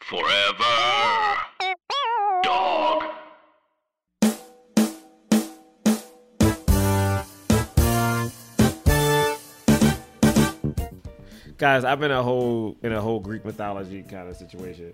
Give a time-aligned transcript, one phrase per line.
[0.00, 0.64] Forever.
[2.42, 3.04] Dog.
[11.58, 14.92] Guys, I've been a whole in a whole Greek mythology kind of situation.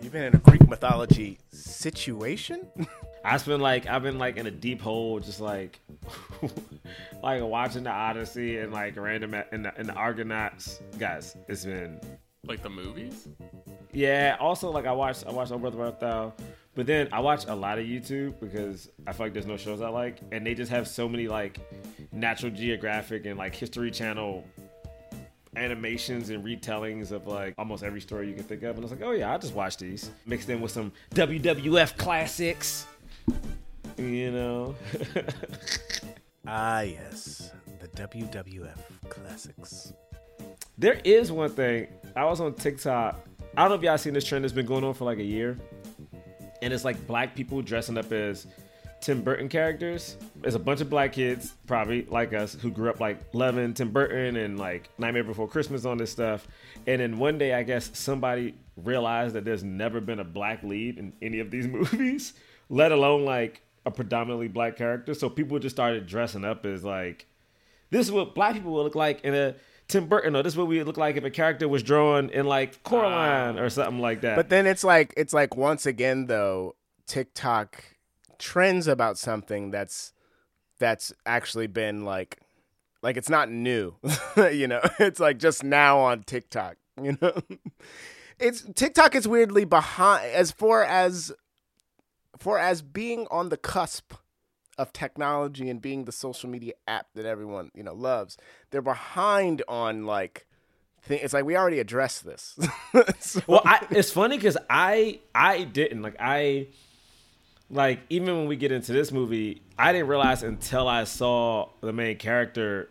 [0.00, 2.66] You've been in a Greek mythology situation?
[3.24, 5.78] I've been like I've been like in a deep hole, just like
[7.22, 10.80] like watching the Odyssey and like random in the, in the Argonauts.
[10.98, 12.00] Guys, it's been
[12.46, 13.28] Like the movies?
[13.92, 14.36] yeah.
[14.40, 16.32] Also, like I watched I watched Oh Brother Where Thou,
[16.74, 19.80] but then I watch a lot of YouTube because I feel like there's no shows
[19.80, 21.58] I like, and they just have so many like
[22.12, 24.44] Natural Geographic and like History Channel
[25.56, 28.70] animations and retellings of like almost every story you can think of.
[28.76, 30.10] And I was like, oh yeah, I'll just watch these.
[30.26, 32.86] Mixed in with some WWF classics.
[33.98, 34.74] You know?
[36.46, 37.52] Ah, yes.
[37.80, 39.92] The WWF classics.
[40.78, 41.86] there is one thing.
[42.16, 43.26] I was on TikTok.
[43.56, 45.24] I don't know if y'all seen this trend that's been going on for like a
[45.24, 45.56] year.
[46.62, 48.46] And it's like black people dressing up as
[49.00, 50.16] Tim Burton characters.
[50.36, 53.90] There's a bunch of black kids, probably like us, who grew up like loving Tim
[53.90, 56.46] Burton and like Nightmare Before Christmas on this stuff.
[56.86, 60.98] And then one day, I guess somebody realized that there's never been a black lead
[60.98, 62.34] in any of these movies,
[62.68, 65.14] let alone like a predominantly black character.
[65.14, 67.26] So people just started dressing up as like,
[67.90, 69.54] this is what black people would look like in a
[69.90, 72.30] Tim Burton, or this is what we would look like if a character was drawn
[72.30, 73.62] in like Coraline ah.
[73.62, 74.36] or something like that.
[74.36, 77.84] But then it's like it's like once again though, TikTok
[78.38, 80.12] trends about something that's
[80.78, 82.38] that's actually been like
[83.02, 83.94] like it's not new.
[84.36, 87.40] you know, it's like just now on TikTok, you know.
[88.38, 91.32] It's TikTok is weirdly behind as far as
[92.38, 94.14] for as being on the cusp
[94.80, 98.38] of technology and being the social media app that everyone, you know, loves.
[98.70, 100.46] They're behind on like
[101.08, 102.58] it's like we already addressed this.
[103.20, 106.68] So- well, I, it's funny because I I didn't like I
[107.70, 111.92] like even when we get into this movie, I didn't realize until I saw the
[111.92, 112.88] main character.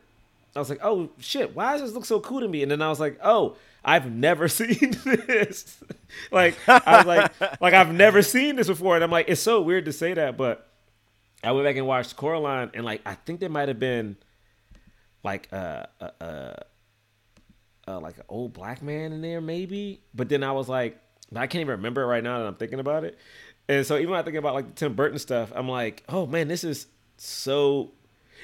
[0.55, 2.61] I was like, oh shit, why does this look so cool to me?
[2.61, 5.83] And then I was like, oh, I've never seen this.
[6.31, 9.61] like I was like, like I've never seen this before, and I'm like, it's so
[9.61, 10.68] weird to say that, but
[11.43, 14.17] I went back and watched Coraline, and like I think there might have been
[15.23, 16.09] like uh uh.
[16.21, 16.53] uh
[17.89, 20.01] uh, like an old black man in there, maybe.
[20.13, 21.01] But then I was like,
[21.35, 23.17] I can't even remember it right now that I'm thinking about it.
[23.67, 26.25] And so even when I think about like the Tim Burton stuff, I'm like, oh
[26.25, 27.91] man, this is so.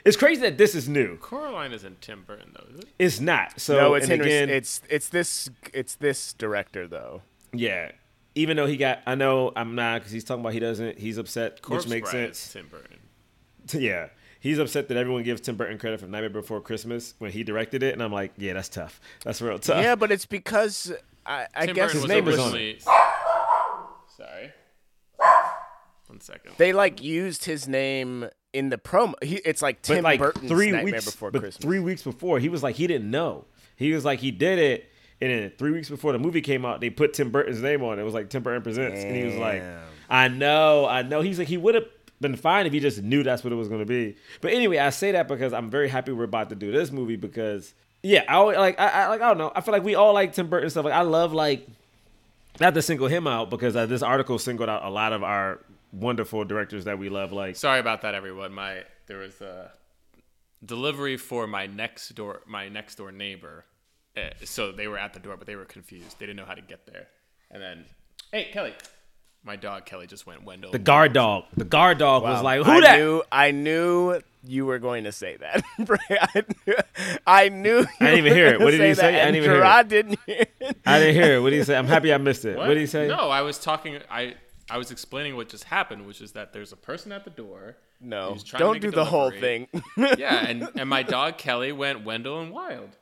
[0.03, 1.17] It's crazy that this is new.
[1.17, 2.89] Coraline isn't Tim Burton though, is it?
[2.99, 3.59] It's not.
[3.59, 4.25] So no, it's and Henry.
[4.27, 7.21] again, it's it's this it's this director though.
[7.53, 7.91] yeah.
[8.35, 10.99] Even though he got, I know I'm not because he's talking about he doesn't.
[10.99, 12.53] He's upset, Corpse which makes Bride sense.
[12.53, 12.99] Tim Burton.
[13.81, 14.09] Yeah.
[14.41, 17.81] He's upset that everyone gives Tim Burton credit for Nightmare Before Christmas when he directed
[17.81, 19.01] it, and I'm like, yeah, that's tough.
[19.23, 19.81] That's real tough.
[19.81, 20.93] Yeah, but it's because
[21.25, 22.79] I, I guess Burton his name was on originally.
[24.17, 24.51] Sorry.
[26.07, 26.53] One second.
[26.57, 29.15] they like used his name in the promo.
[29.23, 31.63] He, it's like but Tim like Burton's three Nightmare weeks Before but Christmas.
[31.63, 33.45] three weeks before he was like he didn't know
[33.75, 34.89] he was like he did it
[35.21, 37.97] and then three weeks before the movie came out they put tim burton's name on
[37.97, 38.01] it.
[38.01, 39.03] It was like tim burton presents.
[39.03, 39.63] And he was like
[40.09, 41.21] i know i know.
[41.21, 41.85] He's like he would have
[42.21, 44.15] been fine if he just knew that's what it was going to be.
[44.41, 47.15] But anyway i say that because i'm very happy we're about to do this movie
[47.15, 47.73] because
[48.03, 49.51] yeah i always, like I, I like i don't know.
[49.55, 50.85] I feel like we all like tim burton stuff.
[50.85, 51.67] Like i love like
[52.59, 55.59] not to single him out because uh, this article singled out a lot of our
[55.91, 58.53] wonderful directors that we love like Sorry about that, everyone.
[58.53, 59.71] My there was a
[60.63, 63.65] delivery for my next door my next door neighbor.
[64.17, 66.19] Uh, so they were at the door, but they were confused.
[66.19, 67.07] They didn't know how to get there.
[67.51, 67.85] And then,
[68.31, 68.73] hey Kelly,
[69.43, 70.71] My dog Kelly just went Wendell.
[70.71, 71.45] The guard dog.
[71.55, 75.11] The guard dog was like, "Who I that?" Knew, I knew you were going to
[75.11, 75.63] say that.
[76.09, 76.75] I knew.
[77.27, 77.79] I knew.
[77.79, 78.59] You I didn't even hear it.
[78.59, 79.21] What did he that, say?
[79.21, 79.87] I didn't even hear it.
[79.87, 80.77] Didn't hear it.
[80.85, 81.39] I didn't hear it.
[81.41, 81.77] What did he say?
[81.77, 82.57] I'm happy I missed it.
[82.65, 83.07] What, did he say?
[83.07, 83.99] No, I was talking.
[84.09, 84.35] I
[84.69, 87.77] I was explaining what just happened, which is that there's a person at the door.
[88.01, 89.67] No, who's trying to don't do a the whole thing.
[89.97, 92.97] Yeah, and and my dog Kelly went Wendell and Wild.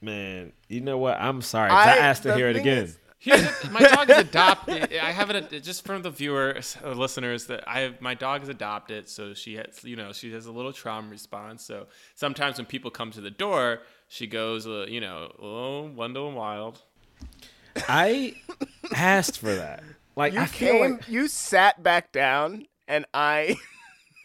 [0.00, 1.20] Man, you know what?
[1.20, 1.70] I'm sorry.
[1.70, 2.84] I, I- asked to hear it again.
[2.84, 4.94] is- Here's my dog is adopted.
[4.96, 8.00] I have it just from the viewers, uh, listeners that I have.
[8.00, 11.64] My dog is adopted, so she has, you know, she has a little trauma response.
[11.64, 16.28] So sometimes when people come to the door, she goes, uh, you know, oh, Wendell
[16.28, 16.80] and Wild.
[17.88, 18.34] I
[18.94, 19.82] asked for that.
[20.14, 20.92] Like You I feel came.
[20.92, 23.56] like You sat back down, and I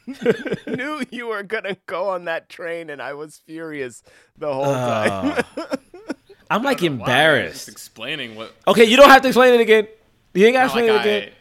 [0.67, 4.03] knew you were gonna go on that train, and I was furious
[4.37, 5.43] the whole time.
[5.57, 5.75] Uh,
[6.49, 6.87] I'm like Why?
[6.87, 7.69] Just embarrassed.
[7.69, 8.53] explaining what.
[8.67, 9.87] Okay, you don't have to explain it again.
[10.33, 11.31] You ain't got to explain like it I, again.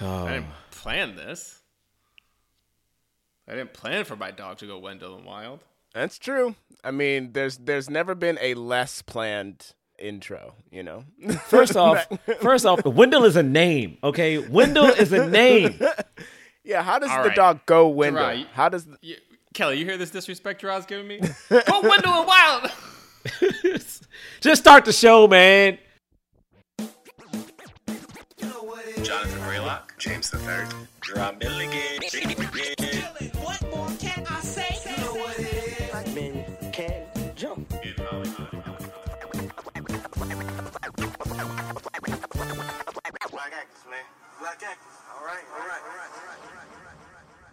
[0.00, 0.24] Oh.
[0.26, 1.60] I didn't plan this.
[3.48, 5.60] I didn't plan for my dog to go Wendell and Wild.
[5.94, 6.54] That's true.
[6.84, 10.54] I mean, there's there's never been a less planned intro.
[10.70, 11.04] You know.
[11.46, 12.06] First off,
[12.40, 13.98] first off, Wendell is a name.
[14.02, 15.78] Okay, Wendell is a name.
[16.64, 16.82] Yeah.
[16.82, 17.36] How does All the right.
[17.36, 18.22] dog go Wendell?
[18.24, 18.46] Right.
[18.52, 19.16] How does the, You,
[19.54, 21.18] Kelly, you hear this disrespect Rod's giving me?
[21.48, 22.70] go Wendell and Wild.
[24.40, 25.78] Just start the show, man.
[29.02, 30.68] Jonathan Braylock, James the Third,
[31.00, 32.00] Drum Milligan.
[33.40, 34.76] What more can I say?
[34.90, 35.90] You know what it is.
[35.90, 37.06] Black men can
[37.36, 37.68] jump.
[43.30, 44.04] Black actors, man.
[44.42, 44.92] Black actors.
[45.16, 47.48] All right, all right, all right, all right, all right.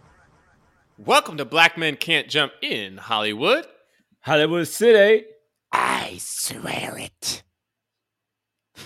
[0.97, 3.67] Welcome to Black Men Can't Jump in Hollywood.
[4.21, 5.25] Hollywood City.
[5.71, 7.43] I swear it.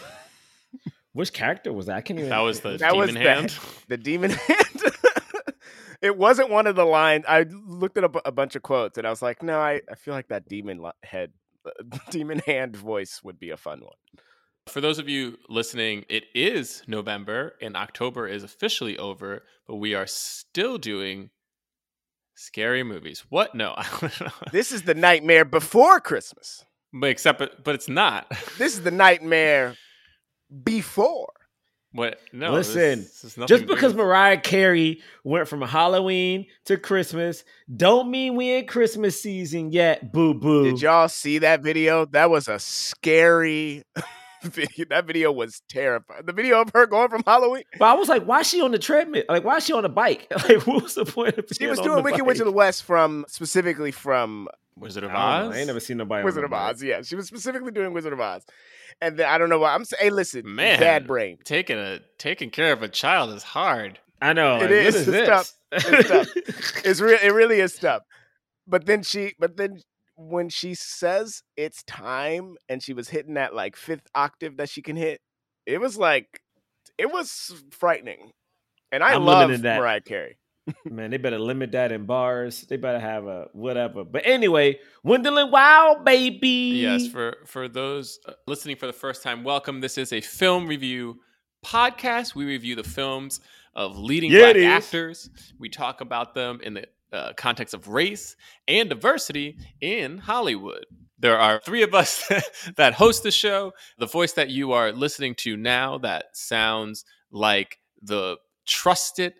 [1.14, 1.96] Which character was that?
[1.96, 2.30] I can't even.
[2.30, 3.50] That was the That demon was hand.
[3.52, 3.56] the
[3.96, 4.82] the demon hand.
[6.02, 7.24] it wasn't one of the lines.
[7.26, 10.14] I looked at a, bunch of quotes, and I was like, no, I, I feel
[10.14, 11.32] like that demon li- head,
[12.10, 13.96] demon hand voice would be a fun one.
[14.68, 19.94] For those of you listening, it is November and October is officially over, but we
[19.94, 21.30] are still doing
[22.36, 23.24] scary movies.
[23.30, 23.54] What?
[23.56, 24.28] No, I don't know.
[24.52, 26.64] This is the nightmare before Christmas.
[26.94, 28.28] But except, but it's not.
[28.58, 29.76] This is the nightmare
[30.64, 31.32] before.
[31.92, 32.20] What?
[32.32, 32.54] No.
[32.54, 37.44] Listen, this- this has Just because with- Mariah Carey went from Halloween to Christmas,
[37.76, 40.12] don't mean we in Christmas season yet.
[40.14, 40.64] Boo boo.
[40.64, 42.06] Did y'all see that video?
[42.06, 43.84] That was a scary
[44.44, 44.86] video.
[44.90, 46.26] That video was terrifying.
[46.26, 47.64] The video of her going from Halloween.
[47.80, 49.24] But I was like, why is she on the treadmill?
[49.30, 50.28] Like, why is she on a bike?
[50.50, 52.28] Like, what was the point of She was doing the Wicked bike?
[52.28, 54.48] Witch of the West from specifically from
[54.78, 55.50] Wizard of I, don't know.
[55.50, 55.56] Oz.
[55.56, 56.20] I ain't never seen nobody.
[56.22, 56.54] on Wizard of.
[56.54, 56.82] Oz.
[56.84, 58.46] Yeah, she was specifically doing Wizard of Oz.
[59.02, 59.74] And then I don't know why.
[59.74, 61.38] I'm saying, hey, listen, Man, bad brain.
[61.44, 64.00] Taking a taking care of a child is hard.
[64.22, 64.56] I know.
[64.58, 64.86] Like, It is.
[64.86, 65.28] What is It's this?
[65.30, 65.54] tough.
[65.72, 66.82] It's tough.
[66.86, 67.18] It's real.
[67.22, 68.04] It really is tough.
[68.68, 69.82] But then she, but then
[70.16, 74.82] when she says it's time, and she was hitting that like fifth octave that she
[74.82, 75.22] can hit,
[75.66, 76.42] it was like,
[76.98, 78.32] it was frightening.
[78.92, 79.80] And I I'm love that.
[79.80, 80.38] Mariah Carey.
[80.86, 82.62] Man, they better limit that in bars.
[82.62, 84.04] They better have a whatever.
[84.06, 86.80] But anyway, Wendell and Wild, baby.
[86.82, 89.82] Yes, for for those uh, listening for the first time, welcome.
[89.82, 91.20] This is a film review
[91.66, 92.36] podcast.
[92.36, 93.42] We review the films
[93.74, 95.30] of leading Yeah, black actors.
[95.60, 98.36] We talk about them in the uh, context of race
[98.68, 100.86] and diversity in Hollywood.
[101.20, 102.30] There are three of us
[102.76, 103.72] that host the show.
[103.98, 109.34] The voice that you are listening to now that sounds like the trusted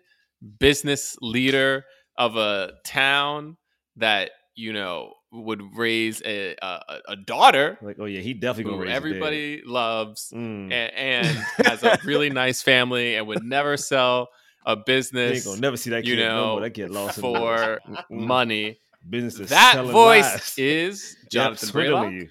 [0.58, 1.84] business leader
[2.16, 3.56] of a town
[3.96, 8.84] that you know would raise a a, a daughter Like, oh yeah, he definitely gonna
[8.84, 10.32] raise everybody loves.
[10.34, 10.72] Mm.
[10.72, 11.26] and, and
[11.66, 14.28] has a really nice family and would never sell
[14.64, 16.60] a You ain't business gonna never see that you kid no know, more.
[16.62, 17.80] That kid lost for
[18.10, 18.78] money.
[19.08, 20.54] Business is That selling voice lies.
[20.58, 22.20] is Yep, Jonathan swindling Braylock.
[22.22, 22.28] you.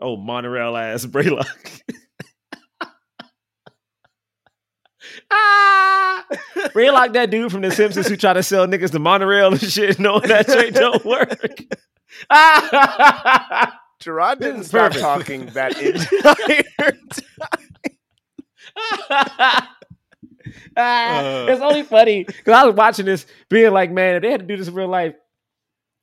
[0.00, 1.82] Oh, monorail ass Braylock.
[5.30, 6.24] ah,
[6.74, 9.98] Braylock, that dude from The Simpsons who try to sell niggas the monorail and shit,
[9.98, 11.38] knowing that shit don't work.
[12.30, 15.02] ah, Jerah didn't stop perfect.
[15.02, 16.92] talking that entire
[19.10, 19.68] time.
[20.76, 24.40] Ah, it's only funny because I was watching this, being like, man, if they had
[24.40, 25.14] to do this in real life,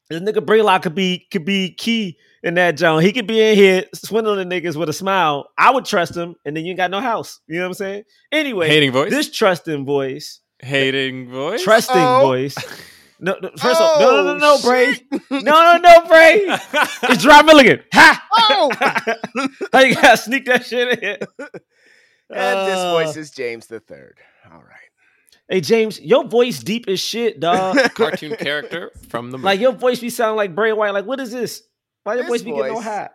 [0.09, 3.01] this nigga Braylock could be could be key in that zone.
[3.01, 5.49] He could be in here swindling the niggas with a smile.
[5.57, 7.39] I would trust him, and then you ain't got no house.
[7.47, 8.03] You know what I'm saying?
[8.31, 9.09] Anyway, Hating voice.
[9.09, 11.63] this trusting voice, Hating voice.
[11.63, 12.21] trusting Oh.
[12.21, 12.55] voice.
[13.17, 15.05] No, no, first off, no, no, no, no, Oh, Bray, shit.
[15.31, 16.45] no, no, no, Bray.
[17.09, 17.81] It's Dry Milligan.
[17.93, 18.27] Ha!
[18.33, 18.71] Oh!
[19.73, 20.99] How you gotta sneak that shit in?
[20.99, 21.17] Here.
[22.29, 24.17] And this Uh, voice is James the Third.
[24.51, 24.71] All right.
[25.49, 27.77] Hey James, your voice deep as shit, dog.
[27.95, 29.45] Cartoon character from the movie.
[29.45, 30.91] like your voice be sounding like Bray White.
[30.93, 31.61] Like what is this?
[32.03, 32.83] Why your This voice be getting all voice.
[32.85, 33.11] hot?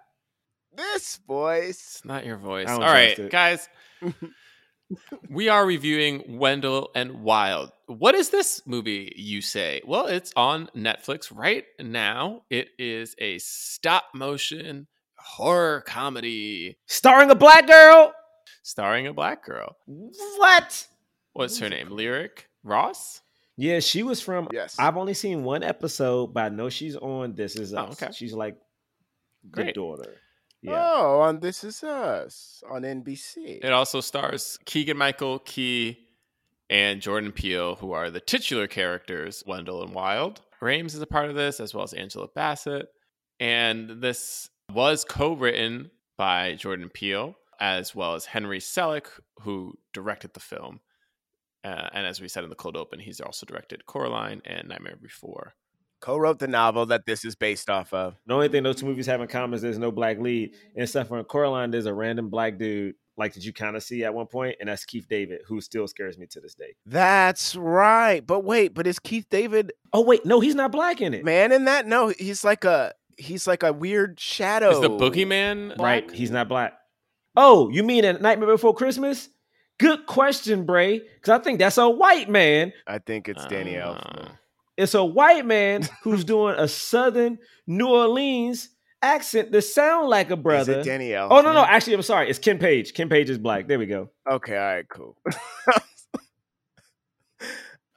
[0.77, 1.69] This voice.
[1.97, 2.69] It's not your voice.
[2.69, 3.31] I All don't right, trust it.
[3.33, 3.69] guys.
[5.31, 7.71] we are reviewing Wendell and Wild.
[7.87, 9.81] What is this movie, you say?
[9.85, 12.43] Well, it's on Netflix right now.
[12.51, 18.13] It is a stop motion horror comedy Starring a black girl.
[18.63, 19.77] starring a black girl.
[19.87, 20.87] What?
[21.33, 21.91] What's her name?
[21.91, 23.23] Lyric Ross?
[23.57, 24.49] Yeah, she was from.
[24.53, 24.77] Yes.
[24.79, 28.09] I've only seen one episode, but I know she's on This Is Oh, okay.
[28.13, 28.57] She's like
[29.51, 30.17] the daughter.
[30.63, 30.73] Yeah.
[30.77, 33.65] Oh, on This Is Us on NBC.
[33.65, 35.99] It also stars Keegan Michael Key
[36.69, 40.41] and Jordan Peele, who are the titular characters, Wendell and Wild.
[40.63, 42.89] Rhames is a part of this, as well as Angela Bassett.
[43.41, 49.07] And this was co written by Jordan Peele, as well as Henry Selick,
[49.41, 50.81] who directed the film.
[51.63, 54.97] Uh, and as we said in the cold open, he's also directed Coraline and Nightmare
[55.01, 55.55] Before.
[56.01, 58.17] Co-wrote the novel that this is based off of.
[58.27, 60.55] The only thing those two movies have in common is there's no black lead.
[60.75, 64.03] And except for Coraline, there's a random black dude, like that you kind of see
[64.05, 66.75] at one point, and that's Keith David, who still scares me to this day.
[66.87, 68.27] That's right.
[68.27, 71.25] But wait, but is Keith David Oh wait, no, he's not black in it.
[71.25, 71.87] man in that?
[71.87, 74.71] No, he's like a he's like a weird shadow.
[74.71, 76.79] Is the boogeyman Right, he's not black.
[77.37, 79.29] Oh, you mean in Nightmare Before Christmas?
[79.81, 80.99] Good question, Bray.
[81.01, 82.73] Because I think that's a white man.
[82.87, 83.95] I think it's Danny Ah.
[83.95, 84.31] Elfman.
[84.77, 88.69] It's a white man who's doing a Southern New Orleans
[89.03, 90.81] accent that sound like a brother.
[90.81, 91.29] Is it Danny Elfman?
[91.31, 92.29] Oh no, no, actually, I'm sorry.
[92.31, 92.93] It's Ken Page.
[92.95, 93.67] Ken Page is black.
[93.69, 94.11] There we go.
[94.31, 95.17] Okay, all right, cool.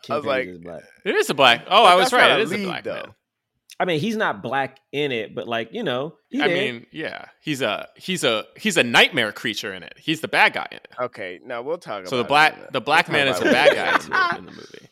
[0.04, 0.84] Ken I was Page like, is black.
[1.06, 1.62] It is a black.
[1.68, 2.30] Oh, But I was right.
[2.30, 2.94] not It a is a lead, black though.
[2.94, 3.14] man.
[3.84, 6.56] I mean, he's not black in it, but like you know, he I there.
[6.56, 9.94] mean, yeah, he's a he's a he's a nightmare creature in it.
[9.98, 10.88] He's the bad guy in it.
[11.02, 13.40] okay, no, we'll talk So the about it black in the black we'll man is
[13.40, 14.90] the bad guy in in the, in the movie.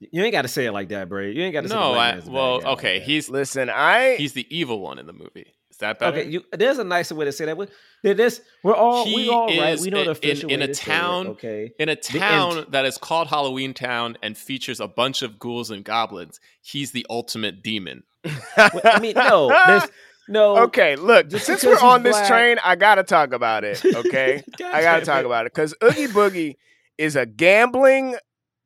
[0.00, 1.32] you ain't got to say it like that, Bray.
[1.32, 2.78] You ain't got to say the No, black I, man's the well, bad guy like
[2.78, 3.04] okay, that.
[3.06, 5.52] he's Listen, I he's the evil one in the movie.
[5.84, 6.18] That better?
[6.20, 7.56] Okay, you, there's a nicer way to say that.
[7.56, 7.66] We-
[8.02, 9.78] This we're all He we all right.
[9.78, 11.96] We know the in- official in way a to say it, town- okay, in a
[11.96, 16.92] town that is called Halloween Town and features a bunch of ghouls and goblins, he's
[16.92, 18.02] the ultimate demon.
[18.56, 19.84] I mean, no, there's
[20.28, 20.56] no.
[20.64, 23.82] Okay, look, Just since we're on this black- train, I gotta talk about it.
[23.94, 26.54] Okay, I gotta talk about it because Oogie Boogie
[26.98, 28.16] is a gambling,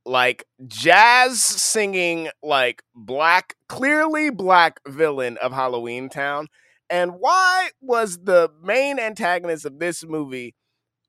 [0.06, 6.48] like jazz singing, like black, clearly black villain of Halloween Town.
[6.90, 10.54] And why was the main antagonist of this movie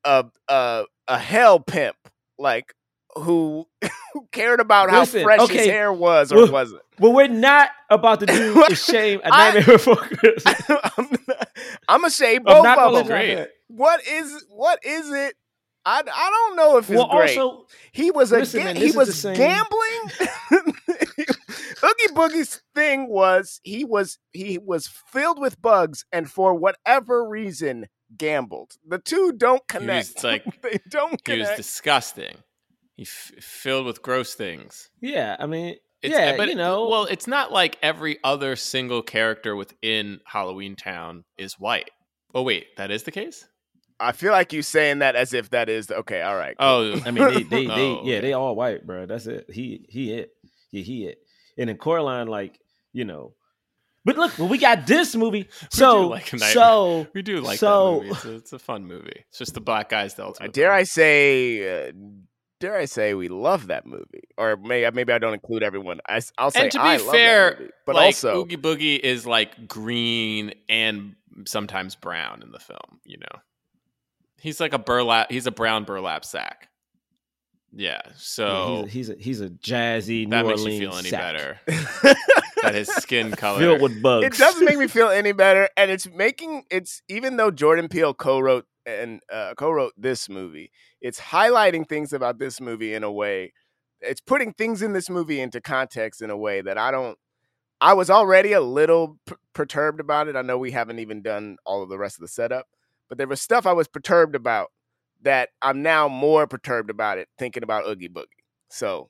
[0.04, 1.96] a a, a hell pimp,
[2.38, 2.74] like
[3.16, 3.68] who
[4.14, 6.82] who cared about how Listen, fresh his hair was or well, wasn't?
[7.00, 10.46] Well, we're not about to do the shame a nightmare before Christmas.
[10.98, 11.10] I'm,
[11.88, 12.94] I'm gonna say both not of them.
[12.94, 13.30] let Great.
[13.30, 13.52] you have that.
[13.68, 15.36] What is what is it?
[15.86, 17.38] I, I don't know if it's Well, great.
[17.38, 20.12] also, he was a listen, man, he was gambling.
[21.84, 27.88] Oogie Boogie's thing was he was he was filled with bugs and for whatever reason
[28.18, 28.74] gambled.
[28.88, 30.16] The two don't connect.
[30.16, 32.36] was like they don't he was disgusting.
[32.96, 34.90] He f- filled with gross things.
[35.02, 39.02] yeah, I mean, It's, yeah, but you know, well, it's not like every other single
[39.02, 41.92] character within Halloween Town is white.
[42.34, 43.48] Oh wait, that is the case.
[44.02, 46.22] I feel like you saying that as if that is the, okay.
[46.22, 46.56] All right.
[46.58, 46.68] cool.
[46.68, 48.20] Oh, I mean, they, they, they Oh, yeah, okay.
[48.22, 49.06] they all white, bro.
[49.06, 49.50] That's it.
[49.52, 50.32] He, he it.
[50.72, 51.18] Yeah, he it.
[51.60, 52.60] And in Coraline, like,
[52.94, 53.34] you know,
[54.06, 55.48] but look, well, we got this movie.
[55.72, 56.54] So, like a nightmare.
[56.54, 58.10] so we do like so, that movie.
[58.10, 59.26] It's a, it's a fun movie.
[59.30, 60.54] It's just the black guy's the ultimate.
[60.54, 60.80] dare villain.
[60.80, 61.90] I say?
[61.90, 61.92] Uh,
[62.60, 64.24] dare I say we love that movie?
[64.38, 66.00] Or may, maybe I don't include everyone.
[66.08, 67.72] I, will say and to be I love that fair, movie.
[67.86, 73.00] but like, also Oogie Boogie is like green and sometimes brown in the film.
[73.04, 73.42] You know,
[74.40, 75.32] he's like a burlap.
[75.32, 76.70] He's a brown burlap sack.
[77.72, 80.90] Yeah, yeah, so he's, a, he's a he's a jazzy that New makes Orleans you
[80.90, 81.60] feel any sack better
[82.64, 83.60] that his skin color.
[83.60, 84.26] filled with bugs.
[84.26, 88.14] it doesn't make me feel any better, and it's making it's even though Jordan Peele
[88.14, 93.54] co-wrote and uh, co-wrote this movie, it's highlighting things about this movie in a way.
[94.02, 97.18] It's putting things in this movie into context in a way that I don't.
[97.82, 100.36] I was already a little p- perturbed about it.
[100.36, 102.66] I know we haven't even done all of the rest of the setup,
[103.08, 104.70] but there was stuff I was perturbed about
[105.24, 108.26] that I'm now more perturbed about it thinking about Oogie Boogie.
[108.70, 109.10] So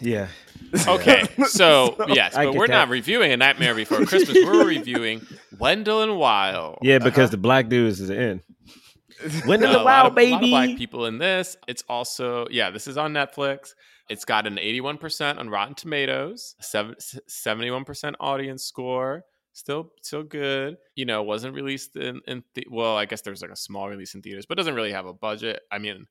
[0.00, 0.28] yeah.
[0.88, 4.36] Okay, so yes, but we're not reviewing A Nightmare Before Christmas.
[4.44, 5.24] We're reviewing
[5.58, 6.78] Wendell and Wild.
[6.82, 7.30] Yeah, because Uh-huh.
[7.32, 8.42] the black dudes is in.
[9.46, 10.50] Wendell No, and Wild, of- a lot of baby.
[10.50, 11.56] black people in this.
[11.68, 13.74] It's also yeah, this is on Netflix.
[14.10, 20.76] It's got an 81% on Rotten Tomatoes, 71% audience score, Still, still good.
[20.96, 24.14] You know, wasn't released in, in the, well, I guess there's like a small release
[24.14, 25.62] in theaters, but doesn't really have a budget.
[25.72, 26.06] I mean,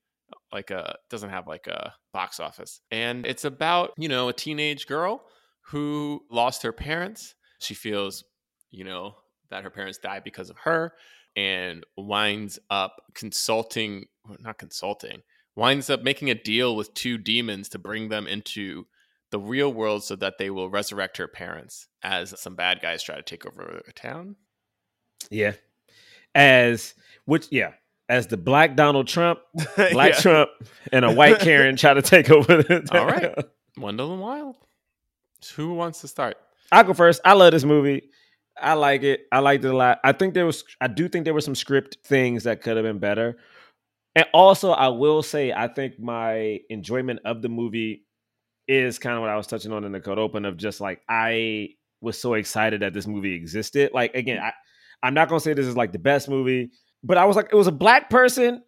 [0.51, 2.79] like a doesn't have like a box office.
[2.89, 5.21] And it's about, you know, a teenage girl
[5.67, 7.35] who lost her parents.
[7.59, 8.23] She feels,
[8.71, 9.15] you know,
[9.49, 10.93] that her parents died because of her
[11.35, 14.05] and winds up consulting,
[14.39, 15.21] not consulting,
[15.55, 18.85] winds up making a deal with two demons to bring them into
[19.33, 23.15] the real world so that they will resurrect her parents as some bad guys try
[23.15, 24.35] to take over the town.
[25.31, 25.53] Yeah.
[26.35, 26.93] As
[27.25, 27.71] which yeah,
[28.07, 29.39] as the black Donald Trump,
[29.75, 30.19] black Yeah.
[30.19, 30.49] Trump,
[30.91, 32.87] and a white Karen try to take over the town.
[32.99, 33.33] All right.
[33.75, 34.55] Wendell and Wild.
[35.55, 36.37] Who wants to start?
[36.71, 37.19] I'll go first.
[37.25, 38.03] I love this movie.
[38.61, 39.21] I like it.
[39.31, 39.99] I liked it a lot.
[40.03, 42.85] I think there was I do think there were some script things that could have
[42.85, 43.37] been better.
[44.15, 48.05] And also I will say I think my enjoyment of the movie
[48.67, 51.01] is kind of what I was touching on in the code open of just like
[51.09, 51.69] I
[52.01, 53.91] was so excited that this movie existed.
[53.93, 54.51] Like again, I
[55.01, 56.71] I'm not gonna say this is like the best movie,
[57.03, 58.63] but I was like, it was a black person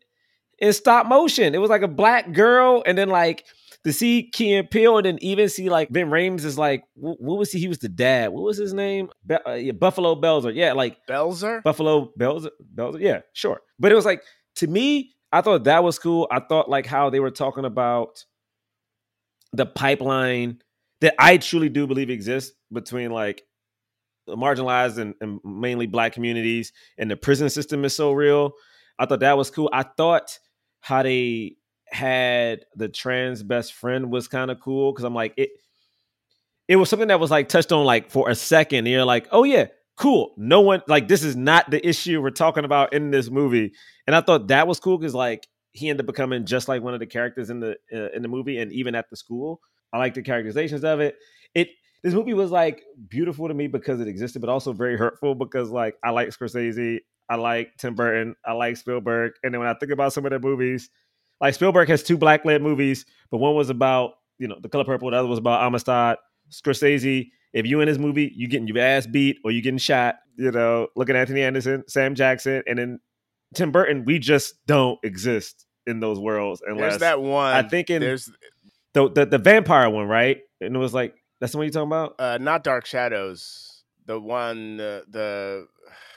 [0.59, 1.55] in stop motion.
[1.55, 3.45] It was like a black girl, and then like
[3.83, 7.19] to see Key and Peele, and then even see like Ving Rhames is like, wh-
[7.21, 7.59] what was he?
[7.59, 8.31] He was the dad.
[8.31, 9.09] What was his name?
[9.25, 10.53] Be- uh, yeah, Buffalo Belzer.
[10.53, 11.61] Yeah, like Belzer?
[11.63, 12.49] Buffalo Belzer.
[12.73, 12.99] Belzer.
[12.99, 13.61] Yeah, sure.
[13.79, 14.21] But it was like
[14.55, 16.27] to me, I thought that was cool.
[16.31, 18.23] I thought like how they were talking about
[19.55, 20.59] the pipeline
[21.01, 23.43] that I truly do believe exists between like
[24.27, 28.53] marginalized and, and mainly black communities and the prison system is so real.
[28.97, 29.69] I thought that was cool.
[29.71, 30.39] I thought
[30.79, 31.57] how they
[31.87, 35.49] had the trans best friend was kind of cool because I'm like it
[36.67, 38.79] it was something that was like touched on like for a second.
[38.79, 40.33] And you're like, oh yeah, cool.
[40.37, 43.73] No one like this is not the issue we're talking about in this movie.
[44.07, 46.93] And I thought that was cool because like he ended up becoming just like one
[46.93, 49.59] of the characters in the uh, in the movie and even at the school.
[49.93, 51.17] I like the characterizations of it.
[51.53, 51.69] It
[52.01, 55.69] this movie was like beautiful to me because it existed, but also very hurtful because
[55.69, 59.73] like I like Scorsese, I like Tim Burton, I like Spielberg, and then when I
[59.73, 60.89] think about some of the movies,
[61.41, 64.85] like Spielberg has two black led movies, but one was about you know the color
[64.85, 66.17] purple, the other was about Amistad.
[66.51, 70.15] Scorsese, if you in his movie, you getting your ass beat or you getting shot.
[70.37, 72.99] You know, look at Anthony Anderson, Sam Jackson, and then
[73.55, 74.05] Tim Burton.
[74.05, 77.53] We just don't exist in those worlds unless There's that one.
[77.53, 78.29] I think in there's
[78.93, 80.39] the, the the vampire one, right?
[80.61, 82.15] And it was like that's the one you're talking about.
[82.19, 83.83] uh, not Dark Shadows.
[84.07, 85.67] The one, uh, the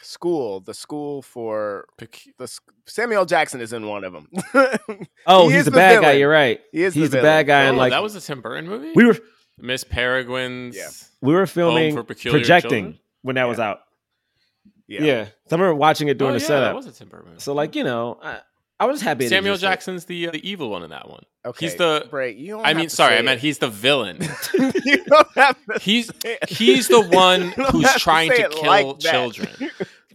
[0.03, 4.29] school, the school for the Samuel Jackson is in one of them.
[5.27, 6.13] Oh, He he's is the the bad guy.
[6.13, 6.61] You're right.
[6.73, 7.25] He is he's the, villain.
[7.25, 8.93] bad guy, Oh, and like that was a Tim Burton movie.
[8.95, 9.17] we were
[9.59, 10.77] Miss Peregrine's.
[10.77, 10.89] Yeah.
[11.21, 12.51] we were filming for projecting
[12.85, 12.99] Children?
[13.23, 13.81] when that was out.
[14.89, 15.25] Yeah.
[15.25, 16.77] So I remember watching it Oh, during yeah, the that setup.
[16.77, 17.41] was a Tim Burton movie.
[17.41, 18.41] So like you know, I,
[18.81, 19.29] I was just happy.
[19.29, 19.67] Samuel existed.
[19.71, 21.23] Jackson's the uh, the evil one in that one.
[21.45, 22.07] Okay, He's the.
[22.11, 23.43] Bray, you don't I have mean, to sorry, say I meant it.
[23.43, 24.19] he's the villain.
[24.85, 26.49] you don't have to He's say it.
[26.49, 29.49] he's the one who's have to trying to kill like children.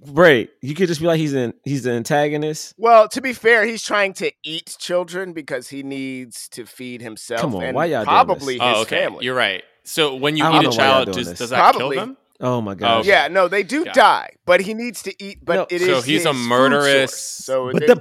[0.05, 2.73] Bray, you could just be like he's in he's the antagonist.
[2.77, 7.39] Well, to be fair, he's trying to eat children because he needs to feed himself.
[7.41, 8.63] Come on, and why y'all doing probably this?
[8.67, 8.97] his Oh, okay.
[8.99, 9.23] family.
[9.25, 9.63] You're right.
[9.85, 11.95] So when you I eat a know why y'all child, does, does that Probably.
[11.97, 12.17] kill them?
[12.45, 13.05] Oh my gosh.
[13.05, 13.99] Yeah, no, they do Got it.
[13.99, 15.39] die, but he needs to eat.
[15.43, 17.93] But No, it is So he's a his murderous- So But it's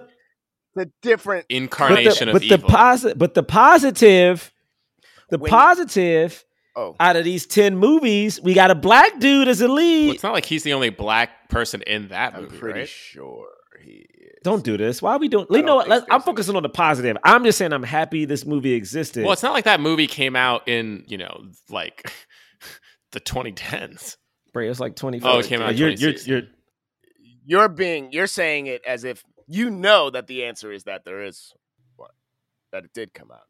[0.75, 1.47] the a different.
[1.47, 2.69] but the, Incarnation but of the evil.
[2.69, 4.53] positive but the positive
[5.31, 9.61] the When- positive Oh, out of these 10 movies, we got a black dude as
[9.61, 10.15] a Well, lead.
[10.15, 12.89] it's not like he's the only black person in that I'm movie, pretty right?
[12.89, 13.47] sure
[13.85, 14.07] he.
[14.09, 14.39] Is.
[14.43, 15.03] Don't do this.
[15.03, 15.47] Why are we doing?
[15.51, 15.87] You know what?
[15.89, 17.19] Let's, I'm focusing on the positive.
[17.25, 19.23] I'm just saying I'm happy this movie existed.
[19.23, 22.11] Well, it's not like that movie came out in you know like
[23.13, 24.17] the 2010s.
[24.53, 25.31] Bray, it's like 24.
[25.31, 26.43] Oh, it came out in You're, you're, you're,
[27.45, 28.13] You're being.
[28.13, 31.53] You're saying it as if you know that the answer is that there is
[31.97, 32.11] what
[32.73, 33.47] that it did come out.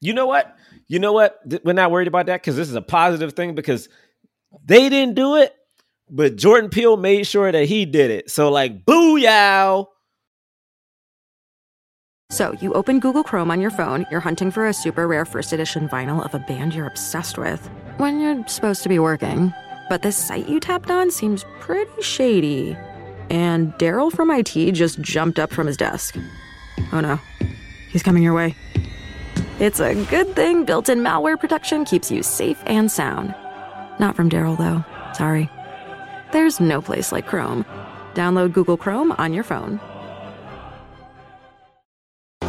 [0.00, 0.56] you know what?
[0.88, 1.38] You know what?
[1.48, 3.88] Th- We're not worried about that because this is a positive thing because
[4.64, 5.54] they didn't do it,
[6.08, 8.30] but Jordan Peele made sure that he did it.
[8.30, 9.86] So, like, booyah.
[12.30, 15.52] So, you open Google Chrome on your phone, you're hunting for a super rare first
[15.52, 19.52] edition vinyl of a band you're obsessed with when you're supposed to be working.
[19.90, 22.76] But this site you tapped on seems pretty shady.
[23.28, 26.16] And Daryl from IT just jumped up from his desk.
[26.92, 27.18] Oh no,
[27.90, 28.54] he's coming your way.
[29.58, 33.34] It's a good thing built in malware protection keeps you safe and sound.
[33.98, 34.84] Not from Daryl, though.
[35.12, 35.50] Sorry.
[36.32, 37.64] There's no place like Chrome.
[38.14, 39.80] Download Google Chrome on your phone.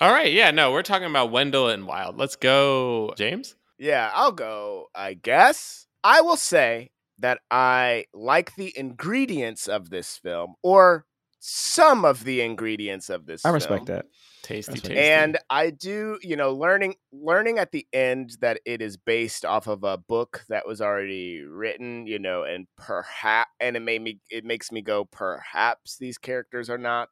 [0.00, 2.18] All right, yeah, no, we're talking about Wendell and Wild.
[2.18, 3.54] Let's go, James.
[3.78, 5.86] Yeah, I'll go, I guess.
[6.02, 11.06] I will say that I like the ingredients of this film, or
[11.38, 13.54] some of the ingredients of this I film.
[13.54, 14.06] respect that.
[14.42, 14.98] Tasty, tasty.
[14.98, 19.66] And I do, you know, learning learning at the end that it is based off
[19.66, 24.20] of a book that was already written, you know, and perhaps and it made me
[24.28, 27.08] it makes me go perhaps these characters are not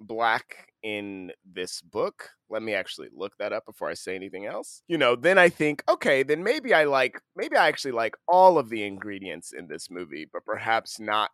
[0.00, 2.30] black in this book.
[2.48, 4.82] Let me actually look that up before I say anything else.
[4.86, 8.56] You know, then I think, okay, then maybe I like maybe I actually like all
[8.56, 11.32] of the ingredients in this movie, but perhaps not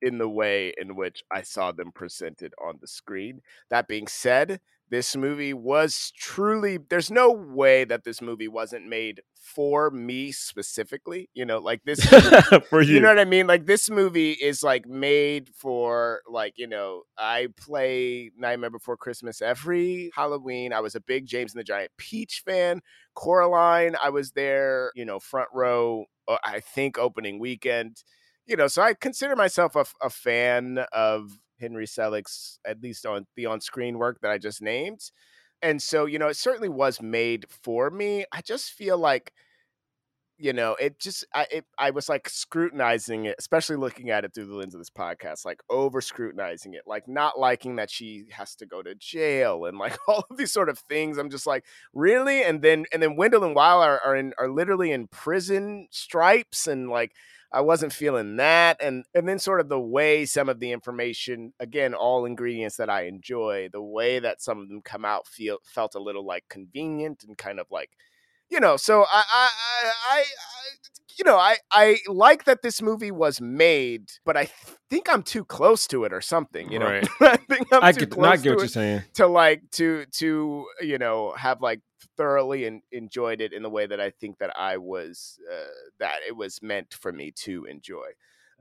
[0.00, 3.42] in the way in which I saw them presented on the screen.
[3.68, 4.58] That being said,
[4.90, 11.28] this movie was truly there's no way that this movie wasn't made for me specifically.
[11.34, 12.04] You know, like this
[12.70, 12.94] For you.
[12.94, 13.46] you know what I mean?
[13.46, 19.40] Like this movie is like made for like, you know, I play Nightmare Before Christmas
[19.42, 20.72] every Halloween.
[20.72, 22.80] I was a big James and the Giant Peach fan.
[23.14, 28.02] Coraline, I was there, you know, front row, uh, I think opening weekend.
[28.46, 33.26] You know, so I consider myself a, a fan of Henry Selick's, at least on
[33.36, 35.00] the on screen work that I just named.
[35.62, 38.24] And so, you know, it certainly was made for me.
[38.32, 39.32] I just feel like
[40.40, 44.32] you know it just I it, I was like scrutinizing it, especially looking at it
[44.34, 48.26] through the lens of this podcast, like over scrutinizing it, like not liking that she
[48.30, 51.18] has to go to jail and like all of these sort of things.
[51.18, 52.42] I'm just like, really?
[52.44, 56.66] And then and then Wendell and Wild are are, in, are literally in prison stripes
[56.66, 57.12] and like.
[57.52, 61.54] I wasn't feeling that, and and then sort of the way some of the information,
[61.60, 65.58] again, all ingredients that I enjoy, the way that some of them come out feel
[65.64, 67.90] felt a little like convenient and kind of like
[68.50, 69.48] you know, so I, I,
[70.10, 70.24] I, I,
[71.18, 74.48] you know, I, I like that this movie was made, but I
[74.88, 76.70] think I'm too close to it or something.
[76.70, 77.08] You know, Right.
[77.20, 79.02] I think I'm I too get, close no, I get to what you're saying.
[79.14, 81.80] to like to to you know have like
[82.16, 85.66] thoroughly and enjoyed it in the way that I think that I was uh,
[85.98, 88.06] that it was meant for me to enjoy.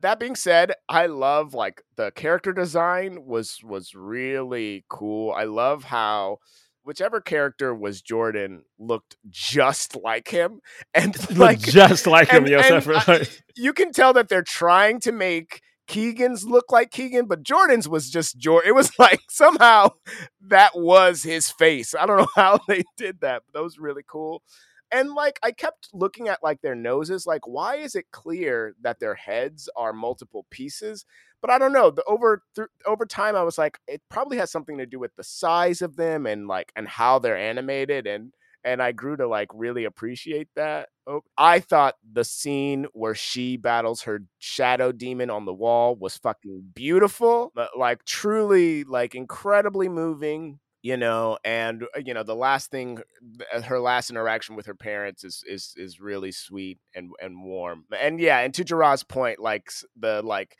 [0.02, 5.32] That being said, I love like the character design was was really cool.
[5.32, 6.39] I love how
[6.88, 10.62] whichever character was Jordan looked just like him
[10.93, 12.88] and like just like him, and- Yosef.
[12.88, 17.43] and I- you can tell that they're trying to make Keegan's look like Keegan, but
[17.43, 18.69] Jordan's was just Jordan.
[18.69, 19.89] It was like somehow
[20.47, 21.93] that was his face.
[21.93, 24.41] I don't know how they did that, but that was really cool.
[24.91, 29.00] And like I kept looking at like their noses, like why is it clear that
[29.00, 31.06] their heads are multiple pieces?
[31.41, 31.91] But I don't know.
[31.91, 35.15] The over th- over time, I was like, it probably has something to do with
[35.15, 39.28] the size of them and like and how they're animated and and I grew to
[39.28, 40.89] like really appreciate that.
[41.06, 46.17] Oh, I thought the scene where she battles her shadow demon on the wall was
[46.17, 52.72] fucking beautiful, like truly like incredibly moving, you know, and uh, you know the last
[52.72, 53.00] thing
[53.63, 57.86] her last interaction with her parents is is is really sweet and and warm.
[58.00, 60.58] And yeah, and to Jerah's point like the like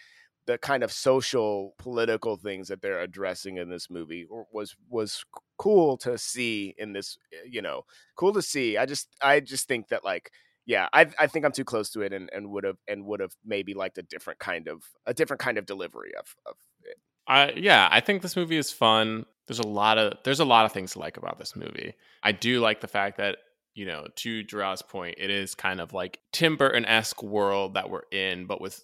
[0.47, 5.23] the kind of social political things that they're addressing in this movie was was
[5.58, 7.84] cool to see in this uh, you know
[8.15, 10.32] cool to see i just i just think that like
[10.65, 13.19] yeah i i think i'm too close to it and and would have and would
[13.19, 16.97] have maybe liked a different kind of a different kind of delivery of of it
[17.27, 19.25] I yeah, I think this movie is fun.
[19.47, 21.93] There's a lot of there's a lot of things to like about this movie.
[22.23, 23.38] I do like the fact that
[23.73, 27.91] you know, to Jerah's point, it is kind of like Tim Burton esque world that
[27.91, 28.81] we're in, but with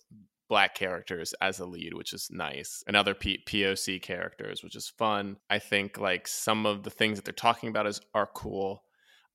[0.50, 4.88] black characters as a lead, which is nice, and other P- POC characters, which is
[4.88, 5.38] fun.
[5.50, 8.84] I think like some of the things that they're talking about is are cool.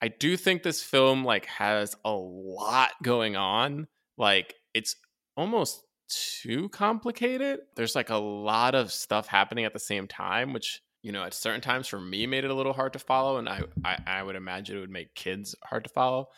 [0.01, 3.89] I do think this film like has a lot going on.
[4.17, 4.95] Like it's
[5.37, 7.61] almost too complicated.
[7.75, 11.35] There's like a lot of stuff happening at the same time, which you know at
[11.35, 14.23] certain times for me made it a little hard to follow, and I I, I
[14.23, 16.29] would imagine it would make kids hard to follow.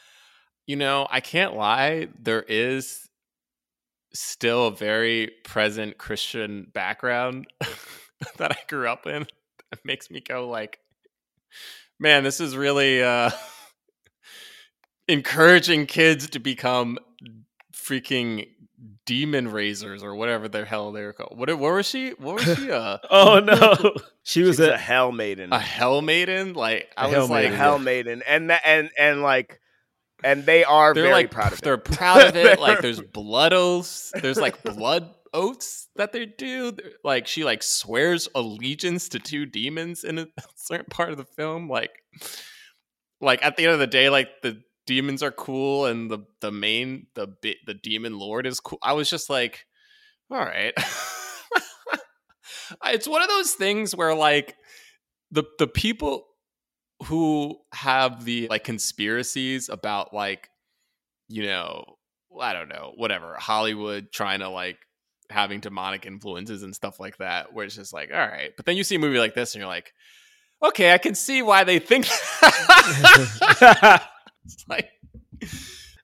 [0.66, 2.08] You know, I can't lie.
[2.18, 3.08] There is
[4.12, 7.46] still a very present Christian background
[8.38, 9.22] that I grew up in.
[9.72, 10.78] It makes me go like,
[11.98, 13.30] man, this is really uh,
[15.08, 16.98] encouraging kids to become
[17.74, 18.48] freaking
[19.10, 21.36] demon raisers or whatever the hell they're called.
[21.36, 22.10] What, what was she?
[22.10, 22.70] What was she?
[22.70, 23.92] Uh, oh no,
[24.22, 26.52] she was a a, hell maiden a hell maiden?
[26.52, 29.58] Like I A hell was like, a maiden, hell maiden and that and and like
[30.22, 31.64] and they are they're very like proud of it.
[31.64, 32.60] they're proud of it.
[32.60, 34.12] like there's blood oaths.
[34.14, 36.70] There's like blood oaths that they do.
[36.70, 41.24] They're- Like she like swears allegiance to two demons in a certain part of the
[41.24, 41.68] film.
[41.68, 41.90] Like,
[43.20, 46.50] like at the end of the day, like the demons are cool and the the
[46.50, 48.80] main the bit the demon lord is cool.
[48.82, 49.66] I was just like,
[50.32, 50.74] all right.
[52.86, 54.56] it's one of those things where like
[55.30, 56.26] the the people
[57.04, 60.48] who have the like conspiracies about like
[61.28, 61.84] you know
[62.40, 64.78] i don't know whatever hollywood trying to like
[65.30, 68.76] having demonic influences and stuff like that where it's just like all right but then
[68.76, 69.92] you see a movie like this and you're like
[70.62, 72.06] okay i can see why they think
[72.40, 74.08] that.
[74.44, 74.90] it's like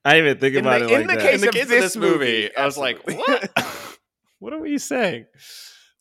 [0.05, 1.23] I didn't even think In about the- it like in the that.
[1.23, 3.51] case in the of case of this this movie, movie, I was like, what?
[4.39, 5.27] what are we saying?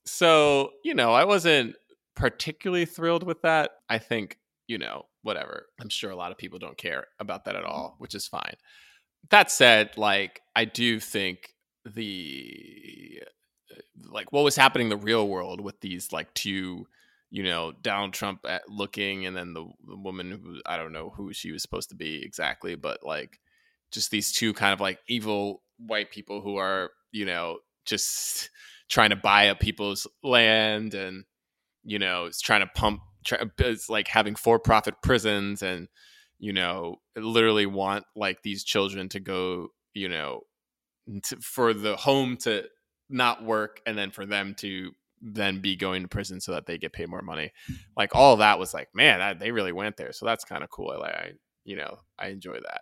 [0.06, 1.76] So, you know, I wasn't
[2.15, 3.71] particularly thrilled with that.
[3.89, 5.65] I think, you know, whatever.
[5.82, 8.54] I'm sure a lot of people don't care about that at all, which is fine.
[9.32, 13.24] That said, like, I do think the,
[14.08, 16.86] like, what was happening in the real world with these, like, two,
[17.36, 21.10] you know, Donald Trump at looking and then the, the woman who, I don't know
[21.10, 23.39] who she was supposed to be exactly, but like,
[23.91, 28.50] just these two kind of like evil white people who are you know just
[28.89, 31.24] trying to buy up people's land and
[31.84, 35.88] you know it's trying to pump try, it's like having for-profit prisons and
[36.38, 40.41] you know literally want like these children to go you know
[41.24, 42.63] to, for the home to
[43.10, 44.91] not work and then for them to
[45.28, 47.52] then be going to prison so that they get paid more money
[47.98, 50.64] like all of that was like man that, they really went there so that's kind
[50.64, 51.32] of cool I, like I
[51.64, 52.82] you know i enjoy that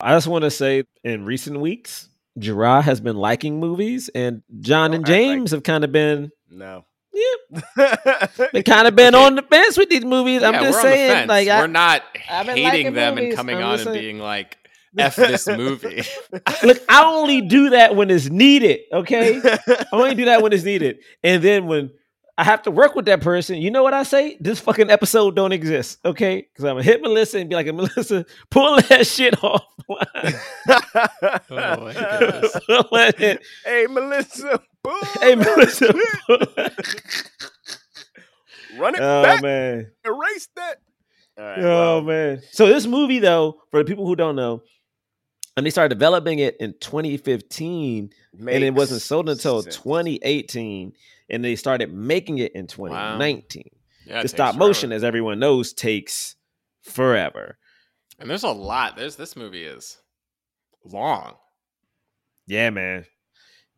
[0.00, 4.94] I just want to say in recent weeks, Jerah has been liking movies, and John
[4.94, 6.84] and Don't like- James have kind of been, no.
[7.12, 7.96] yeah,
[8.52, 9.24] they kind of been Okay.
[9.24, 10.42] on the fence with these movies.
[10.44, 11.28] I'm just we're on the saying, fence.
[11.28, 13.98] like, we're I, not I've been hating liking them and coming I'm on and saying.
[13.98, 14.57] being like,
[14.96, 16.02] "F this movie."
[16.62, 18.80] look, I only do that when it's needed.
[18.92, 21.90] Okay, I only do that when it's needed, and then when
[22.36, 24.36] I have to work with that person, you know what I say?
[24.38, 25.98] This fucking episode don't exist.
[26.04, 29.64] Okay, because I'm gonna hit Melissa and be like, Melissa, pull that shit off.
[29.90, 29.96] oh
[32.92, 33.46] my goodness.
[33.64, 34.60] Hey, Melissa.
[34.84, 35.00] Boom.
[35.20, 35.92] hey, Melissa.
[36.26, 36.38] pull-
[38.78, 39.42] Run it oh back.
[39.42, 39.90] man.
[40.04, 40.76] Erase that.
[41.38, 41.58] All right.
[41.58, 42.42] Oh well, man.
[42.52, 44.62] So this movie though, for the people who don't know,
[45.58, 49.76] and they started developing it in 2015 and it wasn't sold until sense.
[49.76, 50.92] 2018
[51.28, 53.64] and they started making it in 2019.
[54.06, 54.66] Yeah, the stop forever.
[54.68, 56.36] motion as everyone knows takes
[56.82, 57.58] forever.
[58.18, 58.96] and there's a lot.
[58.96, 59.98] There's this movie is
[60.84, 61.34] long.
[62.46, 63.04] Yeah, man.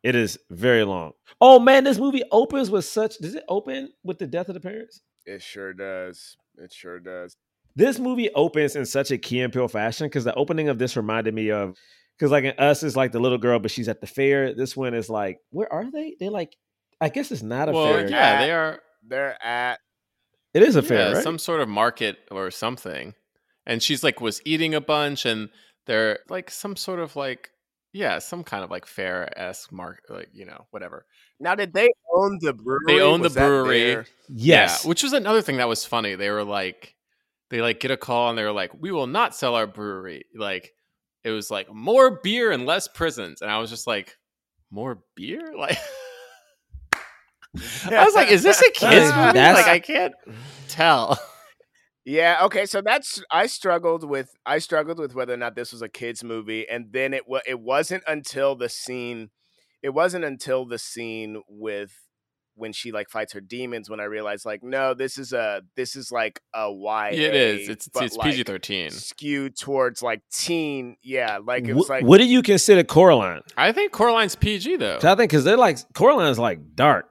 [0.03, 1.13] It is very long.
[1.41, 4.61] Oh man, this movie opens with such does it open with the death of the
[4.61, 5.01] parents?
[5.27, 6.37] It sure does.
[6.57, 7.37] It sure does.
[7.77, 10.97] This movie opens in such a Key and Peele fashion because the opening of this
[10.97, 11.77] reminded me of
[12.19, 14.55] because like in us is like the little girl, but she's at the fair.
[14.55, 16.17] This one is like, where are they?
[16.21, 16.57] They like,
[17.01, 18.11] I guess it's not a well, fair.
[18.11, 18.81] yeah, they are.
[19.07, 19.79] They're at
[20.53, 21.23] It is a fair, right?
[21.23, 23.15] some sort of market or something.
[23.67, 25.49] And she's like was eating a bunch, and
[25.87, 27.51] they're like some sort of like
[27.93, 31.07] yeah, some kind of like fair esque mark, like you know, whatever.
[31.41, 31.55] now.
[31.55, 32.85] Did they own the brewery?
[32.87, 34.05] They own the Was that brewery.
[34.29, 36.15] yes, Yeah, which was another thing that was funny.
[36.17, 36.95] They were like,
[37.51, 40.25] they like get a call and they're like, we will not sell our brewery.
[40.35, 40.73] Like,
[41.25, 43.43] it was like more beer and less prisons.
[43.43, 44.17] And I was just like,
[44.71, 45.53] more beer?
[47.53, 49.39] Like, I was like, is this a kids movie?
[49.39, 50.15] Like, I can't
[50.69, 51.19] tell.
[52.05, 52.39] Yeah.
[52.43, 52.65] Okay.
[52.65, 56.23] So that's I struggled with I struggled with whether or not this was a kids
[56.23, 59.31] movie, and then it was it wasn't until the scene,
[59.83, 61.93] it wasn't until the scene with
[62.61, 65.97] when she like fights her demons when I realized like no, this is a this
[65.97, 67.09] is like a YA.
[67.13, 67.69] it is.
[67.69, 68.91] It's it's like, PG thirteen.
[68.91, 70.97] skewed towards like teen.
[71.03, 71.39] Yeah.
[71.43, 73.41] Like it Wh- like what do you consider Coraline?
[73.57, 74.99] I think Coraline's PG though.
[75.03, 77.07] I think because they're like Coraline's like dark.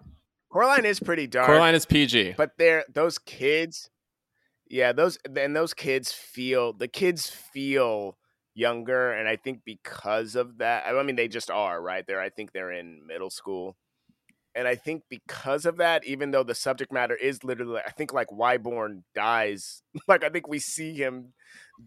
[0.51, 1.47] Coraline is pretty dark.
[1.47, 2.33] Coraline is PG.
[2.37, 3.89] but they're those kids
[4.69, 8.17] yeah those and those kids feel the kids feel
[8.53, 12.29] younger and i think because of that i mean they just are right there i
[12.29, 13.75] think they're in middle school
[14.55, 18.11] and i think because of that even though the subject matter is literally i think
[18.13, 21.33] like wyborn dies like i think we see him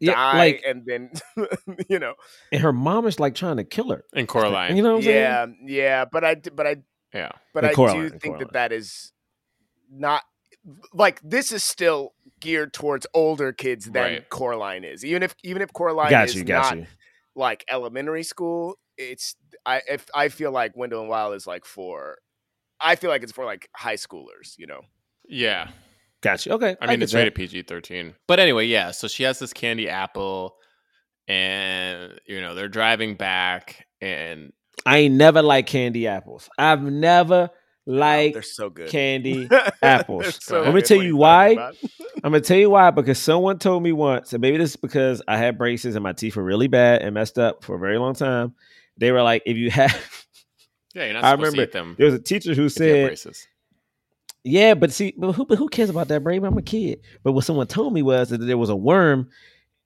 [0.01, 1.11] Yeah, die like- and then
[1.89, 2.15] you know
[2.53, 4.05] And her mom is like trying to kill her.
[4.15, 4.77] And Coraline.
[4.77, 5.57] You know what I'm saying?
[5.67, 6.77] yeah yeah but I, but i
[7.15, 7.33] Yeah.
[7.53, 8.39] but And I Coraline, do think Coraline.
[8.41, 9.13] that that is
[9.91, 10.23] not
[10.95, 14.29] like this is still geared towards older kids than Right.
[14.31, 15.05] Coraline is.
[15.05, 16.87] Even if even if Coraline Got is you, got not you.
[17.35, 19.35] like elementary school, it's
[19.67, 22.19] I if I feel like Window and Wild is like for
[22.83, 24.81] I feel like it's for like high schoolers, you know.
[25.29, 25.69] Yeah.
[26.23, 26.53] Gotcha.
[26.53, 26.77] Okay.
[26.81, 27.19] I mean, it's that.
[27.19, 28.15] rated PG 13.
[28.29, 28.91] But anyway, yeah.
[28.93, 30.57] So she has this candy apple,
[31.29, 34.53] and you know they're driving back, and
[34.87, 36.49] I ain't never liked candy apples.
[36.59, 37.51] I've never
[37.87, 38.89] liked They're so good.
[38.89, 40.39] candy They're apples.
[40.45, 40.87] so Let me good.
[40.87, 41.49] tell What you why.
[42.23, 45.23] I'm gonna tell you why because someone told me once, and maybe this is because
[45.27, 47.99] I had braces and my teeth were really bad and messed up for a very
[47.99, 48.55] long time.
[48.99, 50.27] They were like, if you have,
[50.95, 51.95] yeah, you're not I supposed remember to eat them.
[51.99, 53.35] there was a teacher who if you have said.
[54.45, 56.45] Yeah, but see, but who, but who cares about that, brain?
[56.45, 57.01] I'm a kid.
[57.23, 59.29] But what someone told me was that there was a worm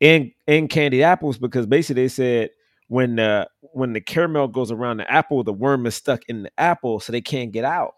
[0.01, 2.51] in in candied apples because basically they said
[2.89, 6.51] when the when the caramel goes around the apple, the worm is stuck in the
[6.59, 7.95] apple, so they can't get out.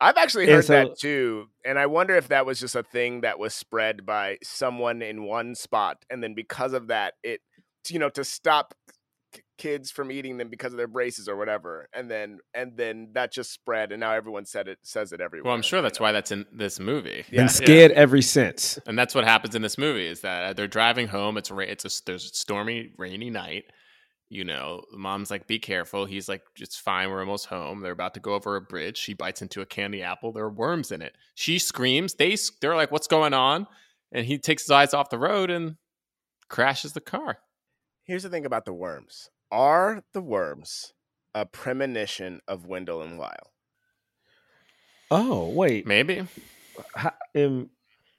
[0.00, 3.22] I've actually heard so- that too, and I wonder if that was just a thing
[3.22, 7.40] that was spread by someone in one spot, and then because of that, it
[7.90, 8.74] you know to stop
[9.58, 13.32] kids from eating them because of their braces or whatever, and then and then that
[13.32, 15.48] just spread, and now everyone said it says it everywhere.
[15.48, 16.04] Well, I'm sure you that's know?
[16.04, 17.24] why that's in this movie.
[17.30, 17.42] Yeah.
[17.42, 18.78] Been scared ever since.
[18.86, 21.36] And that's what happens in this movie is that uh, they're driving home.
[21.36, 23.64] It's ra- it's a there's a stormy, rainy night.
[24.30, 27.10] You know, mom's like, "Be careful." He's like, "It's fine.
[27.10, 28.98] We're almost home." They're about to go over a bridge.
[28.98, 30.32] She bites into a candy apple.
[30.32, 31.16] There are worms in it.
[31.34, 32.14] She screams.
[32.14, 33.66] They they're like, "What's going on?"
[34.12, 35.76] And he takes his eyes off the road and
[36.48, 37.38] crashes the car.
[38.04, 40.92] Here's the thing about the worms: are the worms
[41.34, 43.50] a premonition of Wendell and Wild?
[45.10, 46.26] Oh wait, Maybe
[46.94, 47.70] How, um,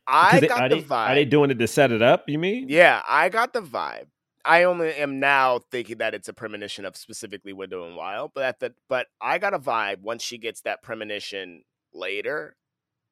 [0.08, 1.10] 'cause I got are the they, vibe.
[1.10, 2.28] Are they doing it to set it up?
[2.28, 2.68] You mean?
[2.68, 4.08] Yeah, I got the vibe.
[4.44, 8.44] I only am now thinking that it's a premonition of specifically Widow and Wild, but
[8.44, 11.64] at the but I got a vibe once she gets that premonition
[11.94, 12.56] later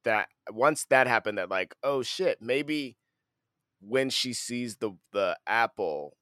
[0.04, 2.96] that once that happened that like oh shit maybe
[3.80, 6.16] when she sees the the apple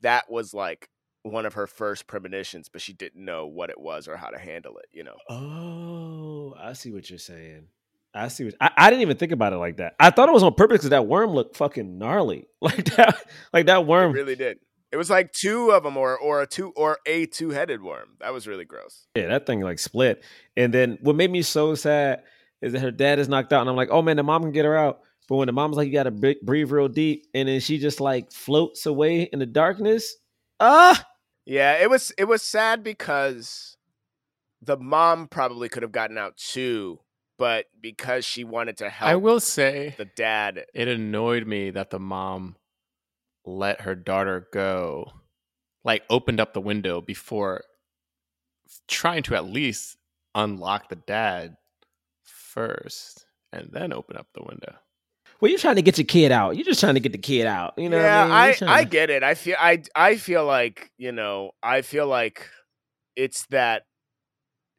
[0.00, 0.88] that was like
[1.30, 4.38] one of her first premonitions but she didn't know what it was or how to
[4.38, 7.66] handle it you know Oh, I see what you're saying.
[8.14, 8.46] I see.
[8.46, 9.94] What, I, I didn't even think about it like that.
[10.00, 12.46] I thought it was on purpose because that worm looked fucking gnarly.
[12.60, 14.12] Like that, like that it worm.
[14.12, 14.58] really did
[14.90, 18.32] it was like two of them or or a two or a two-headed worm that
[18.32, 20.24] was really gross Yeah, that thing like split.
[20.56, 22.22] And then what made me so sad
[22.62, 24.52] is that her dad is knocked out, and I'm like, oh man, the mom can
[24.52, 25.00] get her out.
[25.28, 28.00] But when the mom's like, you got to breathe real deep, and then she just
[28.00, 30.16] like floats away in the darkness.
[30.58, 31.04] Ah,
[31.48, 33.78] Yeah, it was it was sad because
[34.60, 37.00] the mom probably could have gotten out too,
[37.38, 40.66] but because she wanted to help I will say the dad.
[40.74, 42.56] it annoyed me that the mom
[43.46, 45.10] let her daughter go,
[45.84, 47.62] like opened up the window before
[48.86, 49.96] trying to at least
[50.34, 51.56] unlock the dad
[52.24, 54.74] first and then open up the window.
[55.40, 56.56] Well, you're trying to get your kid out.
[56.56, 57.74] You're just trying to get the kid out.
[57.76, 57.96] You know?
[57.96, 58.68] what yeah, I, mean?
[58.68, 59.22] I I, get it.
[59.22, 62.48] I feel I I feel like, you know, I feel like
[63.14, 63.84] it's that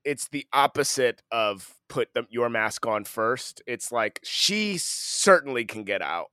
[0.03, 3.61] it's the opposite of put the, your mask on first.
[3.67, 6.27] It's like she certainly can get out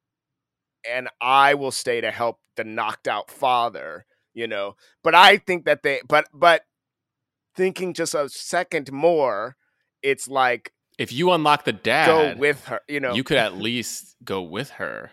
[0.89, 4.77] and I will stay to help the knocked out father, you know.
[5.03, 6.62] But I think that they but but
[7.55, 9.57] thinking just a second more,
[10.03, 13.14] it's like If you unlock the dad, go dad, with her, you know.
[13.14, 15.11] you could at least go with her.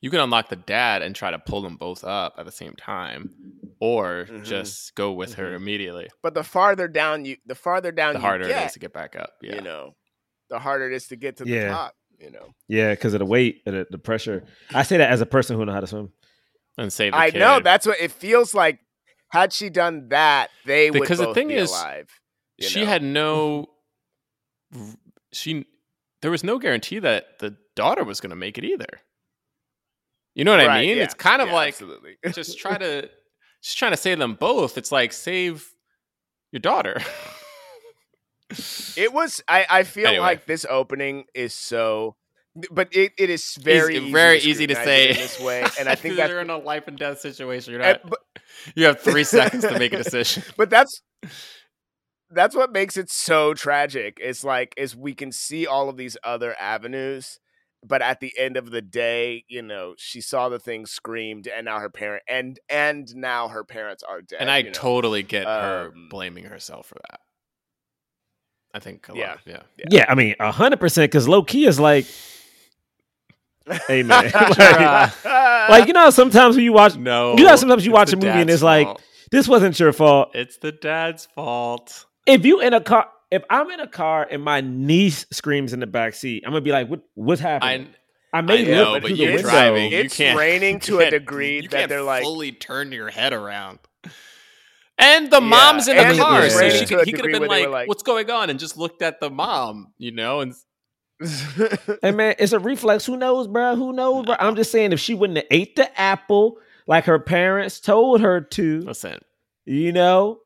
[0.00, 2.74] You could unlock the dad and try to pull them both up at the same
[2.74, 3.30] time,
[3.80, 4.44] or Mhm.
[4.44, 5.56] just go with her Mhm.
[5.56, 6.08] immediately.
[6.22, 8.78] but the farther down you the farther down The you harder get, it is to
[8.80, 9.30] get back up.
[9.40, 9.54] Yeah.
[9.54, 9.94] you know,
[10.50, 12.52] the harder it is to get to the top, you know.
[12.68, 14.44] yeah, because of the weight, and the, the pressure.
[14.74, 16.12] I say that as a person who knows how to swim.
[16.78, 17.38] and save the I kid.
[17.38, 18.78] know that's what it feels like.
[19.30, 22.08] Had she done that, they would Because the thing be is, alive.
[22.60, 22.86] she know?
[22.86, 23.70] had no
[25.32, 25.66] she
[26.20, 29.00] there was no guarantee that the daughter was going to make it either
[30.34, 31.76] you know what i mean yeah, it's kind of yeah, like
[32.32, 33.08] just try to
[33.62, 35.68] just trying to save them both it's like save
[36.52, 37.00] your daughter
[38.96, 39.42] It was.
[39.48, 39.64] I.
[39.70, 40.20] I feel Anyway.
[40.20, 42.16] like this opening is so,
[42.70, 45.94] but it, it is very Easy- very to easy to say this way, and I
[45.94, 48.20] think you're in a life and death situation you're and- not but,
[48.76, 51.00] you have three seconds to make a decision but that's
[52.32, 54.18] that's what makes it so tragic.
[54.20, 57.38] It's like is we can see all of these other avenues,
[57.84, 61.64] but at the end of the day, you know, she saw the thing screamed, and
[61.64, 64.38] now her parent and and now her parents are dead.
[64.40, 64.70] and i you know?
[64.72, 67.20] totally get her Um, blaming herself for that
[68.74, 69.32] i think a lot Yeah.
[69.34, 71.10] of- yeah Yeah, I mean, hundred percent.
[71.10, 72.06] Because low key is like,
[73.86, 77.92] hey man, like, like, you know, sometimes when you watch, no you know, sometimes you
[77.92, 78.88] watch a movie and dad's it's like,
[79.30, 80.30] this wasn't your fault.
[80.34, 84.42] it's the dad's fault If you in a car, if I'm in a car and
[84.42, 87.88] my niece screams in the back seat, I'm gonna be like, what, what's happening?
[88.34, 89.50] I, may I know, look but through you're the window.
[89.50, 89.92] driving.
[89.92, 92.92] You It's can't- raining to a can't- degree you that can't they're like- fully turn
[92.92, 93.78] your head around.
[94.98, 97.48] And the Yeah, mom's in the and car, so she could, he could have been
[97.50, 100.54] like, like- "What's going on?" and just looked at the mom, you know, and
[102.02, 103.06] Hey man, it's a reflex.
[103.06, 103.76] Who knows, bro?
[103.76, 104.36] Who knows, bro?
[104.38, 108.40] I'm just saying, if she wouldn't have ate the apple, like her parents told her
[108.40, 108.80] to.
[108.80, 109.18] Listen.
[109.64, 110.40] You know.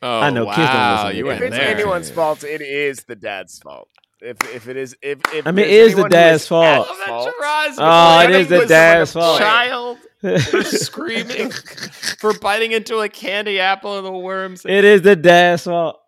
[0.00, 0.54] Oh, I know wow.
[0.54, 1.34] kids don't listen to you that.
[1.36, 1.68] If it's there.
[1.76, 3.88] anyone's fault, it is the dad's fault.
[4.20, 6.64] If if it is if, if I mean, it is the dad's is fault.
[6.64, 9.38] at I love that fault, Oh, it is the the dad's fault.
[9.38, 9.98] child
[10.66, 11.50] screaming
[12.18, 14.64] for biting into a candy apple and the worms.
[14.66, 16.00] It is the dad's fault.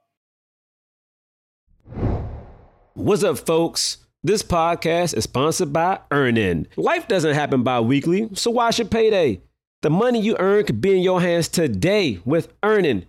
[2.95, 3.99] What's up, folks?
[4.22, 6.66] This podcast is sponsored by Earnin.
[6.76, 9.41] Life doesn't happen bi weekly, so why should payday?
[9.82, 13.07] The money you earn could be in your hands today with Earnin.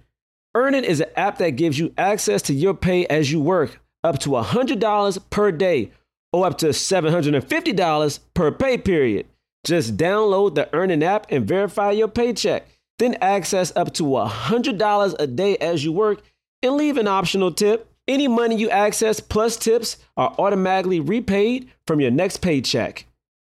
[0.53, 4.19] Earnin is an app that gives you access to your pay as you work, up
[4.19, 5.91] to $100 per day
[6.33, 9.27] or up to $750 per pay period.
[9.63, 12.67] Just download the Earnin app and verify your paycheck.
[12.99, 16.21] Then access up to $100 a day as you work
[16.61, 17.87] and leave an optional tip.
[18.07, 23.05] Any money you access plus tips are automatically repaid from your next paycheck.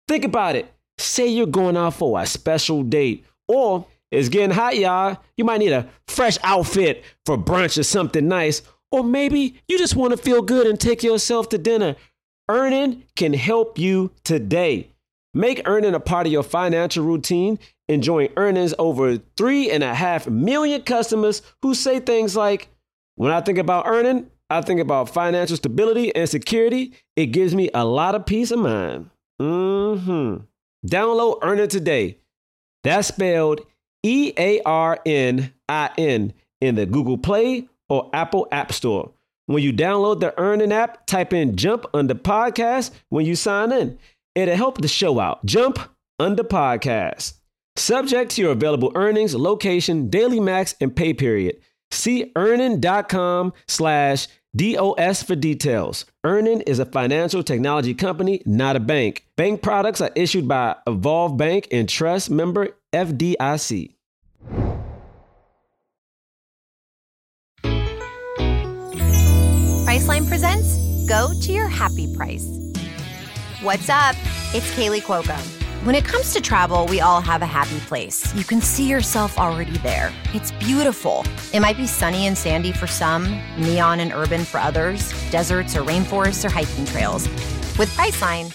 [0.08, 0.72] Think about it.
[0.98, 5.18] Say you're going out for a special date, or it's getting hot, y'all.
[5.36, 9.96] You might need a fresh outfit for brunch or something nice, or maybe you just
[9.96, 11.96] want to feel good and take yourself to dinner.
[12.48, 14.90] Earnin can help you today.
[15.32, 17.58] Make Earnin a part of your financial routine
[17.88, 22.68] and join Earnin's over three and a half million customers who say things like,
[23.16, 26.92] When I think about Earnin, I think about financial stability and security.
[27.16, 29.10] It gives me a lot of peace of mind.
[29.40, 30.44] Mm-hmm.
[30.86, 32.18] Download Earnin today.
[32.84, 33.62] That's spelled
[34.04, 39.10] E A R N I N in the Google Play or Apple App Store.
[39.46, 43.98] When you download the Earnin app, type in Jump under podcast when you sign in.
[44.34, 45.44] It'll help the show out.
[45.44, 45.78] Jump
[46.18, 47.34] under podcast.
[47.76, 51.56] Subject to your available earnings, location, daily max, and pay period.
[51.90, 56.04] See earnin.com slash DOS for details.
[56.22, 59.26] Earnin is a financial technology company, not a bank.
[59.36, 63.90] Bank products are issued by Evolve Bank and Trust member FDIC.
[69.84, 72.46] Priceline presents Go to Your Happy Price.
[73.62, 74.14] What's up?
[74.54, 75.36] It's Kaley Cuoco.
[75.84, 78.34] When it comes to travel, we all have a happy place.
[78.34, 80.12] You can see yourself already there.
[80.32, 81.24] It's beautiful.
[81.52, 85.82] It might be sunny and sandy for some, neon and urban for others, deserts or
[85.82, 87.28] rainforests or hiking trails.
[87.76, 88.54] With Priceline,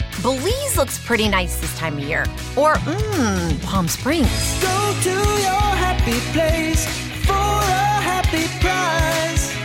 [0.21, 2.21] Belize looks pretty nice this time of year.
[2.55, 4.61] Or, mmm, Palm Springs.
[4.61, 6.85] Go to your happy place
[7.25, 9.55] for a happy price.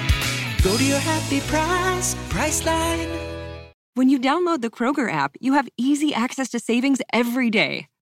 [0.62, 3.26] Go to your happy price, Priceline.
[3.94, 7.86] When you download the Kroger app, you have easy access to savings every day.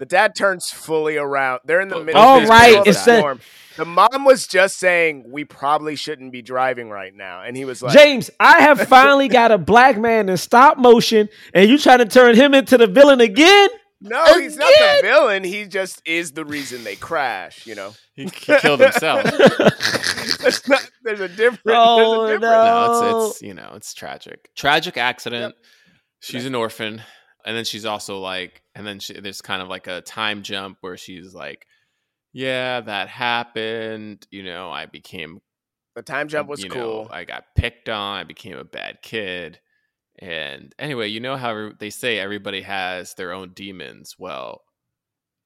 [0.00, 1.60] The dad turns fully around.
[1.66, 2.22] They're in the oh, middle.
[2.22, 3.40] Oh, of this right, it's the the- storm.
[3.76, 7.82] The mom was just saying we probably shouldn't be driving right now, and he was
[7.82, 11.98] like, James, I have finally got a black man in stop motion, and you trying
[11.98, 13.68] to turn him into the villain again?
[14.00, 15.44] "No, he's not the villain.
[15.44, 19.22] He just is the reason they crash." You know, He, he killed himself.
[20.40, 21.60] there's, not, there's a difference.
[21.66, 22.52] Oh, there's a oh, difference.
[22.52, 23.00] no.
[23.00, 24.50] No, it's it's you know it's tragic.
[24.56, 25.54] Tragic accident.
[26.20, 27.02] She's an orphan,
[27.44, 30.78] and then she's also like, and then she, there's kind of like a time jump
[30.80, 31.66] where she's like,
[32.32, 34.26] yeah, that happened.
[34.30, 35.40] You know, I became
[35.96, 37.08] The time jump was you know, cool.
[37.10, 38.18] I got picked on.
[38.20, 39.58] I became a bad kid.
[40.18, 44.16] And anyway, you know how they say everybody has their own demons.
[44.18, 44.62] Well,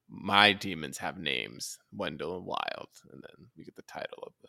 [0.09, 4.49] my demons have names, Wendell and Wild, and then we get the title of the.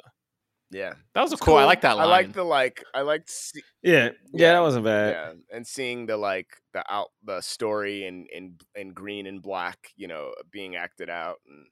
[0.76, 1.56] Yeah, That was a It's cool.
[1.56, 2.06] I like that Line.
[2.08, 2.84] I like the like.
[2.94, 3.30] I liked.
[3.30, 5.10] See- Yeah, yeah, that wasn't bad.
[5.14, 9.78] yeah, and seeing the like the out the story in in in green and black,
[9.96, 11.66] you know, being acted out, and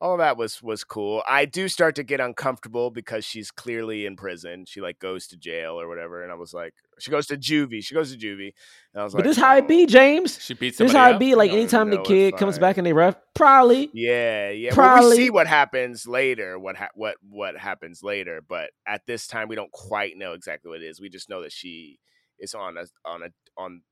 [0.00, 1.22] all of that was was cool.
[1.28, 4.64] I do start to get uncomfortable because she's clearly in prison.
[4.66, 7.82] She like goes to jail or whatever, and I was like, she goes to juvie.
[7.84, 8.52] She goes to juvie,
[8.94, 9.86] and I was But like, this how it be, oh.
[9.86, 10.38] James.
[10.40, 11.20] She beats This somebody how it up?
[11.20, 11.34] be.
[11.34, 12.60] Like No, anytime the no, it's kid comes fine.
[12.60, 13.90] back and they ref, probably.
[13.92, 14.74] Yeah, yeah.
[14.76, 15.16] Well, we Probably.
[15.16, 16.58] see what happens later.
[16.58, 18.40] What ha- what what happens later?
[18.46, 21.00] But at this time, we don't quite know exactly what it is.
[21.00, 21.98] We just know that she
[22.38, 23.82] is on a on a on.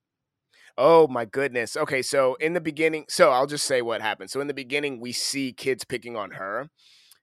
[0.79, 1.77] Oh my goodness.
[1.77, 4.31] Okay, so in the beginning, so I'll just say what happened.
[4.31, 6.69] So in the beginning, we see kids picking on her,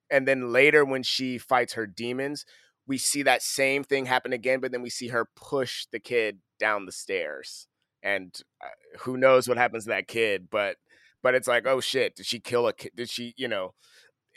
[0.09, 2.45] and then later when she fights her demons,
[2.87, 4.59] we see that same thing happen again.
[4.59, 7.67] But then we see her push the kid down the stairs,
[8.01, 8.69] and uh,
[9.01, 10.47] who knows what happens to that kid?
[10.49, 10.77] But
[11.21, 12.91] but it's like, oh shit, did she kill a kid?
[12.95, 13.73] Did she, you know,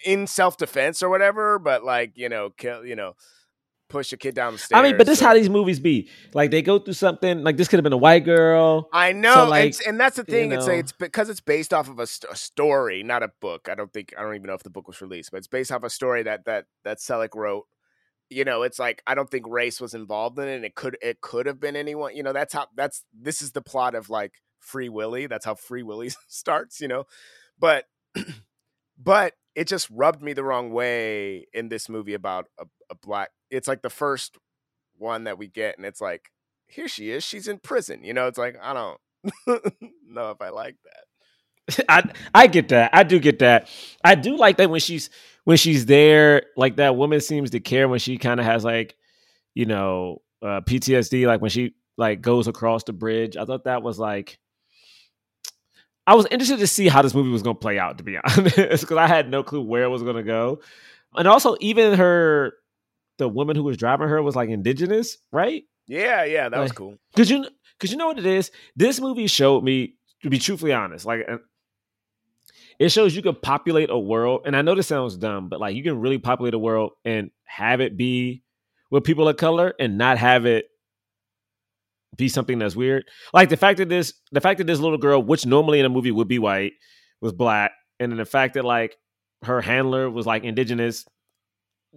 [0.05, 1.59] in self defense or whatever?
[1.59, 3.14] But like, you know, kill, you know,
[3.89, 4.78] push a kid down the stairs.
[4.78, 6.09] I mean, but this so- how these movies be.
[6.34, 7.43] Like they go through something.
[7.43, 8.89] Like this could have been a white girl.
[8.93, 10.53] I know, So, and like, and that's the you thing.
[10.53, 10.72] It's know.
[10.72, 13.68] like, it's because it's based off of a, st- a story, not a book.
[13.70, 15.72] I don't think I don't even know if the book was released, but it's based
[15.72, 17.64] off a story that that that Selick wrote.
[18.28, 20.57] You know, it's like I don't think race was involved in it.
[20.57, 22.16] And it could it could have been anyone.
[22.16, 25.26] You know, that's how that's this is the plot of like Free Willy.
[25.28, 26.80] That's how Free Willy starts.
[26.80, 27.05] You know,
[27.59, 27.84] but
[28.99, 33.30] but it just rubbed me the wrong way in this movie about a, a black.
[33.51, 34.36] It's like the first
[34.99, 36.30] one that we get, and it's like
[36.68, 37.24] here she is.
[37.24, 38.05] She's in prison.
[38.05, 39.01] You know, it's like I don't
[40.09, 41.84] know if I like that.
[41.88, 42.90] I I get that.
[42.92, 43.68] I do get that.
[44.05, 45.11] I do like that when she's
[45.44, 46.44] when she's there.
[46.57, 48.97] Like that woman seems to care when she kind of has like,
[49.55, 51.26] you know, uh, PTSD.
[51.26, 53.36] Like when she like goes across the bridge.
[53.36, 54.38] I thought that was like.
[56.09, 57.99] I was interested to see how this movie was going to play out.
[57.99, 60.61] To be honest, because I had no clue where it was going to go,
[61.16, 62.55] and also even her,
[63.19, 65.64] the woman who was driving her was like indigenous, right?
[65.87, 66.97] Yeah, yeah, that was cool.
[67.17, 67.47] Cause you,
[67.79, 68.51] cause you know what it is.
[68.75, 71.27] This movie showed me, to be truthfully honest, like
[72.79, 74.43] it shows you can populate a world.
[74.45, 77.31] And I know this sounds dumb, but like you can really populate a world and
[77.45, 78.43] have it be
[78.91, 80.67] with people of color and not have it
[82.17, 83.05] be something that's weird.
[83.33, 85.91] Like the fact that this, the fact that this little girl, which normally in a
[85.91, 86.73] movie would be white,
[87.21, 88.97] was black, and then the fact that like
[89.43, 91.07] her handler was like indigenous.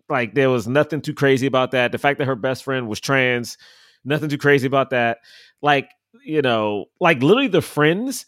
[0.08, 1.92] Like there was nothing too crazy about that.
[1.92, 3.58] The fact that her best friend was trans,
[4.06, 5.20] nothing too crazy about that.
[5.62, 5.90] Like
[6.26, 8.26] you know, like literally the friends,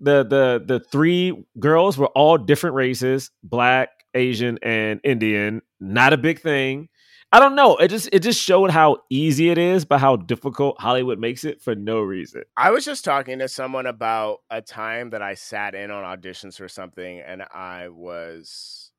[0.00, 5.62] the the the three girls were all different races, black, Asian, and Indian.
[5.80, 6.88] Not a big thing.
[7.32, 7.76] I don't know.
[7.76, 11.62] It just it just showed how easy it is, but how difficult Hollywood makes it
[11.62, 12.42] for no reason.
[12.56, 16.56] I was just talking to someone about a time that I sat in on auditions
[16.56, 18.89] for something, and I was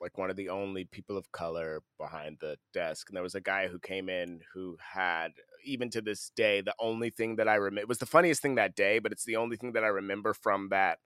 [0.00, 3.08] like one of the only people of color behind the desk.
[3.08, 5.32] And there was a guy who came in who had,
[5.64, 8.54] even to this day, the only thing that I remember it was the funniest thing
[8.54, 10.98] that day, but it's the only thing that I remember from that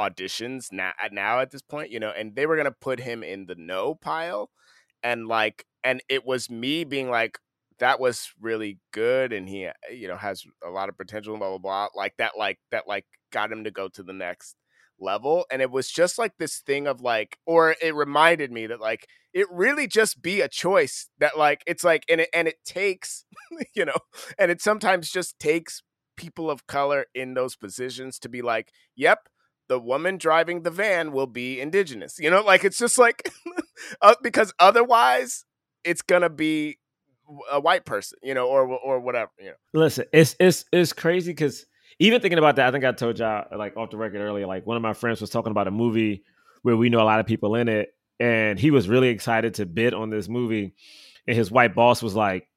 [0.00, 3.22] auditions now at now at this point, you know, and they were gonna put him
[3.22, 4.50] in the no pile.
[5.02, 7.38] And like, and it was me being like,
[7.78, 11.48] that was really good and he you know has a lot of potential and blah
[11.48, 14.54] blah blah like that like that like got him to go to the next
[15.02, 18.80] level and it was just like this thing of like or it reminded me that
[18.80, 22.56] like it really just be a choice that like it's like and it and it
[22.64, 23.24] takes
[23.74, 23.98] you know
[24.38, 25.82] and it sometimes just takes
[26.16, 29.28] people of color in those positions to be like yep
[29.68, 33.30] the woman driving the van will be indigenous you know like it's just like
[34.02, 35.44] uh, because otherwise
[35.84, 36.78] it's gonna be
[37.50, 39.54] a white person, you know, or or whatever, you know.
[39.72, 41.66] Listen, it's it's it's crazy because
[41.98, 44.46] even thinking about that, I think I told y'all like off the record earlier.
[44.46, 46.24] Like one of my friends was talking about a movie
[46.62, 49.66] where we know a lot of people in it, and he was really excited to
[49.66, 50.74] bid on this movie,
[51.26, 52.48] and his white boss was like,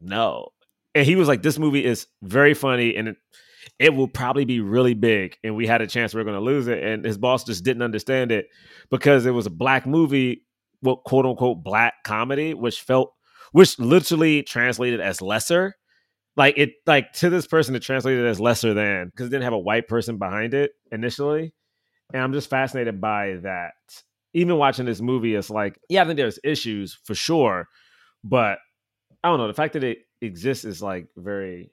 [0.00, 0.50] "No,"
[0.94, 3.16] and he was like, "This movie is very funny and." It,
[3.78, 6.40] it will probably be really big, and we had a chance we are going to
[6.40, 6.82] lose it.
[6.82, 8.48] And his boss just didn't understand it
[8.90, 10.44] because it was a black movie,
[10.82, 13.14] well, quote unquote, black comedy, which felt
[13.52, 15.76] which literally translated as lesser.
[16.36, 19.52] Like it, like to this person, it translated as lesser than because it didn't have
[19.52, 21.52] a white person behind it initially.
[22.12, 23.72] And I'm just fascinated by that.
[24.32, 27.66] Even watching this movie, it's like, yeah, I think there's issues for sure,
[28.22, 28.58] but
[29.24, 29.48] I don't know.
[29.48, 31.72] The fact that it exists is like very.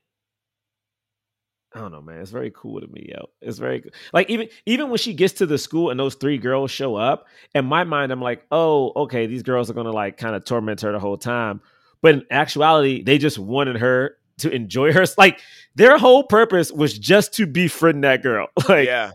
[1.76, 2.22] I don't know, man.
[2.22, 3.28] It's very cool to me, yo.
[3.42, 3.84] It's very
[4.14, 7.28] like even even when she gets to the school and those three girls show up,
[7.54, 10.82] in my mind, I'm like, oh, okay, these girls are gonna like kind of torment
[10.82, 11.62] her the whole time.
[12.02, 15.06] But in actuality, they just wanted her to enjoy her.
[15.18, 15.40] Like
[15.76, 18.48] their whole purpose was just to befriend that girl.
[18.68, 19.12] Like, yeah,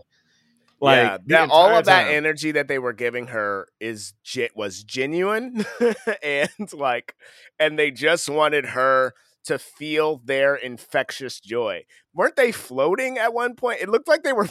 [0.79, 1.17] like yeah.
[1.27, 2.13] That, all of that time.
[2.13, 4.13] energy that they were giving her is
[4.55, 5.65] was genuine,
[6.23, 7.15] and like,
[7.59, 9.13] and they just wanted her
[9.45, 11.85] to feel their infectious joy.
[12.13, 13.81] Weren't they floating at one point?
[13.81, 14.49] It looked like they were.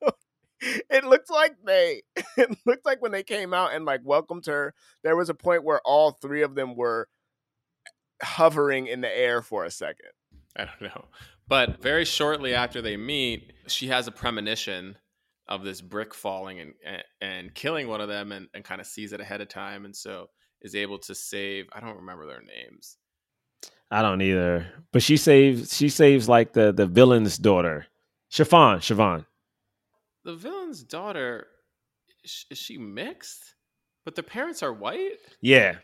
[0.60, 2.02] it looked like they
[2.36, 5.64] it looked like when they came out and like welcomed her, there was a point
[5.64, 7.08] where all three of them were
[8.22, 10.10] hovering in the air for a second.
[10.56, 11.06] I don't know.
[11.46, 14.96] But very shortly after they meet, she has a premonition
[15.46, 18.86] of this brick falling and and, and killing one of them and, and kind of
[18.86, 20.30] sees it ahead of time and so
[20.62, 22.96] is able to save I don't remember their names.
[23.90, 24.66] I don't either.
[24.92, 27.86] But she saves she saves like the the villain's daughter.
[28.32, 29.26] Siobhan, Siobhan.
[30.24, 31.46] The villain's daughter
[32.24, 33.54] is is she mixed?
[34.04, 35.18] But the parents are white?
[35.40, 35.76] Yeah.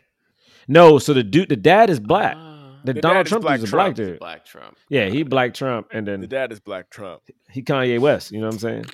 [0.67, 2.35] No, so the dude the dad is black.
[2.37, 2.79] Ah.
[2.83, 3.95] the, The Donald dad is Trump Black is a Trump.
[3.95, 4.19] black dude.
[4.19, 4.77] Black Trump.
[4.89, 7.21] Yeah, he black Trump and then The dad is Black Trump.
[7.49, 8.85] he Kanye West, you know what I'm saying?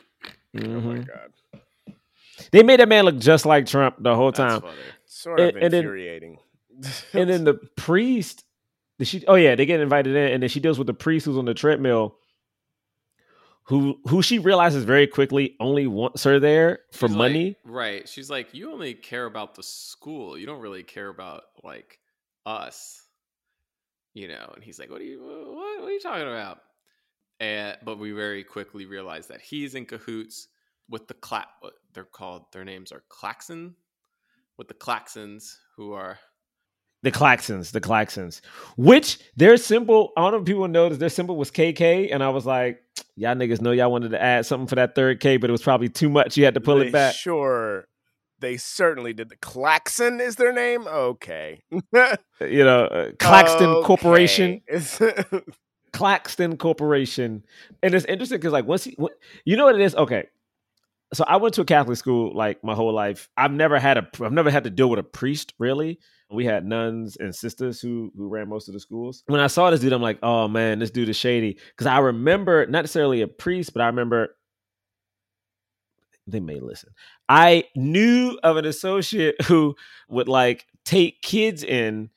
[0.57, 1.07] Oh my Mhm.
[1.07, 1.95] god.
[2.51, 4.61] They made that man look just like Trump the whole That's time.
[4.61, 4.77] funny.
[5.05, 6.37] Sort of And- and then- infuriating.
[7.13, 8.43] and then the priest
[9.01, 11.37] she oh yeah they get invited in and then she deals with the priest who's
[11.37, 12.17] on the treadmill
[13.67, 18.07] who who she realizes very quickly only wants her there for She's like- money right.
[18.07, 20.37] She's like, you only care about the school.
[20.37, 21.99] You don't really care about like
[22.45, 23.03] us.
[24.13, 26.59] You know, and he's like, What are you what, what are you talking about?
[27.39, 30.47] And but we very quickly realize that he's in cahoots
[30.89, 33.75] with the cla what they're called their names are Klaxon.
[34.57, 36.17] With the Klaxons who are
[37.03, 38.41] the Klaxons the Klaxons
[38.75, 42.29] which their symbol I don't know if people noticed their symbol was KK and I
[42.29, 42.81] was like
[43.17, 45.61] y'all niggas know y'all wanted to add something for that third K but it was
[45.61, 47.87] probably too much you had to pull They it back Sure.
[48.39, 49.29] They certainly did.
[49.29, 50.85] The Klaxon is their name.
[50.87, 51.63] Okay.
[51.71, 54.61] you know uh, Claxton Corporation
[55.97, 57.43] Claxton Corporation,
[57.81, 59.11] and it's interesting because like once he, when,
[59.45, 59.95] you know what it is.
[59.95, 60.27] Okay,
[61.13, 63.29] so I went to a Catholic school like my whole life.
[63.35, 65.99] I've never had a I've never had to deal with a priest really.
[66.29, 69.23] We had nuns and sisters who who ran most of the schools.
[69.27, 71.57] When I saw this dude, I'm like, oh man, this dude is shady.
[71.69, 74.35] Because I remember not necessarily a priest, but I remember
[76.27, 76.89] they may listen.
[77.29, 79.75] I knew of an associate who
[80.09, 82.09] would like take kids in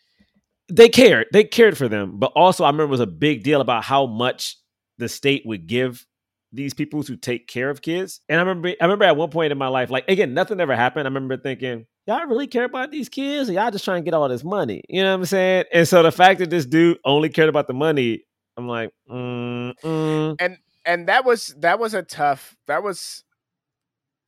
[0.71, 3.61] they cared they cared for them but also i remember it was a big deal
[3.61, 4.57] about how much
[4.99, 6.07] the state would give
[6.53, 9.51] these people to take care of kids and i remember i remember at one point
[9.51, 12.91] in my life like again nothing ever happened i remember thinking y'all really care about
[12.91, 15.25] these kids or y'all just trying to get all this money you know what i'm
[15.25, 18.23] saying and so the fact that this dude only cared about the money
[18.57, 20.37] i'm like mm, mm.
[20.39, 23.25] and and that was that was a tough that was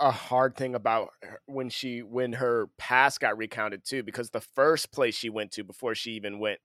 [0.01, 1.11] a hard thing about
[1.47, 5.63] when she when her past got recounted too because the first place she went to
[5.63, 6.59] before she even went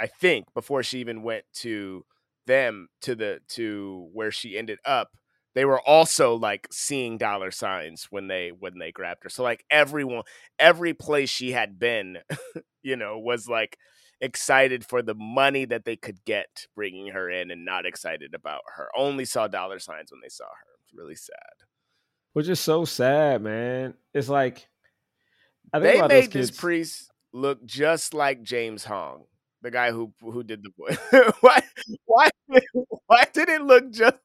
[0.00, 2.04] i think before she even went to
[2.46, 5.10] them to the to where she ended up
[5.56, 9.30] they were also like seeing dollar signs when they when they grabbed her.
[9.30, 10.24] So like everyone
[10.58, 12.18] every place she had been
[12.82, 13.78] you know was like
[14.20, 18.60] excited for the money that they could get bringing her in and not excited about
[18.76, 18.88] her.
[18.94, 20.72] Only saw dollar signs when they saw her.
[20.84, 21.66] It's really sad.
[22.34, 23.94] Which is so sad man.
[24.12, 24.68] It's like
[25.72, 29.24] I think they made this priest look just like James Hong,
[29.62, 31.30] the guy who who did the boy.
[31.40, 31.62] why
[32.04, 32.28] why
[33.06, 34.16] why did it look just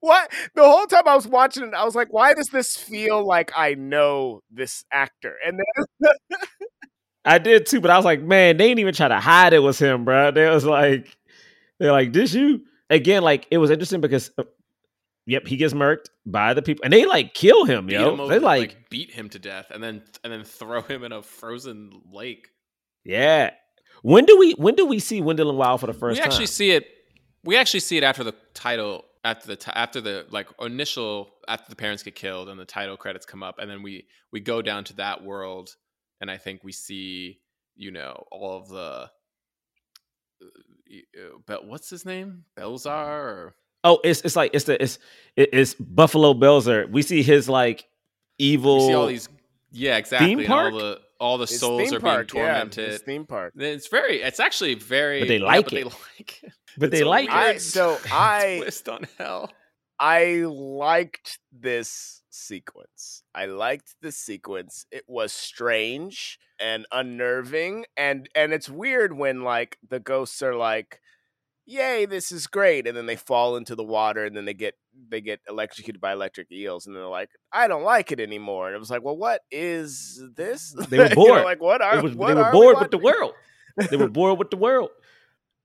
[0.00, 3.26] what the whole time I was watching it, I was like, why does this feel
[3.26, 5.34] like I know this actor?
[5.44, 6.10] And then
[7.24, 9.58] I did too, but I was like, man, they didn't even try to hide it
[9.58, 10.30] was him, bro.
[10.30, 11.16] They was like,
[11.78, 13.22] they're like, this you again?
[13.22, 14.44] Like it was interesting because, uh,
[15.26, 18.14] yep, he gets murked by the people, and they like kill him, beat yo.
[18.14, 21.12] him over, they like, beat him to death and then and then throw him in
[21.12, 22.48] a frozen lake.
[23.04, 23.50] yeah.
[24.02, 26.46] When do we when do we see Wendell and Wild for the first we actually
[26.46, 26.52] time?
[26.52, 26.86] see it.
[27.42, 31.68] We actually see it after the title, after the ti- after the like initial after
[31.68, 34.62] the parents get killed and the title credits come up, and then we we go
[34.62, 35.74] down to that world,
[36.20, 37.40] and I think we see
[37.74, 39.10] you know all of the.
[40.42, 42.44] uh, But what's his name?
[42.56, 43.54] Belzer or
[43.84, 44.98] Oh, it's it's like it's the it's
[45.36, 46.90] it's Buffalo Belzer.
[46.90, 47.86] We see his like
[48.38, 48.78] evil.
[48.78, 49.28] we see all these.
[49.70, 50.34] Yeah, exactly.
[50.34, 50.72] Theme park?
[50.72, 53.02] all the all the His souls theme are park, being yeah, tormented.
[53.02, 53.52] theme park.
[53.56, 54.22] It's very.
[54.22, 55.20] It's actually very.
[55.20, 55.76] But they yeah, like but it.
[55.76, 55.84] They
[56.18, 56.52] like it.
[56.78, 57.60] But they It's a like I- it.
[57.60, 59.50] so I- twist on hell.
[59.98, 63.22] I liked this sequence.
[63.34, 64.84] I liked the sequence.
[64.90, 71.00] It was strange and unnerving and and it's weird when like the ghosts are like
[71.66, 74.74] yay this is great and then they fall into the water and then they get
[75.10, 78.66] they get electrocuted by electric eels and they're like I don't like it anymore.
[78.68, 81.44] And it was like, "Well, what is this?" They were You know, bored.
[81.44, 83.32] like what are They, was, what they were are we bored with the world.
[83.90, 84.90] They were bored with the world.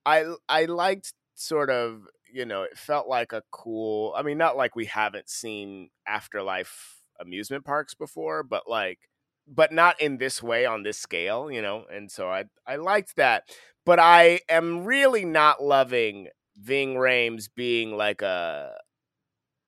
[0.05, 2.01] I I liked sort of
[2.33, 4.13] you know it felt like a cool.
[4.15, 8.99] I mean, not like we haven't seen afterlife amusement parks before, but like,
[9.47, 11.85] but not in this way on this scale, you know.
[11.91, 13.43] And so I I liked that,
[13.85, 16.27] but I am really not loving
[16.57, 18.73] Ving Rhames being like a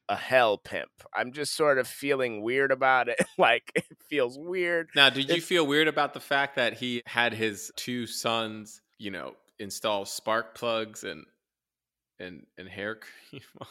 [0.09, 0.91] a hell pimp.
[1.13, 3.17] I'm just sort of feeling weird about it.
[3.37, 4.89] like it feels weird.
[4.95, 8.81] Now, did you It's- feel weird about the fact that he had his two sons,
[8.97, 11.25] you know, install spark plugs and
[12.19, 13.41] and and hair cream?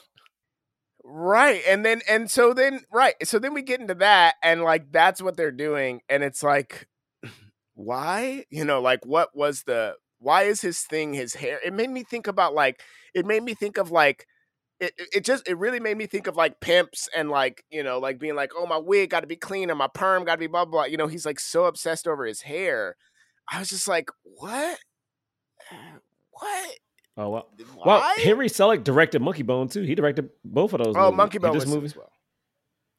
[1.04, 1.62] Right.
[1.68, 3.14] And then and so then right.
[3.24, 6.86] So then we get into that and like that's what they're doing and it's like
[7.74, 8.44] why?
[8.50, 11.58] You know, like what was the why is his thing his hair?
[11.64, 12.82] It made me think about like
[13.14, 14.26] it made me think of like
[14.82, 17.98] it, it just it really made me think of like pimps and like you know
[17.98, 20.38] like being like oh my wig got to be clean and my perm got to
[20.38, 22.96] be blah, blah blah you know he's like so obsessed over his hair
[23.50, 24.78] i was just like what
[26.32, 26.70] what
[27.16, 27.48] Oh well.
[27.76, 27.84] Why?
[27.98, 29.82] Well, Henry Selick directed Monkey Bone too.
[29.82, 30.94] He directed both of those.
[30.96, 31.16] oh movies.
[31.16, 31.92] monkey He bone just was movies.
[31.92, 32.12] as well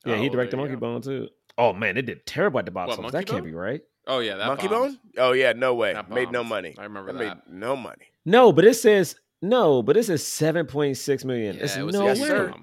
[0.06, 0.80] Yeah, he Oh, directed Monkey go.
[0.80, 1.30] Bone too.
[1.58, 3.14] Oh man, it did terrible at the box What, office.
[3.14, 3.52] Monkey That can't Bone?
[3.52, 3.82] be right.
[4.06, 5.00] Oh yeah, that monkey bombed.
[5.00, 7.48] bone oh yeah no way That made no money I remember that that.
[7.50, 11.56] made no money No, but it says no, but it says seven point six million.
[11.56, 12.28] Yeah, it's it was no Yes, way.
[12.28, 12.54] sir.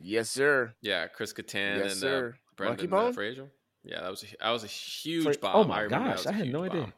[0.00, 2.34] yes sir Yeah, Chris Kattan Yes, and sir.
[2.60, 3.12] uh, Monkey Brendan uh, Bone?
[3.12, 3.48] Fraser.
[3.84, 5.56] Yeah, that was a, that was a huge Fra- bomb.
[5.56, 6.80] oh my remember that gosh, I had huge no idea.
[6.82, 6.92] bomb.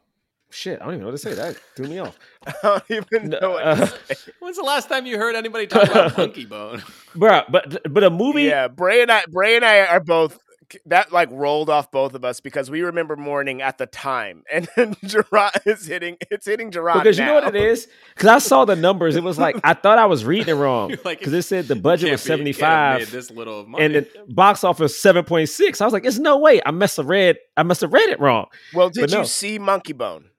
[0.51, 1.33] Shit, I don't even know what to say.
[1.33, 2.17] That threw me off.
[2.47, 4.31] i don't even know what uh, to say.
[4.39, 6.83] When's the last time you heard anybody talk about Monkey Bone?
[7.15, 7.41] bro?
[7.49, 8.43] but but a movie.
[8.43, 10.39] yeah bray and i bray and i are both
[10.85, 14.69] that like rolled off both of us because we remember mourning at the time and
[14.77, 18.37] then Jerah is hitting it's hitting Jerah Because you know what it is Because I
[18.39, 19.17] saw the numbers.
[19.17, 20.89] It was like I thought I was reading it wrong.
[20.91, 23.29] You're like, Because it said the budget was be- seventy can't have made five, This
[23.29, 23.83] little money.
[23.83, 25.81] and the box office seven point six.
[25.81, 27.35] I was like, "It's no way." I must have read.
[27.57, 28.45] I must have read it wrong.
[28.73, 29.23] well did But you no.
[29.25, 30.29] see monkey bone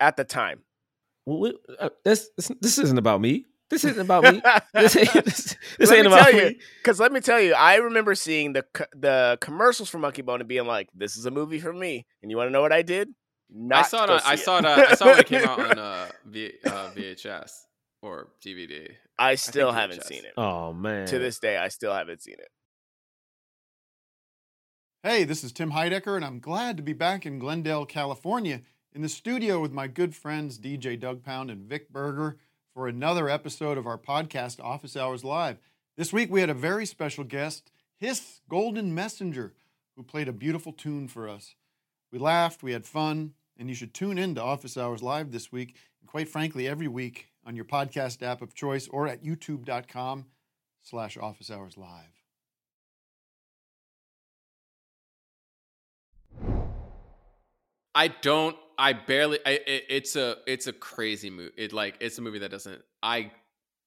[0.00, 0.62] at the time
[1.26, 3.46] Well, we- uh, this, this this isn't about me.
[3.70, 4.42] This isn't about me.
[4.74, 6.58] This ain't, this, this ain't me about tell me.
[6.82, 8.64] because let me tell you, I remember seeing the
[8.96, 12.30] the commercials for Monkey Bone and being like, "This is a movie for me." And
[12.32, 13.10] you want to know what I did?
[13.52, 14.10] Not I saw it.
[14.10, 14.64] On, I saw it.
[14.64, 17.50] Uh, I saw it when it came out on uh, v, uh, VHS
[18.02, 18.88] or DVD.
[19.18, 20.06] I still think haven't VHS.
[20.06, 20.32] seen it.
[20.36, 21.06] Oh man.
[21.06, 22.48] To this day, I still haven't seen it.
[25.02, 28.62] Hey, this is Tim Heidecker, and I'm glad to be back in Glendale, California,
[28.92, 32.38] in the studio with my good friends DJ Doug Pound and Vic Berger
[32.74, 35.58] for another episode of our podcast, Office Hours Live.
[35.96, 39.54] This week we had a very special guest, His Golden Messenger,
[39.96, 41.54] who played a beautiful tune for us.
[42.10, 45.52] We laughed, we had fun, and you should tune in to Office Hours Live this
[45.52, 50.26] week, and quite frankly, every week on your podcast app of choice or at youtube.com
[50.82, 52.19] slash office hours live.
[57.94, 58.56] I don't.
[58.78, 59.38] I barely.
[59.44, 60.36] I, it, it's a.
[60.46, 61.52] It's a crazy movie.
[61.56, 61.96] It like.
[62.00, 62.80] It's a movie that doesn't.
[63.02, 63.32] I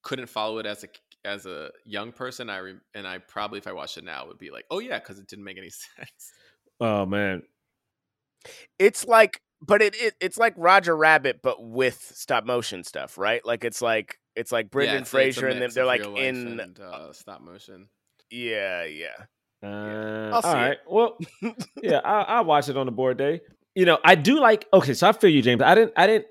[0.03, 0.87] couldn't follow it as a
[1.25, 2.49] as a young person.
[2.49, 4.99] I re, and I probably if I watched it now would be like, oh yeah,
[4.99, 6.31] because it didn't make any sense.
[6.79, 7.43] Oh man.
[8.77, 13.43] It's like, but it, it it's like Roger Rabbit, but with stop motion stuff, right?
[13.45, 16.59] Like it's like it's like Brendan yeah, it's, it's Fraser, and then they're like in,
[16.59, 17.87] and, uh, stop motion.
[18.29, 19.07] yeah, yeah.
[19.63, 20.79] Uh, I'll see all it.
[20.85, 21.17] Well,
[21.81, 23.39] yeah, I, I'll watch it on the board day.
[23.75, 24.67] You know, I do like.
[24.73, 25.61] Okay, so I feel you, James.
[25.61, 25.93] I didn't.
[25.97, 26.27] I didn't.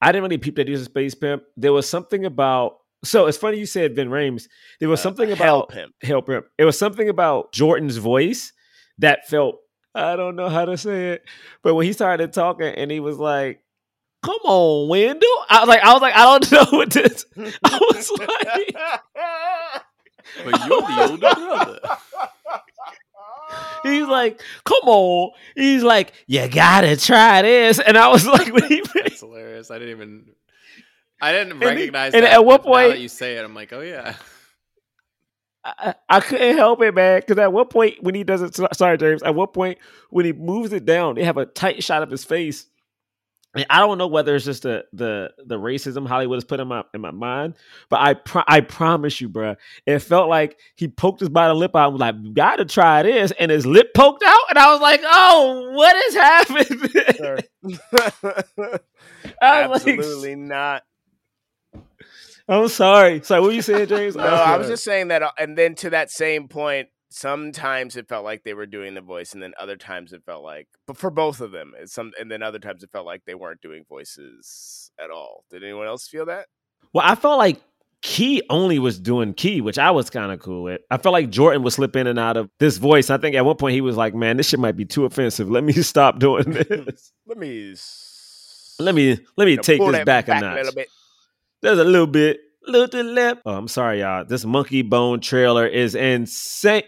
[0.00, 1.42] I didn't really peep that he was a space pimp.
[1.56, 2.78] There was something about.
[3.04, 4.48] So it's funny you said Ving Rhames.
[4.80, 5.94] There was Uh, something Hell about Pimp.
[6.02, 6.46] Hell Pimp.
[6.58, 8.52] It was something about Jordan's voice
[8.98, 9.56] that felt.
[9.94, 11.22] I don't know how to say it,
[11.62, 13.62] but when he started talking and he was like,
[14.22, 17.24] "Come on, Wendell," I was like, I was like, I don't know what this.
[17.64, 18.76] I was like,
[20.44, 21.78] But you're the older brother.
[23.82, 25.30] He's like, come on.
[25.54, 27.78] He's like, you gotta try this.
[27.78, 29.70] And I was like, he That's hilarious.
[29.70, 30.24] I didn't even.
[31.20, 32.32] I didn't he- recognize and that.
[32.34, 34.14] at what now that point- you say it, I'm like, oh yeah.
[35.64, 37.20] I, I couldn't help it, man.
[37.20, 39.78] Because at what point when he does it, sorry, James, at what point
[40.10, 42.66] when he moves it down, they have a tight shot of his face.
[43.56, 46.68] And I don't know whether it's just the the the racism Hollywood has put in
[46.68, 47.54] my in my mind,
[47.88, 51.74] but I pro- I promise you, bruh, it felt like he poked his bottom lip
[51.74, 54.72] out and was like, "You gotta try this," and his lip poked out, and I
[54.72, 56.90] was like, "Oh, what is happening?"
[59.42, 60.82] I was like, Absolutely not.
[62.48, 63.22] I'm sorry.
[63.24, 64.14] So what were you saying, James?
[64.14, 68.08] No, I was just saying that, uh, and then to that same point, sometimes it
[68.08, 70.96] felt like they were doing the voice, and then other times it felt like, but
[70.96, 73.60] for both of them, it's some, and then other times it felt like they weren't
[73.60, 75.44] doing voices at all.
[75.50, 76.46] Did anyone else feel that?
[76.92, 77.60] Well, I felt like
[78.02, 80.80] Key only was doing Key, which I was kind of cool with.
[80.90, 83.10] I felt like Jordan would slip in and out of this voice.
[83.10, 85.50] I think at one point he was like, "Man, this shit might be too offensive.
[85.50, 87.12] Let me stop doing this.
[87.26, 87.74] Let me,
[88.78, 90.88] let me let me you know, take this that back, a a notch." little bit.
[91.62, 93.42] There's a little bit, little left.
[93.46, 94.24] Oh, I'm sorry, y'all.
[94.24, 96.84] This Monkey Bone trailer is insane.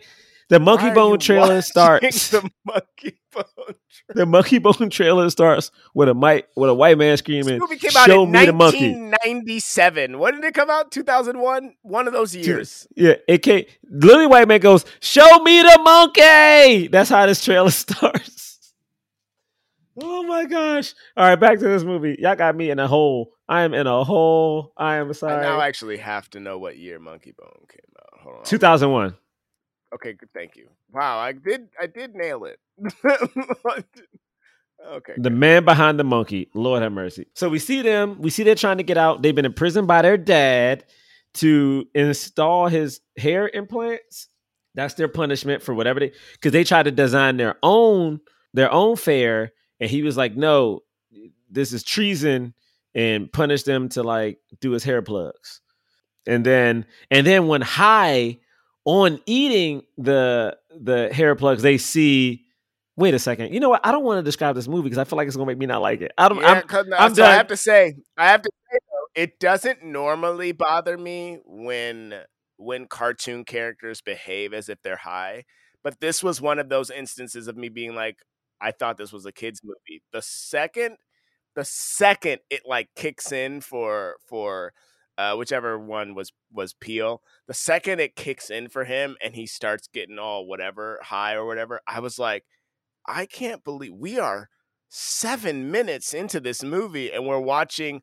[0.48, 2.30] The Monkey Why Bone trailer starts.
[2.30, 3.74] The monkey bone.
[4.14, 7.76] The Monkey Bone trailer starts with a mic with a white man This screaming, movie
[7.76, 10.18] came out "Show in me the monkey." 1997.
[10.18, 10.90] When did it come out?
[10.90, 11.74] 2001.
[11.82, 12.86] One of those years.
[12.96, 13.66] Yeah, it came.
[13.90, 18.47] Literally, white man goes, "Show me the monkey." That's how this trailer starts.
[20.01, 20.94] Oh my gosh!
[21.16, 22.16] All right, back to this movie.
[22.18, 23.32] Y'all got me in a hole.
[23.49, 24.72] I am in a hole.
[24.76, 25.34] I am sorry.
[25.34, 28.20] I now actually have to know what year Monkey Bone came out.
[28.22, 28.44] Hold on.
[28.44, 29.16] Two thousand one.
[29.94, 30.28] Okay, good.
[30.34, 30.68] Thank you.
[30.92, 31.68] Wow, I did.
[31.80, 32.59] I did nail it.
[34.86, 35.14] okay.
[35.16, 36.51] The man behind the monkey.
[36.55, 37.26] Lord have mercy.
[37.34, 38.20] So we see them.
[38.20, 39.22] We see they're trying to get out.
[39.22, 40.84] They've been imprisoned by their dad
[41.34, 44.28] to install his hair implants.
[44.74, 48.20] That's their punishment for whatever they because they tried to design their own
[48.55, 50.82] their own fair, and he was like, "No,
[51.50, 52.54] this is treason,"
[52.94, 55.60] and punish them to like do his hair plugs.
[56.26, 58.38] And then and then when high
[58.84, 62.44] on eating the the hair plugs, they see.
[62.96, 63.54] Wait a second.
[63.54, 63.80] You know what?
[63.86, 65.66] I don't want to describe this movie because I feel like it's gonna make me
[65.66, 66.10] not like it.
[66.18, 66.40] I don't.
[66.40, 69.84] Yeah, I'm, I'm so I have to say, I have to say, though, it doesn't
[69.84, 72.14] normally bother me when
[72.56, 75.44] when cartoon characters behave as if they're high,
[75.84, 78.18] but this was one of those instances of me being like,
[78.61, 80.02] I thought this was a kids movie.
[80.12, 80.96] The second,
[81.54, 84.72] the second it like kicks in for for
[85.18, 89.46] uh, whichever one was was Peele, the second it kicks in for him and he
[89.46, 92.44] starts getting all whatever high or whatever, I was like,
[93.06, 94.48] I can't believe we are
[94.88, 98.02] seven minutes into this movie and we're watching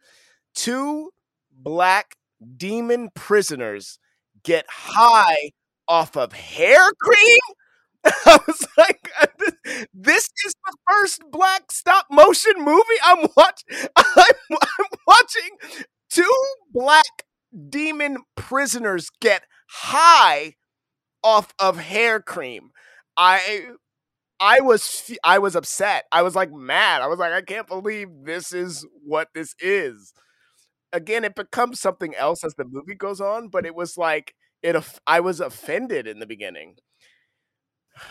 [0.56, 1.12] two
[1.52, 2.16] black
[2.58, 4.00] demon prisoners
[4.44, 5.52] get high
[5.88, 7.40] off of hair cream.
[8.26, 9.10] I was like,
[9.94, 13.88] this is the first black stop motion movie I'm watching.
[13.96, 16.32] I'm, I'm watching two
[16.74, 17.06] black
[17.70, 20.56] demon prisoners get high
[21.24, 22.72] off of hair cream.
[23.18, 23.68] I
[24.40, 26.06] I was I was upset.
[26.12, 27.02] I was like mad.
[27.02, 30.14] I was like I can't believe this is what this is.
[30.94, 34.76] Again, it becomes something else as the movie goes on, but it was like it
[35.08, 36.76] I was offended in the beginning.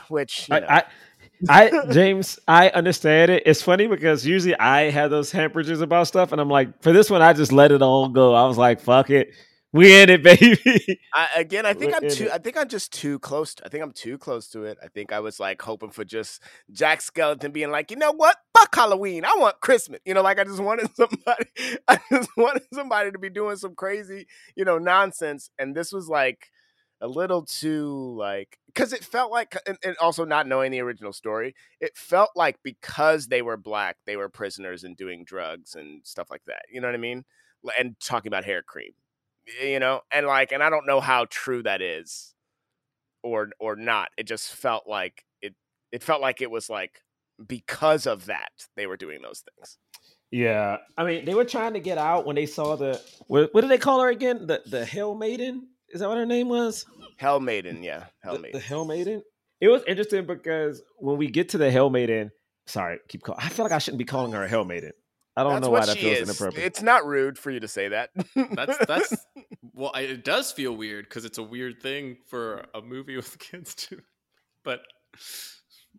[0.09, 0.85] Which you know, I,
[1.49, 3.43] I, I, James, I understand it.
[3.47, 7.11] It's funny because usually I have those hamperages about stuff, and I'm like, for this
[7.11, 8.35] one, I just let it all go.
[8.35, 9.35] I was like, fuck it,
[9.75, 11.01] we in it, baby.
[11.13, 12.25] I, again, I think We're I'm too.
[12.27, 12.33] it.
[12.33, 13.57] I think I'm just too close.
[13.65, 14.79] I think I'm too close to it.
[14.81, 18.37] I think I was like hoping for just Jack Skellington being like, you know what?
[18.57, 19.25] Fuck Halloween.
[19.25, 19.99] I want Christmas.
[20.07, 21.47] You know, like I just wanted somebody.
[21.89, 25.51] I just wanted somebody to be doing some crazy, you know, nonsense.
[25.59, 26.51] And this was like
[27.05, 31.13] a little too like because it felt like, and, and also not knowing the original
[31.13, 36.01] story, it felt like because they were black, they were prisoners and doing drugs and
[36.05, 36.63] stuff like that.
[36.73, 37.25] You know what I mean?
[37.79, 38.93] And talking about hair cream
[39.63, 42.35] you know and like and i don't know how true that is
[43.23, 45.55] or or not it just felt like it
[45.93, 47.03] it felt like it was like
[47.47, 49.79] because of that they were doing those things
[50.31, 53.61] yeah, I mean, they were trying to get out when they saw the what, what
[53.61, 54.49] did they call her again?
[54.49, 55.69] The the Hell Maiden.
[55.95, 56.85] Is that what her name was?
[57.17, 59.23] hell maiden yeah hell maiden the Hell Maiden.
[59.61, 62.33] It was interesting because when we get to the Hell Maiden,
[62.67, 63.41] sorry, keep calling.
[63.43, 64.93] I feel like I shouldn't be calling her a Hell Maiden.
[65.37, 66.67] I don't that's know why that feels is inappropriate.
[66.67, 69.27] it's not rude for you to say that That's that's
[69.73, 73.39] well, I, it does feel weird because it's a weird thing for a movie with
[73.39, 74.01] kids to,
[74.65, 74.83] but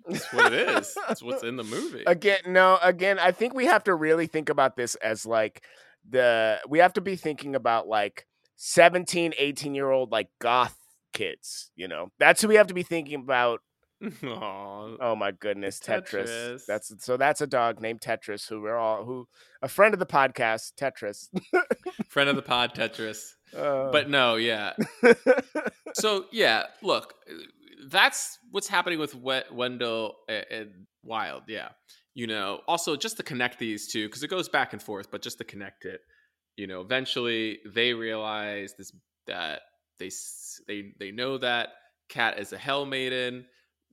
[0.07, 0.95] that's what it is.
[1.07, 2.03] That's what's in the movie.
[2.05, 5.63] again no again i think we have to really think about this as like
[6.07, 8.27] the we have to be thinking about like
[8.57, 10.77] 17 18 year old like goth
[11.13, 13.61] kids you know that's who we have to be thinking about
[14.03, 16.27] Aw, Oh my goodness, Tetris.
[16.27, 16.65] Tetris.
[16.67, 19.27] That's so that's a dog named Tetris who we're all who
[19.61, 21.29] a friend of the podcast, Tetris.
[22.09, 23.31] friend of the pod, Tetris.
[23.55, 24.73] Uh, But no, yeah.
[25.93, 27.13] So yeah, look,
[27.87, 30.71] that's what's happening with Wet Wendell and
[31.03, 31.43] Wild.
[31.47, 31.69] Yeah,
[32.13, 32.61] you know.
[32.67, 35.45] Also, just to connect these two because it goes back and forth, but just to
[35.45, 36.01] connect it,
[36.57, 38.91] you know, eventually they realize this
[39.27, 39.61] that
[39.99, 40.09] they
[40.67, 41.69] they they know that
[42.09, 43.45] Cat is a Hell Maiden.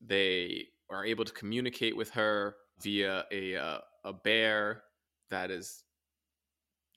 [0.04, 4.82] They are able to communicate with her via a uh, a bear
[5.30, 5.84] that is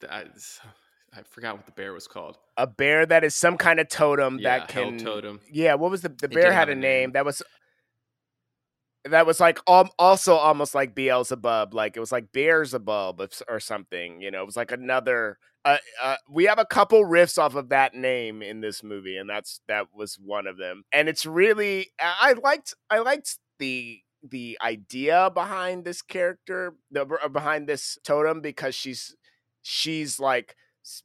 [0.01, 0.59] that is,
[1.13, 2.37] I forgot what the bear was called.
[2.57, 5.39] a bear that is some kind of totem Yeah, that hell can totem.
[5.51, 6.81] Yeah, what was the the bear had a a name.
[6.81, 7.11] name.
[7.13, 7.41] that was
[9.05, 14.21] that was like um, also almost like Beelzebub, like it was like Beelzebub or something.
[14.21, 15.37] You know, it was like another.
[15.65, 19.27] Uh, uh, we have a couple riffs off of that name in this movie, and
[19.27, 20.83] that's that was one of them.
[20.93, 23.99] And it's really I liked I liked the
[24.29, 29.15] the idea behind this character, the uh, behind this totem because she's
[29.63, 30.55] she's like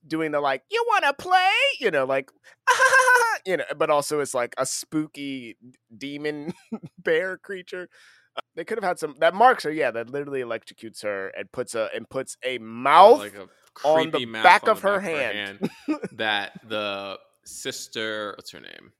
[0.06, 1.50] doing the like you want to play,
[1.80, 2.30] you know, like
[3.46, 5.56] you know, but also it's like a spooky
[5.96, 6.52] demon
[6.98, 7.88] bear creature.
[8.36, 11.50] Uh, they could have had some that marks her, yeah, that literally electrocutes her and
[11.50, 13.48] puts a and puts a mouth like a
[13.84, 15.70] on creepy the mouth back on of the her back hand.
[16.12, 18.92] that the sister, what's her name?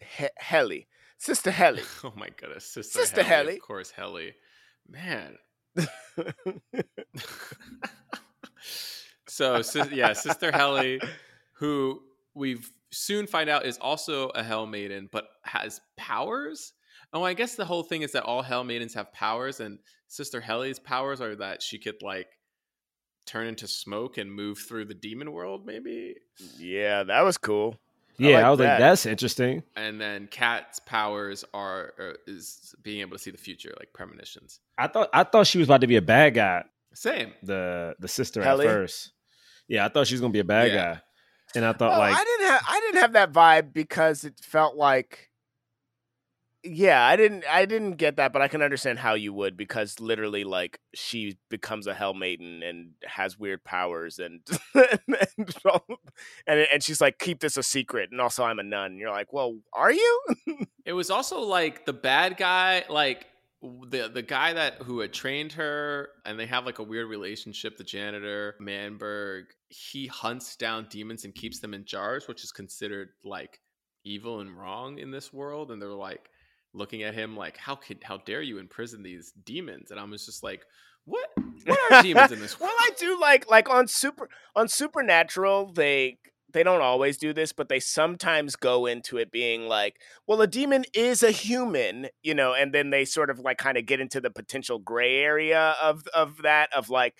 [0.00, 1.82] He- Helley, Sister Helley.
[2.04, 3.56] Oh my goodness, sister, Sister Helley, Helley.
[3.56, 4.34] of course, Helley.
[4.88, 5.36] Man.
[9.26, 11.00] so sis- yeah, sister Helley,
[11.54, 12.02] who
[12.34, 16.72] we've soon find out is also a Hell Maiden, but has powers.
[17.14, 20.40] Oh, I guess the whole thing is that all Hell Maidens have powers, and Sister
[20.40, 22.28] Helley's powers are that she could like
[23.26, 26.16] turn into smoke and move through the demon world, maybe.
[26.58, 27.76] yeah, that was cool.
[28.18, 28.68] Yeah, like I was that.
[28.68, 29.62] like, that's interesting.
[29.74, 34.60] And then Cat's powers are, are is being able to see the future, like premonitions.
[34.76, 36.64] I thought I thought she was about to be a bad guy.
[36.94, 37.32] Same.
[37.42, 38.66] The the sister Helley?
[38.66, 39.12] at first.
[39.66, 40.94] Yeah, I thought she was gonna be a bad Yeah.
[40.94, 41.00] guy,
[41.56, 44.38] and I thought Oh, like I didn't have I didn't have that vibe because it
[44.42, 45.30] felt like
[46.64, 49.98] yeah, I didn't I didn't get that, but I can understand how you would because
[49.98, 54.40] literally like she becomes a hell maiden and has weird powers and
[54.74, 55.00] and,
[56.46, 58.92] and and she's like keep this a secret and also I'm a nun.
[58.92, 60.20] And you're like, "Well, are you?"
[60.84, 63.26] It was also like the bad guy, like
[63.62, 67.76] the the guy that who had trained her, and they have like a weird relationship.
[67.76, 73.10] The janitor Manberg, he hunts down demons and keeps them in jars, which is considered
[73.24, 73.60] like
[74.04, 75.70] evil and wrong in this world.
[75.70, 76.28] And they're like
[76.74, 80.26] looking at him like, "How could how dare you imprison these demons?" And I was
[80.26, 80.64] just like,
[81.04, 81.28] "What?
[81.64, 82.72] What are demons in this well.
[82.76, 86.18] I do like like on super on Supernatural they
[86.52, 89.96] they don't always do this, but they sometimes go into it being like,
[90.26, 93.78] well, a demon is a human, you know, and then they sort of like kind
[93.78, 97.14] of get into the potential gray area of of that of like,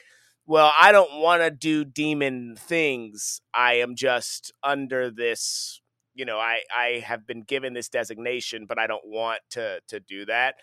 [0.47, 3.41] well, I don't want to do demon things.
[3.55, 5.81] I am just under this,
[6.15, 10.01] you know, I I have been given this designation, but I don't want to to
[10.01, 10.57] do that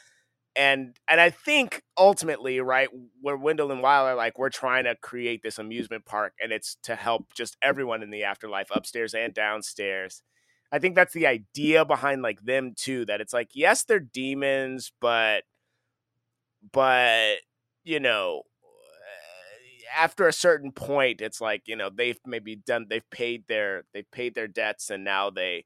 [0.56, 2.90] and and I think ultimately, right,
[3.22, 6.76] where Wendell and Wild are like, we're trying to create this amusement park, and it's
[6.84, 10.22] to help just everyone in the afterlife, upstairs and downstairs.
[10.72, 13.06] I think that's the idea behind like them too.
[13.06, 15.44] That it's like, yes, they're demons, but
[16.72, 17.38] but
[17.84, 18.44] you know,
[19.96, 24.10] after a certain point, it's like you know they've maybe done, they've paid their they've
[24.12, 25.66] paid their debts, and now they,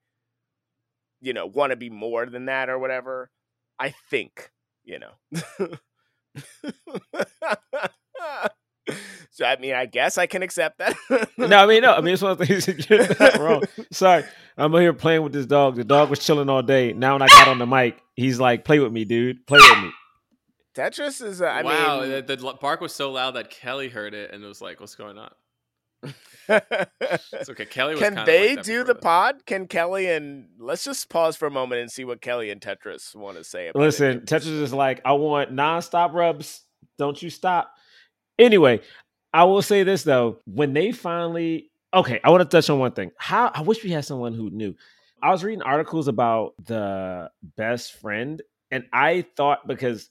[1.21, 3.29] you know, want to be more than that or whatever.
[3.79, 4.51] I think
[4.83, 5.11] you know.
[9.31, 10.95] so I mean, I guess I can accept that.
[11.37, 13.63] no, I mean no, I mean it's one of the things not wrong.
[13.91, 14.23] Sorry,
[14.57, 15.75] I'm here playing with this dog.
[15.75, 16.93] The dog was chilling all day.
[16.93, 19.45] Now when I got on the mic, he's like, "Play with me, dude.
[19.47, 19.91] Play with me."
[20.75, 21.41] Tetris is.
[21.41, 24.43] Uh, I wow, mean, the, the bark was so loud that Kelly heard it and
[24.43, 25.31] was like, "What's going on?"
[26.49, 27.65] it's okay.
[27.65, 29.01] Kelly was Can they like do the this.
[29.01, 29.45] pod?
[29.45, 33.15] Can Kelly and let's just pause for a moment and see what Kelly and Tetris
[33.15, 33.85] want to say about it.
[33.85, 36.65] Listen, Tetris is like, I want nonstop rubs.
[36.97, 37.73] Don't you stop.
[38.37, 38.81] Anyway,
[39.33, 40.39] I will say this though.
[40.45, 43.11] When they finally okay, I want to touch on one thing.
[43.17, 44.75] How I wish we had someone who knew.
[45.21, 50.09] I was reading articles about the best friend, and I thought because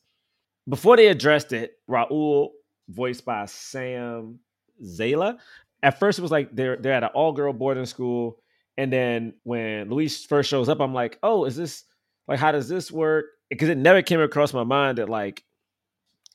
[0.68, 2.50] before they addressed it, Raul,
[2.88, 4.38] voiced by Sam
[4.84, 5.38] Zelaya,
[5.82, 8.38] at first it was like they're they're at an all girl boarding school,
[8.76, 11.84] and then when Luis first shows up, I'm like, oh, is this
[12.28, 13.26] like how does this work?
[13.50, 15.44] Because it never came across my mind that like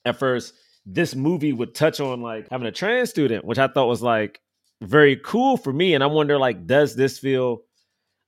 [0.05, 0.53] at first
[0.85, 4.39] this movie would touch on like having a trans student, which I thought was like
[4.81, 5.93] very cool for me.
[5.93, 7.63] And I wonder like, does this feel?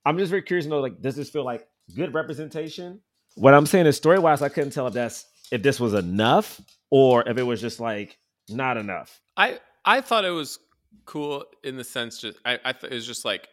[0.05, 2.99] I'm just very curious to know like, does this feel like good representation?
[3.35, 6.61] What I'm saying is story wise, I couldn't tell if that's if this was enough
[6.89, 9.21] or if it was just like not enough.
[9.37, 10.59] I I thought it was
[11.05, 13.47] cool in the sense just I I thought it was just like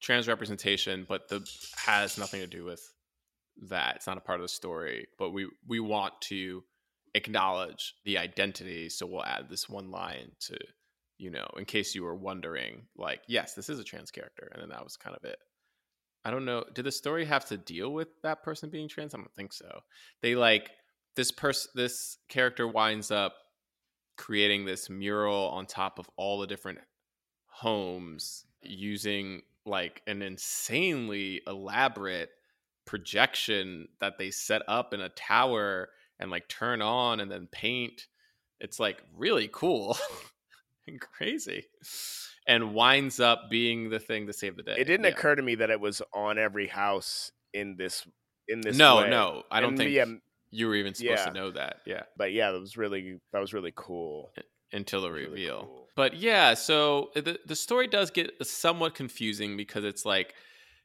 [0.00, 2.82] trans representation, but the has nothing to do with
[3.68, 3.96] that.
[3.96, 6.62] It's not a part of the story, but we we want to
[7.14, 10.56] acknowledge the identity, so we'll add this one line to
[11.18, 14.62] you know, in case you were wondering, like, yes, this is a trans character, and
[14.62, 15.38] then that was kind of it.
[16.24, 16.64] I don't know.
[16.74, 19.14] Did the story have to deal with that person being trans?
[19.14, 19.80] I don't think so.
[20.22, 20.70] They like
[21.18, 21.70] this person.
[21.74, 23.34] This character winds up
[24.16, 26.78] creating this mural on top of all the different
[27.46, 32.30] homes using like an insanely elaborate
[32.84, 38.06] projection that they set up in a tower and like turn on and then paint.
[38.60, 39.98] It's like really cool
[40.86, 41.66] and crazy.
[42.46, 44.76] And winds up being the thing to save the day.
[44.78, 45.10] It didn't Yeah.
[45.12, 48.06] occur to me that it was on every house in this
[48.48, 48.78] in this.
[48.78, 49.10] No, way.
[49.10, 49.90] no, I don't And, think
[50.50, 51.26] you were even supposed yeah.
[51.26, 51.78] to know that.
[51.86, 52.02] Yeah.
[52.16, 54.30] but yeah, that was really that was really cool.
[54.72, 55.60] until the Really reveal.
[55.60, 55.88] cool.
[55.96, 60.34] But yeah, so uh, the the story does get somewhat confusing because it's like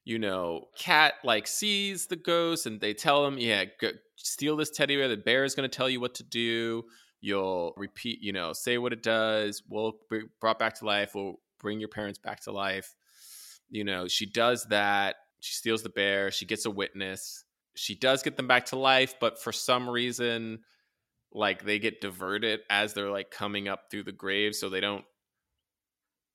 [0.06, 4.70] you know, Cat like sees the ghost and they tell him, yeah, go, steal this
[4.70, 5.08] teddy bear.
[5.08, 6.84] The bear is going to tell you what to do.
[7.22, 9.64] You'll repeat, you know, say what it does.
[9.70, 11.16] We'll be brought back to life.
[11.16, 12.94] We'll bring your parents back to life.
[13.70, 15.16] You know, she does that.
[15.40, 16.32] She steals the bear.
[16.32, 17.43] She gets a witness.
[17.76, 20.60] She does get them back to life, but for some reason,
[21.32, 25.06] like they get diverted as they're like coming up through the grave, so they don't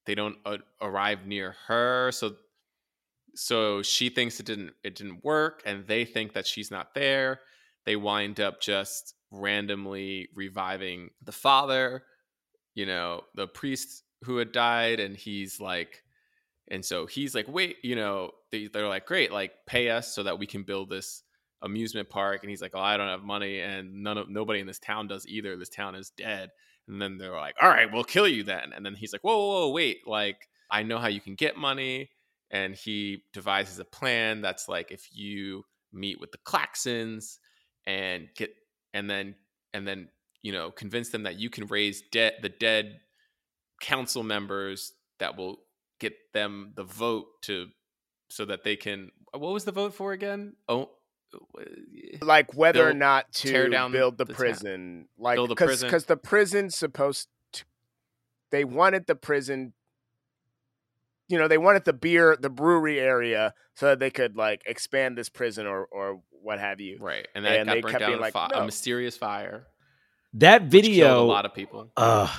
[0.07, 2.11] they don't uh, arrive near her.
[2.13, 2.37] So
[3.35, 7.41] so she thinks it didn't it didn't work, and they think that she's not there.
[7.87, 12.03] They wind up just randomly reviving the father,
[12.75, 16.03] you know, the priest who had died, and he's like,
[16.71, 20.23] and so he's like, wait, you know, they, they're like, great, like pay us so
[20.25, 21.23] that we can build this
[21.63, 22.43] amusement park.
[22.43, 25.09] And he's like, oh, I don't have money, and none of nobody in this town
[25.09, 25.57] does either.
[25.57, 26.51] This town is dead.
[26.87, 28.73] And then they're like, all right, we'll kill you then.
[28.75, 31.57] And then he's like, whoa, whoa, whoa wait, like I know how you can get
[31.57, 32.11] money.
[32.51, 37.39] And he devises a plan that's like if you meet with the Klaxons
[37.87, 38.51] and get
[38.95, 39.35] and then
[39.75, 40.09] and then
[40.43, 43.01] you know convince them that you can raise dead the dead
[43.81, 45.59] council members that will
[46.01, 47.67] get them the vote to
[48.31, 50.91] so that they can what was the vote for again oh
[52.23, 54.37] like whether or build- not tear to down build the, the town.
[54.39, 57.65] prison like Build the because because the prison's supposed to
[58.51, 59.73] they wanted the prison
[61.29, 65.17] you know they wanted the beer the brewery area so that they could like expand
[65.19, 68.11] this prison or or what have you right and that got they burnt kept down
[68.13, 68.61] being like fi- no.
[68.61, 69.67] a mysterious fire
[70.35, 72.31] That video a lot of people Ugh.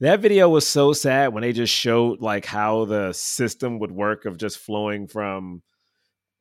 [0.00, 4.26] That video was so sad when they just showed like how the system would work
[4.26, 5.62] of just flowing from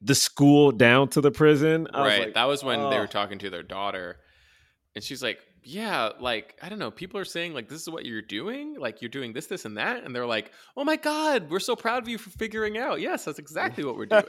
[0.06, 1.88] the school down to the prison.
[1.93, 4.18] I was right like, that was when they "Oh." were talking to their daughter
[4.95, 8.06] and she's like yeah like i don't know people are saying like this is what
[8.06, 11.49] you're doing like you're doing this this and that and they're like oh my god
[11.49, 14.24] we're so proud of you for figuring out yes that's exactly what we're doing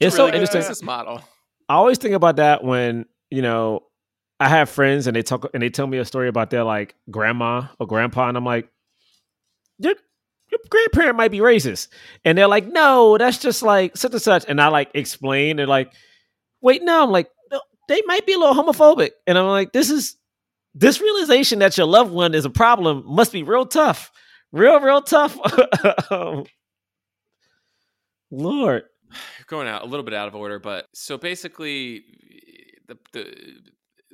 [0.00, 0.60] It's a so really interesting.
[0.60, 1.22] business model
[1.68, 3.82] I always think about that when you know
[4.40, 6.94] I have friends and they talk and they tell me a story about their like
[7.10, 8.70] grandma or grandpa, and I'm like,
[9.78, 9.94] your,
[10.50, 11.88] your grandparent might be racist,
[12.24, 15.68] and they're like, no, that's just like such and such, and I like explain and
[15.68, 15.92] like,
[16.60, 19.90] wait, no, I'm like, no, they might be a little homophobic, and I'm like, this
[19.90, 20.16] is
[20.74, 24.12] this realization that your loved one is a problem must be real tough,
[24.52, 25.36] real real tough.
[28.30, 28.84] Lord,
[29.46, 32.04] going out a little bit out of order, but so basically,
[32.86, 33.34] the the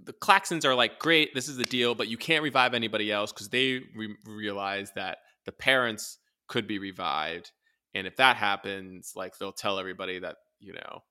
[0.05, 3.33] the Klaxons are like, great, this is the deal, but you can't revive anybody else
[3.33, 7.51] because they re- realize that the parents could be revived,
[7.95, 11.03] and if that happens, like they'll tell everybody that you know.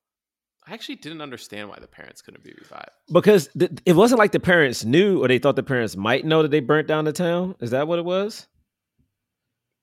[0.65, 2.91] I actually didn't understand why the parents couldn't be revived.
[3.11, 6.41] because th- it wasn't like the parents knew or they thought the parents might know
[6.41, 7.55] that they burnt down the town.
[7.59, 8.47] Is that what it was?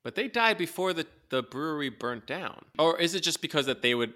[0.03, 2.65] But they died before the, the brewery burnt down.
[2.79, 4.15] Or is it just because that they would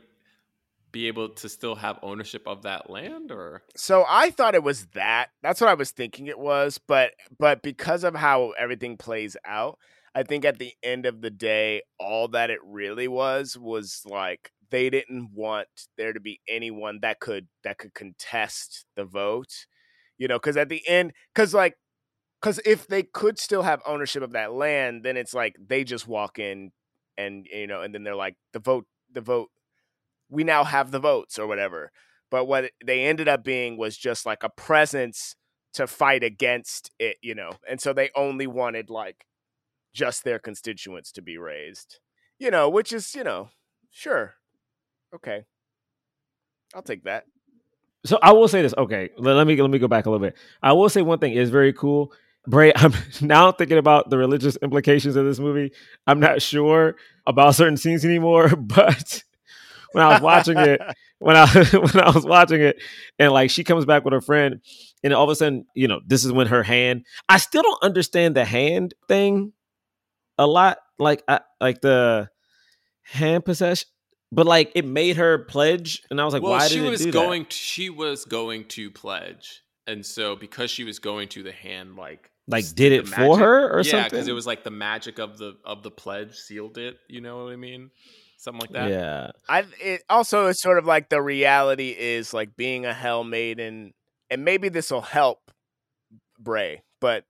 [0.91, 4.85] be able to still have ownership of that land or So I thought it was
[4.93, 5.27] that.
[5.43, 9.77] That's what I was thinking it was, but but because of how everything plays out,
[10.15, 14.51] I think at the end of the day, all that it really was was like
[14.71, 19.67] they didn't want there to be anyone that could that could contest the vote.
[20.17, 21.75] You know, because at the end, because like,
[22.41, 26.07] because if they could still have ownership of that land, then it's like they just
[26.07, 26.71] walk in
[27.17, 29.49] and you know, and then they're like the vote, the vote
[30.29, 31.91] we now have the votes or whatever.
[32.31, 35.35] But what they ended up being was just like a presence
[35.73, 37.51] to fight against it, you know.
[37.69, 39.25] And so they only wanted like
[39.95, 41.99] just their constituents to be raised,
[42.37, 43.49] you know, which is, you know,
[43.89, 44.35] sure.
[45.15, 45.45] Okay.
[46.75, 47.23] I'll take that.
[48.05, 48.73] So I will say this.
[48.77, 50.35] Okay, let, let me let me go back a little bit.
[50.61, 52.13] I will say one thing is very cool.
[52.45, 55.71] Bray, I'm now thinking about the religious implications of this movie.
[56.05, 59.23] I'm not sure about certain scenes anymore, but
[59.93, 60.81] when I was watching it,
[61.19, 62.77] when I when I was watching it,
[63.17, 64.61] and like she comes back with her friend,
[65.03, 67.05] and all of a sudden, you know, this is when her hand.
[67.29, 69.53] I still don't understand the hand thing
[70.37, 70.77] a lot.
[70.97, 72.29] Like I like the
[73.03, 73.87] hand possession,
[74.31, 76.89] but like it made her pledge, and I was like, well, why she did it
[76.89, 77.13] was do that?
[77.13, 79.61] going to, she was going to pledge.
[79.87, 83.37] And so because she was going to the hand like Like, did the it for
[83.37, 83.97] her or yeah, something?
[83.97, 87.21] Yeah because it was like the magic of the of the pledge sealed it, you
[87.21, 87.91] know what I mean?
[88.37, 88.89] Something like that.
[88.89, 89.31] Yeah.
[89.49, 93.93] I it also is sort of like the reality is like being a hell maiden,
[94.29, 95.51] and maybe this will help
[96.39, 97.25] Bray, but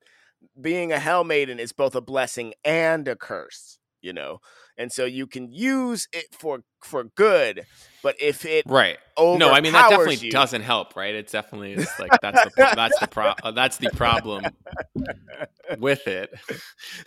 [0.59, 4.39] being a hell maiden is both a blessing and a curse, you know.
[4.77, 7.65] And so you can use it for for good,
[8.03, 8.97] but if it Right.
[9.17, 11.15] No, I mean that definitely you- doesn't help, right?
[11.15, 14.43] It definitely is like that's the that's the pro- uh, that's the problem
[15.79, 16.29] with it.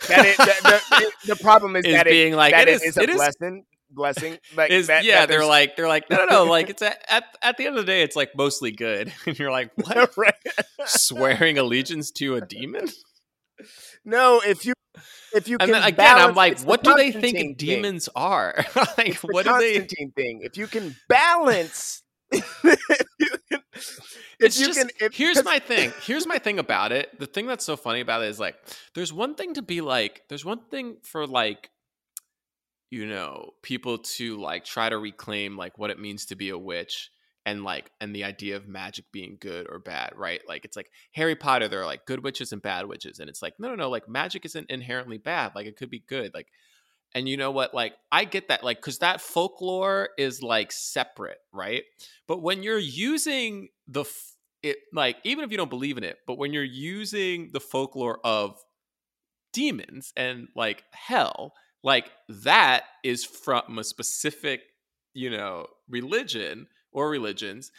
[0.07, 2.83] That it, that, the, the problem is, Is that being it, like, that it it
[2.87, 3.65] is- a it is- blessing.
[3.91, 4.37] blessing.
[4.57, 7.03] Like is that- yeah, that they're like they're like no no no like it's at,
[7.07, 10.17] at at the end of the day it's like mostly good, and you're like what
[10.17, 10.33] right.
[10.85, 12.89] swearing allegiance to a demon?
[14.09, 14.73] No, if you
[15.33, 17.53] if you And can then again, I'm like, it's the what do they think thing.
[17.55, 18.55] demons are?
[18.97, 19.79] like, It's the what do they?
[19.79, 20.41] Constantine thing?
[20.43, 22.63] If you can balance, if
[23.19, 23.61] you can,
[24.39, 25.93] It's just can, if, here's my thing.
[26.01, 27.17] Here's my thing about it.
[27.19, 28.55] The thing that's so funny about it is like,
[28.95, 31.69] there's one thing to be like, there's one thing for like,
[32.89, 36.57] you know, people to like try to reclaim like what it means to be a
[36.57, 37.11] witch
[37.45, 40.41] and like and the idea of magic being good or bad, right?
[40.47, 43.41] Like it's like Harry Potter, there are like good witches and bad witches, and it's
[43.41, 45.53] like no, no, no, like magic isn't inherently bad.
[45.55, 46.33] Like it could be good.
[46.33, 46.47] Like
[47.13, 47.73] and you know what?
[47.73, 51.83] Like, I get that, like, because that folklore is like separate, right?
[52.27, 56.17] But when you're using the, f- it, like, even if you don't believe in it,
[56.27, 58.59] but when you're using the folklore of
[59.53, 61.53] demons and like hell,
[61.83, 64.61] like, that is from a specific,
[65.13, 66.67] you know, religion
[66.99, 67.71] or religions.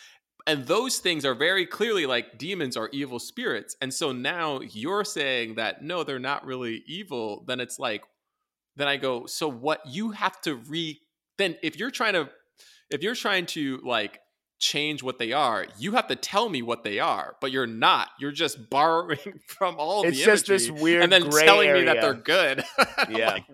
[0.46, 3.76] And those things are very clearly like demons are evil spirits.
[3.82, 7.44] And so now you're saying that no, they're not really evil.
[7.46, 8.02] Then it's like,
[8.76, 10.98] then I go, so what you have to re
[11.36, 12.30] then if you're trying to
[12.90, 14.20] if you're trying to like
[14.58, 18.08] change what they are, you have to tell me what they are, but you're not.
[18.18, 22.00] You're just borrowing from all It's the just this weird and then telling me that
[22.00, 22.64] they're good.
[23.10, 23.32] Yeah.
[23.32, 23.44] like,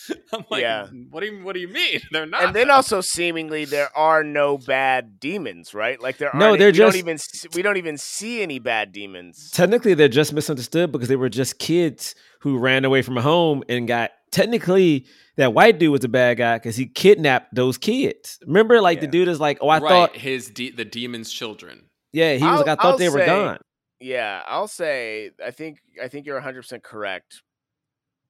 [0.32, 0.86] I'm like, Yeah.
[1.10, 2.00] what do you what do you mean?
[2.10, 2.44] They're not.
[2.44, 6.00] and then also seemingly there are no bad demons, right?
[6.00, 6.98] Like there No, aren't- they're we don't just-
[7.44, 9.50] even we don't even see any bad demons.
[9.50, 13.86] Technically, they're just misunderstood because they were just kids who ran away from home and
[13.86, 14.10] got.
[14.30, 15.04] Technically,
[15.36, 18.38] that white dude was the bad guy because he kidnapped those kids.
[18.46, 21.84] Remember, like the dude is like, "Oh, I right, thought, his de- the demon's children.
[22.12, 23.58] yeah." He was I'll- like, "I thought I'll they were gone."
[24.00, 27.42] Yeah, I'll say I think I think you're 100% correct,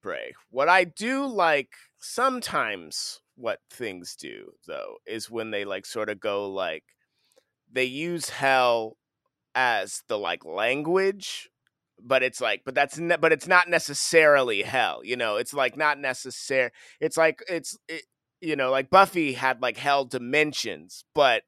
[0.03, 0.33] Bray.
[0.51, 1.69] What I do like
[1.99, 6.83] sometimes what things do though is when they like sort of go like
[7.71, 8.97] they use hell
[9.55, 11.49] as the like language
[12.03, 15.77] but it's like but that's ne- but it's not necessarily hell you know it's like
[15.77, 16.69] not necessary
[16.99, 18.03] it's like it's it,
[18.41, 21.43] you know like buffy had like hell dimensions but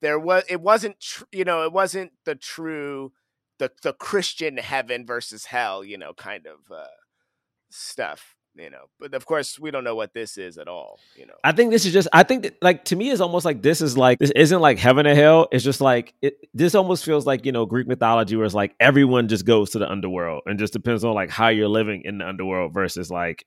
[0.00, 3.12] there was it wasn't tr- you know it wasn't the true
[3.58, 6.86] the the christian heaven versus hell you know kind of uh
[7.70, 11.24] stuff you know but of course we don't know what this is at all you
[11.24, 12.08] know I think this is just.
[12.12, 14.78] I think that, like to me, it's almost like this is like this isn't like
[14.78, 15.48] heaven or hell.
[15.50, 16.34] It's just like it.
[16.52, 19.78] This almost feels like you know Greek mythology, where it's like everyone just goes to
[19.78, 23.46] the underworld, and just depends on like how you're living in the underworld versus like,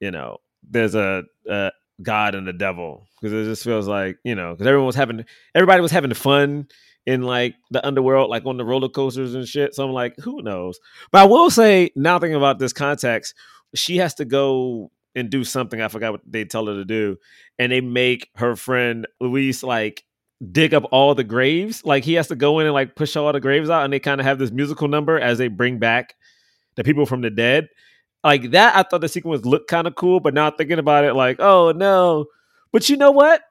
[0.00, 0.38] you know,
[0.68, 1.72] there's a, a
[2.02, 5.24] God and the devil because it just feels like you know because everyone was having
[5.54, 6.68] everybody was having fun
[7.06, 9.74] in like the underworld, like on the roller coasters and shit.
[9.74, 10.78] So I'm like, who knows?
[11.12, 13.34] But I will say, now thinking about this context,
[13.74, 15.80] she has to go and do something.
[15.80, 17.16] I forgot what they tell her to do,
[17.58, 20.04] and they make her friend Luis like
[20.52, 21.84] dig up all the graves.
[21.84, 24.00] Like he has to go in and like push all the graves out, and they
[24.00, 26.14] kind of have this musical number as they bring back
[26.74, 27.68] the people from the dead.
[28.24, 31.14] Like that, I thought the sequence looked kind of cool, but now thinking about it,
[31.14, 32.26] like, oh no.
[32.72, 33.42] But you know what?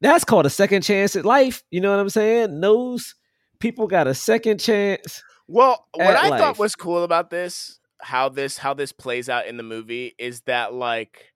[0.00, 1.62] That's called a second chance at life.
[1.70, 2.60] You know what I'm saying?
[2.60, 3.14] Those
[3.58, 5.22] people got a second chance.
[5.46, 6.40] Well, what at I life.
[6.40, 10.42] thought was cool about this, how this how this plays out in the movie is
[10.42, 11.32] that like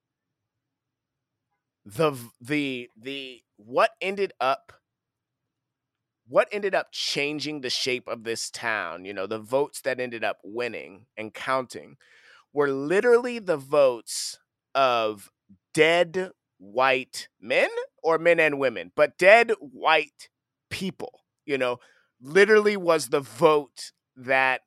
[1.85, 4.73] the the the what ended up
[6.27, 10.24] what ended up changing the shape of this town, you know, the votes that ended
[10.24, 11.97] up winning and counting
[12.55, 14.39] were literally the votes
[14.74, 15.31] of
[15.74, 17.69] dead white men
[18.05, 20.28] or men and women, but dead white
[20.70, 21.78] people, you know,
[22.20, 24.60] literally was the vote that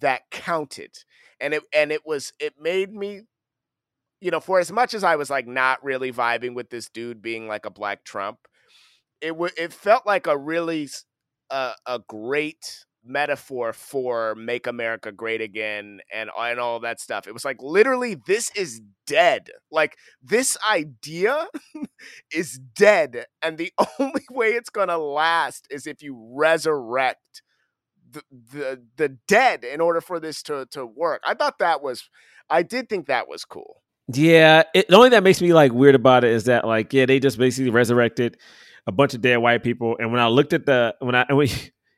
[0.00, 0.96] that counted.
[1.40, 3.22] And it and it was it made me
[4.20, 7.20] you know, for as much as I was like not really vibing with this dude
[7.20, 8.38] being like a black Trump,
[9.20, 10.88] it w- it felt like a really
[11.50, 17.26] a great metaphor for make America great again and and all that stuff.
[17.26, 19.50] It was like literally this is dead.
[19.70, 21.48] Like this idea
[22.32, 27.42] is dead and the only way it's going to last is if you resurrect
[28.10, 28.22] the,
[28.52, 31.22] the the dead in order for this to to work.
[31.24, 32.08] I thought that was
[32.48, 33.82] I did think that was cool.
[34.12, 37.06] Yeah, it, the only that makes me like weird about it is that like yeah,
[37.06, 38.38] they just basically resurrected
[38.86, 41.50] a bunch of dead white people, and when I looked at the when I we,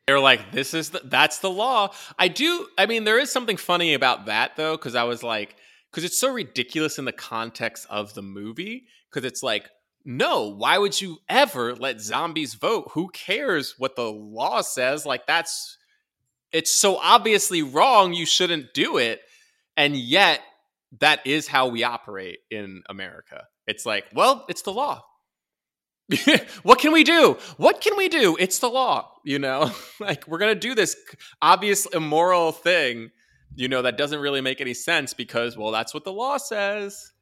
[0.08, 1.90] They're like, this is the, that's the law.
[2.18, 2.66] I do.
[2.78, 5.54] I mean, there is something funny about that though, because I was like,
[5.90, 8.86] because it's so ridiculous in the context of the movie.
[9.10, 9.68] Because it's like,
[10.06, 12.88] no, why would you ever let zombies vote?
[12.92, 15.04] Who cares what the law says?
[15.04, 15.76] Like that's,
[16.52, 18.14] it's so obviously wrong.
[18.14, 19.20] You shouldn't do it.
[19.76, 20.40] And yet,
[21.00, 23.44] that is how we operate in America.
[23.66, 25.04] It's like, well, it's the law.
[26.62, 27.36] what can we do?
[27.56, 28.36] What can we do?
[28.38, 29.70] It's the law, you know?
[30.00, 30.96] like we're going to do this
[31.42, 33.10] obvious immoral thing,
[33.54, 37.12] you know, that doesn't really make any sense because well, that's what the law says.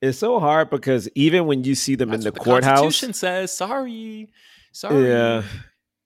[0.00, 3.12] It's so hard because even when you see them That's in the the courthouse, Constitution
[3.12, 4.30] says, sorry.
[4.72, 5.08] Sorry.
[5.08, 5.42] yeah,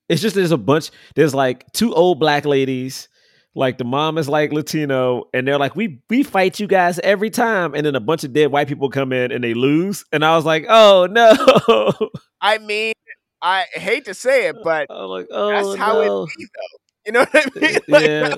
[0.09, 0.91] it's just there's a bunch.
[1.15, 3.09] There's like two old black ladies.
[3.57, 7.31] Like the mom is like Latino, and they're like, "We we fight you guys every
[7.31, 10.25] time," and then a bunch of dead white people come in and they lose, and
[10.25, 12.11] I was like, "Oh no!"
[12.41, 12.95] I mean,
[13.41, 16.79] I hate to say it, but I'm like, "Oh that's how no!" it be, though.
[17.07, 17.79] You know what I mean?
[17.89, 18.35] Like, yeah,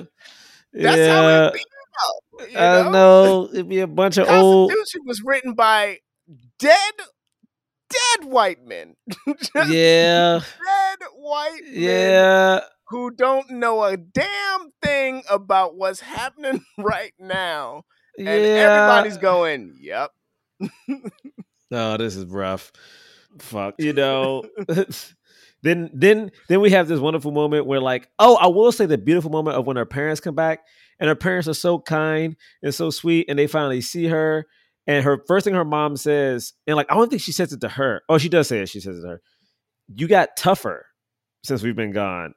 [0.73, 1.15] That's yeah.
[1.15, 1.59] how it be,
[2.39, 2.45] though.
[2.45, 2.91] You I know?
[2.91, 4.69] know it'd be a bunch of old.
[4.69, 5.97] Constitution was written by
[6.59, 6.93] dead,
[7.89, 8.95] dead white men.
[9.27, 12.59] Just Yeah, dead white men yeah.
[12.89, 17.83] who don't know a damn thing about what's happening right now.
[18.17, 18.51] And Yeah.
[18.55, 20.11] everybody's going, yep.
[21.71, 22.71] Oh, this is rough.
[23.39, 23.75] Fuck.
[23.77, 24.43] You know.
[25.63, 28.97] then then then we have this wonderful moment where like, oh, I will say the
[28.97, 30.61] beautiful moment of when her parents come back
[30.99, 34.45] and her parents are so kind and so sweet and they finally see her
[34.87, 37.61] and her first thing her mom says and like I don't think she says it
[37.61, 38.01] to her.
[38.09, 38.69] Oh, she does say it.
[38.69, 39.21] She says it to her.
[39.93, 40.85] You got tougher
[41.43, 42.33] since we've been gone.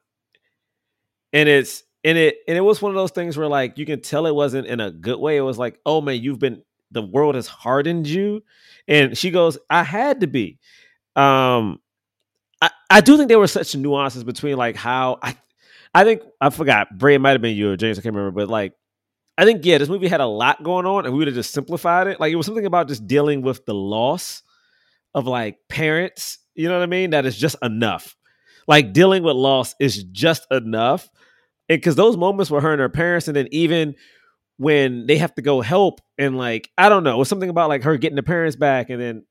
[1.33, 4.03] And it's and it and it was one of those things where like you can
[4.03, 5.37] tell it wasn't in a good way.
[5.37, 8.43] It was like, oh man, you've been the world has hardened you.
[8.89, 10.59] And she goes, I had to be.
[11.17, 11.81] Um
[12.63, 15.37] I, I do think there were such nuances between like how I
[15.95, 18.49] I think I forgot, Bray, might have been you or James, I can't remember, but
[18.49, 18.75] like
[19.41, 21.53] I think yeah, this movie had a lot going on and we would have just
[21.53, 22.21] simplified it.
[22.21, 24.43] Like it was something about just dealing with the loss
[25.15, 27.11] of like parents, you know what I mean?
[27.11, 28.17] That is just enough.
[28.69, 31.09] Like dealing with loss is just enough.
[31.71, 33.95] And because those moments were her and her parents, and then even
[34.59, 37.71] when they have to go help and like I don't know, it was something about
[37.71, 39.25] like her getting the parents back and then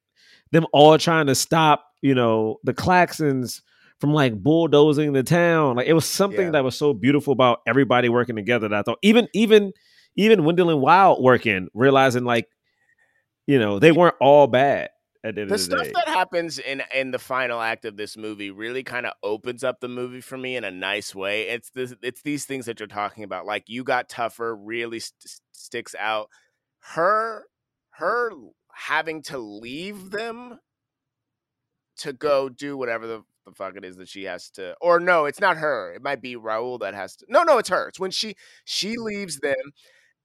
[0.51, 3.61] them all trying to stop, you know, the Claxons
[4.01, 5.75] from like bulldozing the town.
[5.75, 6.51] Like it was something Yeah.
[6.51, 9.71] that was so beautiful about everybody working together that I thought even even
[10.15, 12.47] even Wendell and Wild working, realizing like,
[13.47, 14.89] you know, they weren't all bad
[15.23, 15.91] at the end the of the stuff day.
[15.95, 19.79] that happens in in the final act of this movie really kind of opens up
[19.79, 21.49] the movie for me in a nice way.
[21.49, 23.45] It's this, it's these things that you're talking about.
[23.45, 26.29] Like you got tougher really st- sticks out.
[26.79, 27.45] Her
[27.91, 28.31] her
[28.73, 30.59] having to leave them
[31.97, 35.25] to go do whatever the, the fuck it is that she has to or no,
[35.25, 35.93] it's not her.
[35.93, 37.25] It might be Raul that has to.
[37.27, 37.89] No, no, it's her.
[37.89, 39.73] It's when she she leaves them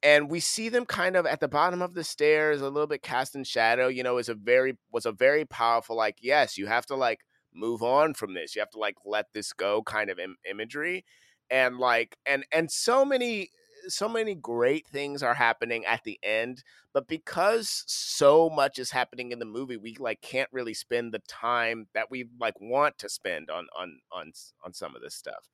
[0.05, 3.03] and we see them kind of at the bottom of the stairs a little bit
[3.03, 6.67] cast in shadow you know is a very was a very powerful like yes you
[6.67, 7.21] have to like
[7.55, 8.55] move on from this.
[8.55, 11.05] You have to like let this go kind of Im- imagery
[11.51, 13.51] and like and and so many
[13.87, 16.63] so many great things are happening at the end
[16.95, 21.19] but because so much is happening in the movie we like can't really spend the
[21.29, 24.33] time that we like want to spend on on on
[24.65, 25.51] on some of this stuff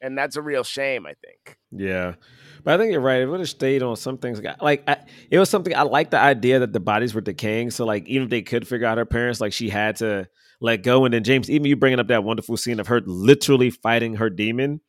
[0.00, 2.14] and that's a real shame i think Yeah,
[2.64, 3.22] but I think you're right.
[3.22, 4.40] It would have stayed on some things.
[4.60, 4.96] Like I,
[5.30, 7.70] it was something I like the idea that the bodies were decaying.
[7.70, 10.28] So like even if they could figure out her parents, like she had to
[10.60, 11.04] let go.
[11.04, 14.28] And then James, even you bringing up that wonderful scene of her literally fighting her
[14.28, 14.80] demon.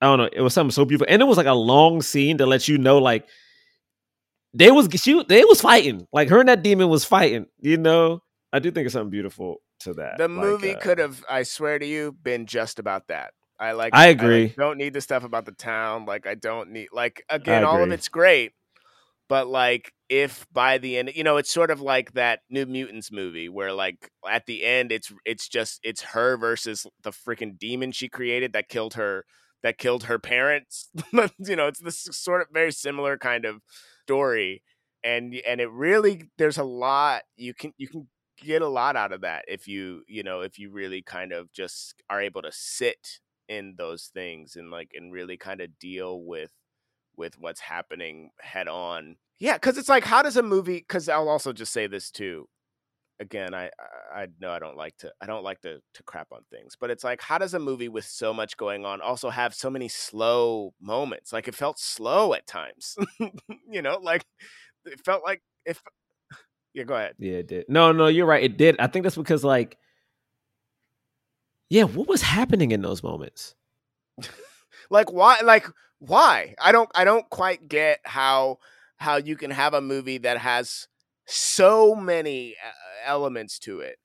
[0.00, 0.28] I don't know.
[0.30, 2.76] It was something so beautiful, and it was like a long scene to let you
[2.78, 3.26] know like
[4.54, 6.06] they was she they was fighting.
[6.12, 7.46] Like her and that demon was fighting.
[7.60, 8.20] You know,
[8.52, 10.18] I do think it's something beautiful to that.
[10.18, 13.32] The Like, movie uh, could have, I swear to you, been just about that.
[13.58, 13.94] I like.
[13.94, 14.54] I like, agree.
[14.56, 16.04] don't need the stuff about the town.
[16.04, 16.88] Like I don't need.
[16.92, 18.52] Like again, all of it's great,
[19.28, 23.10] but like if by the end, you know, it's sort of like that New Mutants
[23.10, 27.92] movie where like at the end, it's it's just it's her versus the freaking demon
[27.92, 29.24] she created that killed her
[29.62, 30.90] that killed her parents.
[31.38, 33.62] you know, it's this sort of very similar kind of
[34.04, 34.62] story,
[35.02, 38.08] and and it really there's a lot you can you can
[38.38, 41.50] get a lot out of that if you you know if you really kind of
[41.52, 43.18] just are able to sit
[43.48, 46.52] in those things and like and really kind of deal with
[47.16, 51.28] with what's happening head on yeah because it's like how does a movie because i'll
[51.28, 52.48] also just say this too
[53.18, 53.70] again I,
[54.14, 56.90] I know i don't like to i don't like to to crap on things but
[56.90, 59.88] it's like how does a movie with so much going on also have so many
[59.88, 62.96] slow moments like it felt slow at times
[63.70, 64.22] you know like
[64.84, 65.80] it felt like if
[66.74, 67.64] yeah go ahead Yeah, it did.
[67.68, 68.44] No, no, you're right.
[68.44, 68.76] It did.
[68.78, 69.78] I think that's because like
[71.68, 73.54] Yeah, what was happening in those moments?
[74.90, 75.66] like why like
[75.98, 78.58] why i don't i don't quite get how
[78.98, 80.86] how you can have a movie that has
[81.26, 82.70] so many uh,
[83.10, 83.96] elements to it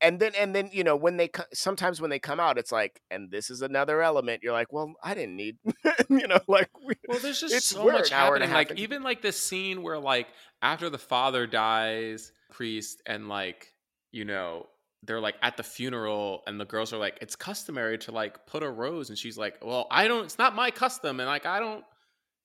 [0.00, 3.00] and then and then you know when they sometimes when they come out it's like
[3.10, 5.56] and this is another element you're like well i didn't need
[6.10, 8.52] you know like we, Well, there's just it's- so we're much an and happening.
[8.52, 10.26] Like into- even like this scene where like
[10.60, 13.72] after the father dies, priest, and like
[14.12, 14.66] you know
[15.06, 18.62] they're like at the funeral, and the girls are like, it's customary to like put
[18.62, 20.24] a rose, and she's like, well, I don't.
[20.24, 21.84] It's not my custom, and like I don't.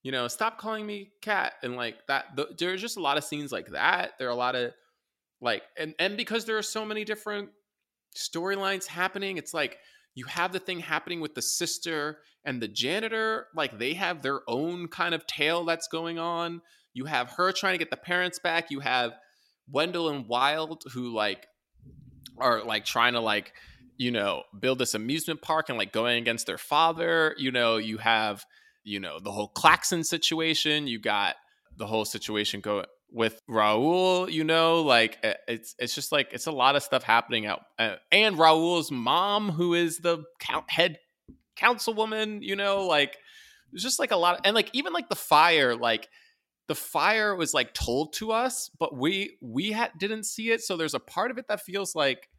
[0.02, 2.38] You know, stop calling me cat, and like that.
[2.38, 4.12] th- there's just a lot of scenes like that.
[4.18, 4.72] There are a lot of
[5.42, 7.50] like, and and because there are so many different
[8.16, 9.78] storylines happening, it's like
[10.16, 14.42] you have the thing happening with the sister and the janitor like they have their
[14.48, 16.62] own kind of tale that's going on
[16.94, 19.14] you have her trying to get the parents back you have
[19.72, 21.48] wendell and wild who like
[22.42, 23.54] are like trying to like
[23.98, 27.98] you know build this amusement park and like going against their father you know you
[27.98, 28.46] have
[28.84, 31.36] you know the whole Klaxon situation you got
[31.78, 36.48] the whole situation go with Raul, you know, like uh, it's it's just like it's
[36.48, 41.00] a lot of stuff happening out, uh, and Raul's mom, who is the count, head
[41.58, 43.18] councilwoman, you know, like
[43.74, 46.08] it's just like a lot, of, and like even like the fire, like
[46.70, 50.94] the fire was like told to us, but we we didn't see it, so there's
[50.94, 52.30] a part of it that feels like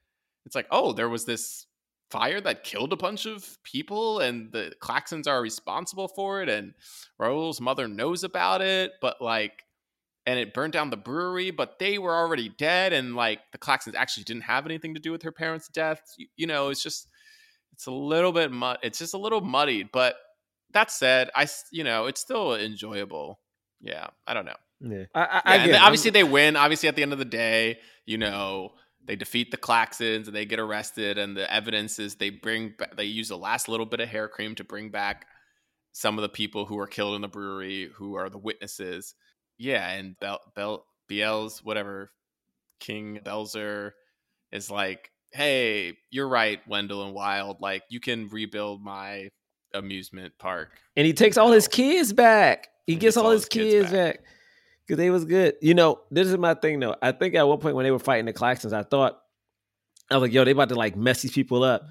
[0.47, 1.67] it's like oh, there was this
[2.11, 6.75] fire that killed a bunch of people and the Claxons are responsible for it and
[7.19, 9.65] Raul's mother knows about it, but like
[10.27, 13.97] and it burned down the brewery, but they were already dead and like the Claxons
[13.97, 16.03] actually didn't have anything to do with her parents' death.
[16.17, 17.09] You, you know, it's just
[17.73, 20.15] it's a little bit mud it's just a little muddied, but
[20.73, 23.41] that said, I you know, it's still enjoyable.
[23.81, 24.57] Yeah, I don't know.
[24.81, 25.83] Yeah, I, I, Yeah, I and get it.
[25.83, 26.57] obviously they win.
[26.57, 28.73] Obviously, at the end of the day, you know,
[29.05, 31.19] they defeat the Claxons and they get arrested.
[31.19, 34.29] And the evidence is they bring ba- they use the last little bit of hair
[34.29, 35.27] cream to bring back
[35.93, 39.15] some of the people who were killed in the brewery, who are the witnesses.
[39.59, 42.11] Yeah, and Bel Bel Biel's whatever
[42.79, 43.93] King Belzer
[44.53, 47.61] is like, hey, you're right, Wendell and Wild.
[47.61, 49.29] Like, you can rebuild my
[49.75, 50.71] amusement park.
[50.97, 52.69] and he takes all his kids back.
[52.87, 54.21] He He gets gets all all his his kids kids back
[54.87, 55.55] because they was good.
[55.63, 56.97] You know, this is my thing though.
[57.01, 59.21] I think at one point when they were fighting the Claxons, I thought
[60.11, 61.83] I was like, "Yo, they about to like mess these people up,"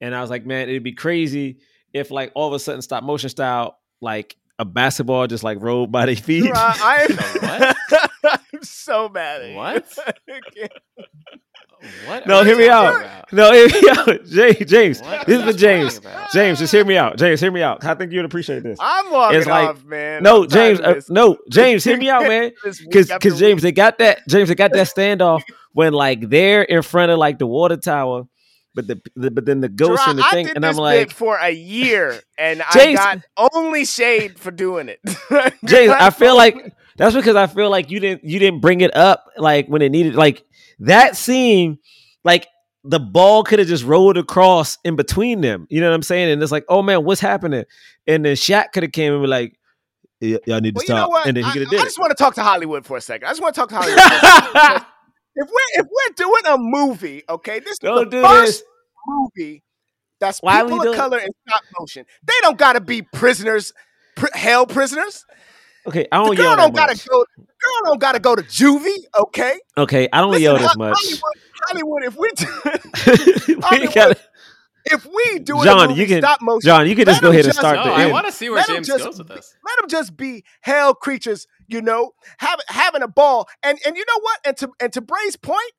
[0.00, 1.58] and I was like, "Man, it'd be crazy
[1.92, 5.90] if like all of a sudden stop motion style like a basketball just like rolled
[5.90, 7.98] by their feet." I, I,
[8.54, 9.56] I'm so mad at you.
[9.56, 9.98] What?
[11.84, 12.26] I can't- What?
[12.26, 12.96] No, hear me out.
[13.00, 13.32] about?
[13.32, 14.24] No, hear me out.
[14.26, 15.00] James, James.
[15.00, 16.00] What This is for James.
[16.32, 17.16] James, just hear me out.
[17.18, 17.84] James, hear me out.
[17.84, 18.78] I think you'd appreciate this.
[18.80, 20.22] I'm logging It's like- off, man.
[20.22, 20.80] No, I'm James.
[20.80, 22.52] Uh, no, James, hear me out, man.
[22.62, 24.20] Because because James, they got that.
[24.28, 25.42] James, they got that standoff
[25.72, 28.24] when like they're in front of like the water tower,
[28.74, 30.76] but the, the but then the ghost Gerard, and the I thing, did and I'm
[30.76, 33.18] like, bit for a year, and I got
[33.54, 35.00] only shade for doing it.
[35.64, 38.94] James, I feel like that's because I feel like you didn't you didn't bring it
[38.96, 40.14] up like when it needed.
[40.14, 40.44] Like
[40.80, 41.78] that scene,
[42.24, 42.46] like
[42.84, 45.66] the ball could have just rolled across in between them.
[45.70, 46.30] You know what I'm saying?
[46.32, 47.64] And it's like, oh man, what's happening?
[48.06, 49.56] And then Shaq could have came and be like,
[50.20, 51.26] "Y- y'all need to Well, you stop.
[51.26, 51.84] And then he I, could have I did it.
[51.84, 53.26] just want to talk to Hollywood for a second.
[53.26, 54.00] I just want to talk to Hollywood.
[54.00, 54.18] for a
[54.60, 54.86] second.
[55.36, 58.62] Because if we're if we're doing a movie, okay, this is Don't the first this.
[59.06, 59.62] movie
[60.20, 62.06] that's Why people of color in stop motion.
[62.24, 63.72] They don't gotta be prisoners,
[64.16, 65.24] pr- hell prisoners.
[65.86, 67.06] Okay, I don't girl yell that don't gotta much.
[67.08, 67.24] go.
[67.38, 69.04] Girl don't gotta go to juvie.
[69.18, 70.96] Okay, Okay, I don't Listen, yell this Ho- much.
[70.98, 71.36] Hollywood,
[71.66, 72.46] Hollywood, if we do,
[73.56, 74.20] we Hollywood, gotta,
[74.86, 77.30] if we do a John, movie you can stop motion, John, you can just go
[77.30, 78.12] ahead and start No, the I end.
[78.12, 79.54] want to see where Let 'em James just goes with this.
[79.66, 83.48] let them just be hell creatures, you know, have, having a ball.
[83.62, 84.40] And and you know what?
[84.46, 85.72] And to and to Bray's point,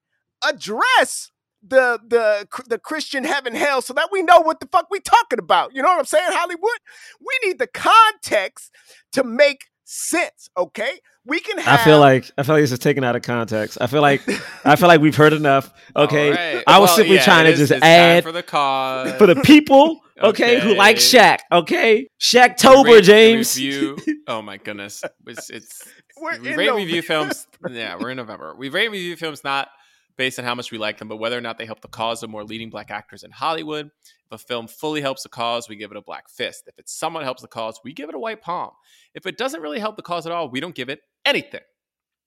[0.47, 1.31] address
[1.67, 5.39] the the the Christian heaven hell so that we know what the fuck we talking
[5.39, 5.73] about.
[5.75, 6.79] You know what I'm saying, Hollywood?
[7.19, 8.71] We need the context
[9.13, 10.49] to make sense.
[10.57, 11.57] Okay, we can.
[11.59, 13.77] Have, I feel like I feel like this is taken out of context.
[13.79, 14.21] I feel like
[14.65, 15.71] I feel like we've heard enough.
[15.97, 16.63] Okay, All right.
[16.67, 19.35] I was Well, simply yeah, trying it to just add for the cause for the
[19.37, 21.05] people, okay, who like Okay.
[21.05, 23.55] Shaq, okay, Shaq Tober, James.
[23.55, 23.97] Review.
[24.27, 25.83] Oh my goodness, it's, it's
[26.19, 26.75] We're we in rate November.
[26.77, 27.47] review films.
[27.69, 28.55] Yeah, we're in November.
[28.57, 29.69] We rate review films not
[30.17, 32.23] based on how much we like them, but whether or not they help the cause
[32.23, 33.87] of more leading black actors in Hollywood.
[34.25, 36.63] If a film fully helps the cause, we give it a black fist.
[36.67, 38.71] If it somewhat helps the cause, we give it a white palm.
[39.13, 41.61] If it doesn't really help the cause at all, we don't give it anything.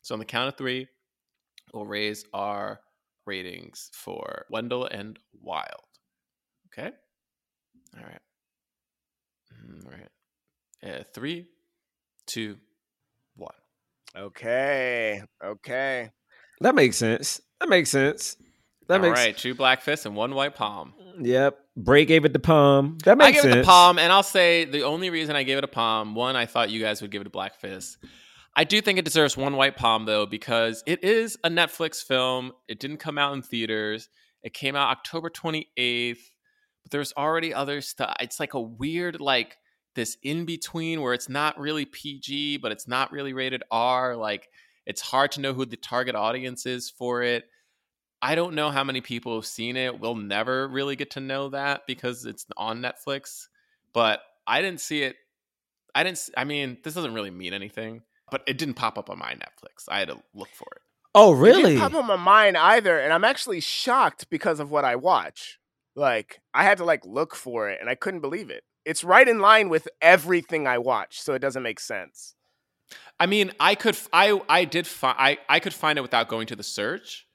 [0.02, 0.86] So on the count of three,
[1.73, 2.81] we'll raise our
[3.27, 5.82] ratings for Wendell and Wild.
[6.66, 6.90] Okay.
[7.97, 8.20] All right.
[9.66, 10.09] Mm, All right.
[11.01, 11.47] Uh, three,
[12.27, 12.56] two,
[13.35, 13.55] one.
[14.16, 16.10] Okay, okay.
[16.60, 17.40] That makes sense.
[17.61, 18.37] That makes sense.
[18.89, 19.37] That All makes right.
[19.37, 20.95] Two black fists and one white palm.
[21.21, 21.59] Yep.
[21.77, 22.99] Bray gave it the palm.
[23.05, 23.55] That I makes give sense.
[23.55, 26.37] it the palm, and I'll say the only reason I gave it a palm, one,
[26.37, 27.99] I thought you guys would give it a black fist.
[28.57, 32.53] I do think it deserves one white palm though, because it is a Netflix film.
[32.67, 34.09] It didn't come out in theaters,
[34.43, 36.19] It came out October 28th,
[36.83, 38.17] but there's already other stuff.
[38.21, 39.57] It's like a weird, like
[39.95, 44.17] this in between where it's not really PG, but it's not really rated R.
[44.17, 44.49] Like
[44.89, 47.44] it's hard to know who the target audience is for it.
[48.20, 50.01] I don't know how many people have seen it.
[50.01, 53.47] We'll never really get to know that because it's on Netflix.
[53.93, 55.15] But I didn't see it.
[55.94, 56.28] I didn't.
[56.36, 59.85] I mean, this doesn't really mean anything, but it didn't pop up on my Netflix.
[59.89, 60.82] I had to look for it.
[61.15, 61.62] Oh, It really?
[61.74, 64.97] didn't pop up on my mind either, and I'm actually shocked because of what I
[64.97, 65.59] watch.
[65.94, 68.65] Like I had to like look for it, and I couldn't believe it.
[68.85, 72.35] It's right in line with everything I watch, so it doesn't make sense.
[73.20, 73.97] I mean, I could.
[74.12, 74.86] I, I did.
[74.86, 77.27] Fi- I I could find it without going to the search,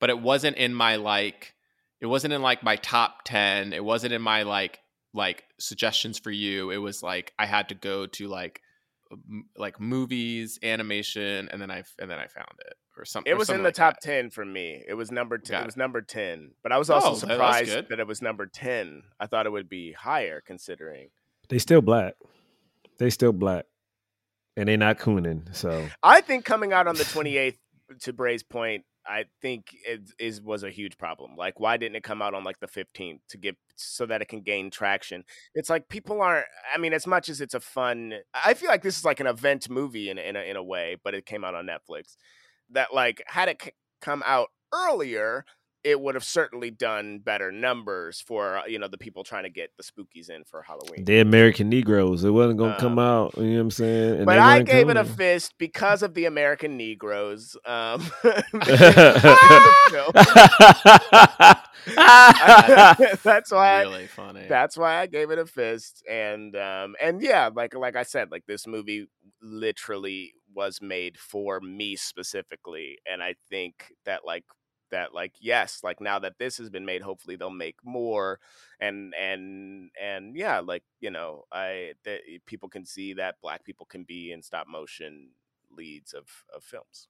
[0.00, 1.54] but it wasn't in my like.
[2.00, 3.72] It wasn't in like my top ten.
[3.72, 4.78] It wasn't in my like
[5.14, 6.70] like suggestions for you.
[6.70, 8.60] It was like I had to go to like
[9.10, 13.30] m- like movies, animation, and then I and then I found it or something.
[13.30, 14.84] It was in the top ten for me.
[14.86, 15.60] It was number ten.
[15.60, 15.66] It it.
[15.66, 17.88] was number ten, but I was also Oh, surprised good.
[17.88, 19.02] that it was number ten.
[19.18, 21.08] I thought it would be higher, considering.
[21.48, 22.14] They still black.
[22.98, 23.64] They still black,
[24.56, 25.54] and they're not cooning.
[25.54, 27.58] So I think coming out on the 28th,
[28.00, 31.36] to Bray's point, I think it is was a huge problem.
[31.36, 34.28] Like, why didn't it come out on like the 15th to get so that it
[34.28, 35.24] can gain traction?
[35.54, 36.46] It's like people aren't.
[36.74, 39.26] I mean, as much as it's a fun, I feel like this is like an
[39.26, 42.16] event movie in in a, in a way, but it came out on Netflix.
[42.70, 45.44] That like had it c- come out earlier.
[45.86, 49.50] It would have certainly done better numbers for uh, you know the people trying to
[49.50, 51.04] get the spookies in for Halloween.
[51.04, 52.24] The American Negroes.
[52.24, 53.34] It wasn't gonna come Um, out.
[53.36, 54.16] You know what I'm saying?
[54.16, 57.56] And but I weren't gave it a fist because of the American Negroes.
[57.64, 58.04] Um,
[63.22, 63.82] that's why.
[63.82, 64.46] Really funny.
[64.48, 68.30] That's why I gave it a fist, and um, and yeah, like like I said,
[68.30, 69.06] like this movie
[69.42, 74.44] literally was made for me specifically, and I think that like
[74.90, 78.40] that like yes like now that this has been made hopefully they'll make more
[78.80, 83.64] and and and yeah like you know i that eh, people can see that black
[83.64, 85.30] people can be in stop motion
[85.70, 87.08] leads of of films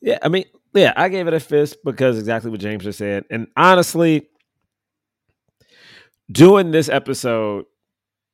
[0.00, 0.44] Yeah, I mean,
[0.74, 3.24] yeah, I gave it a fist because exactly what James just said.
[3.30, 4.28] And honestly,
[6.30, 7.66] doing this episode,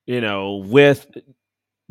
[0.06, 1.06] you know, with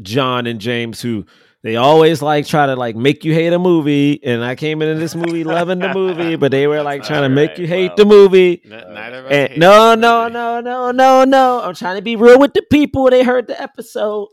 [0.01, 1.25] John and James, who
[1.65, 4.99] they always like try to like make you hate a movie, and I came into
[4.99, 8.05] this movie loving the movie, but they were like trying to make you hate the
[8.05, 8.61] movie.
[8.63, 11.61] N- neither of us And no, no, no, no, no, no.
[11.63, 13.09] I'm trying to be real with the people.
[13.09, 14.27] They heard the episode.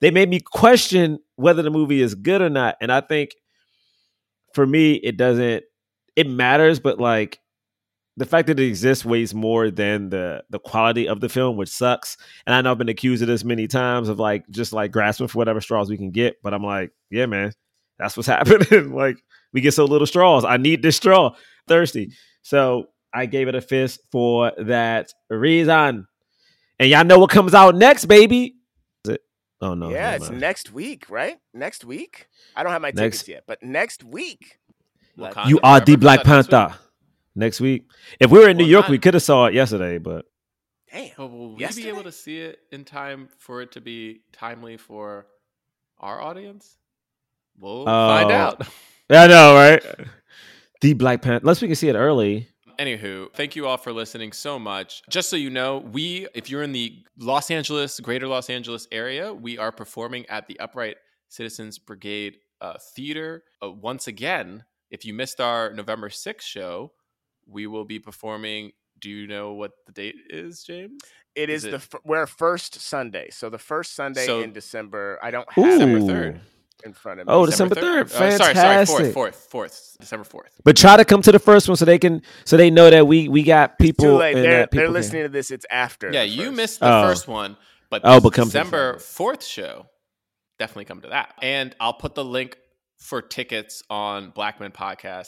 [0.00, 2.74] They made me question whether the movie is good or not.
[2.80, 3.30] And I think
[4.52, 5.62] for me, it doesn't.
[6.16, 7.38] It matters, but like
[8.16, 11.70] the fact that it exists weighs more than the the quality of the film, which
[11.70, 12.16] sucks.
[12.46, 15.28] And I know I've been accused of this many times of like just like grasping
[15.28, 16.36] for whatever straws we can get.
[16.42, 17.52] But I'm like, yeah, man,
[17.98, 18.94] that's what's happening.
[18.94, 19.16] like
[19.52, 20.44] we get so little straws.
[20.44, 21.34] I need this straw.
[21.68, 22.12] Thirsty.
[22.42, 26.06] So I gave it a fist for that reason.
[26.78, 28.56] And y'all know what comes out next, baby.
[29.04, 29.20] Is it?
[29.60, 29.90] Oh no.
[29.90, 32.26] yeah it's next week right next week
[32.56, 34.58] i don't have my Next- tickets yet but next week
[35.16, 36.50] Wakanda You are the Black Is that next week?
[36.50, 36.78] Panther.
[37.34, 37.86] Next week.
[38.20, 40.26] If we were in New York, not- we could have saw it yesterday, but
[40.92, 41.84] damn But will we Yesterday?
[41.84, 45.26] be able to see it in time for it to be timely for
[45.98, 46.76] our audience?
[47.58, 48.34] We'll find Oh.
[48.34, 48.68] out.
[49.10, 49.82] I know, right?
[50.82, 51.42] The Black Panther.
[51.44, 52.48] Unless we can see it early.
[52.76, 55.00] Anywho, thank you all for listening so much.
[55.08, 59.32] Just so you know, we, if you're in the Los Angeles, greater Los Angeles area,
[59.32, 60.96] we are performing at the Upright
[61.28, 63.44] Citizens Brigade uh, Theater.
[63.62, 66.90] Uh, once again, if you missed our November 6th show,
[67.46, 68.72] we will be performing.
[69.00, 71.00] Do you know what the date is, James?
[71.34, 75.18] it Is is, the it- we're first sunday so the first sunday So- in december
[75.22, 76.40] i don't have December 3rd.
[76.84, 78.04] in front of me Oh, December 3rd.
[78.04, 79.14] Oh, sorry, sorry, Fantastic.
[79.14, 80.50] 4th, 4th, 4th, December 4th.
[80.62, 83.06] But try to come to the first one so they can so they know that
[83.06, 84.04] we we got people.
[84.04, 86.56] too late and they're, people they're can- listening to this it's after Yeah, you first.
[86.56, 87.02] missed the Oh.
[87.08, 87.56] first one,
[87.88, 89.86] but Oh, this but come December fourth show,
[90.58, 91.34] definitely come to that.
[91.40, 92.58] And I'll put the link
[92.98, 95.24] for tickets on blackmenpodcast.com, uh,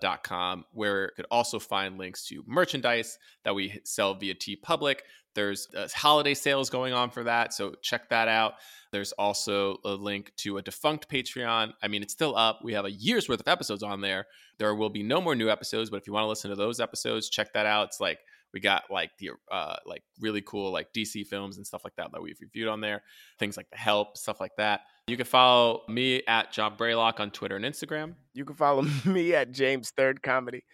[0.00, 5.00] dot com, where you could also find links to merchandise that we sell via TeePublic.
[5.34, 8.54] There's uh, holiday sales going on for that, so check that out.
[8.90, 11.72] There's also a link to a defunct Patreon.
[11.82, 12.60] I mean, it's still up.
[12.64, 14.26] We have a year's worth of episodes on there.
[14.58, 16.80] There will be no more new episodes, but if you want to listen to those
[16.80, 17.88] episodes, check that out.
[17.88, 18.20] It's like
[18.52, 22.10] we got like the uh like really cool like DC films and stuff like that
[22.12, 23.02] that we've reviewed on there.
[23.38, 24.82] Things like The Help, stuff like that.
[25.08, 28.14] You can follow me at John Braylock on Twitter and Instagram.
[28.34, 30.64] you can follow me at james third comedy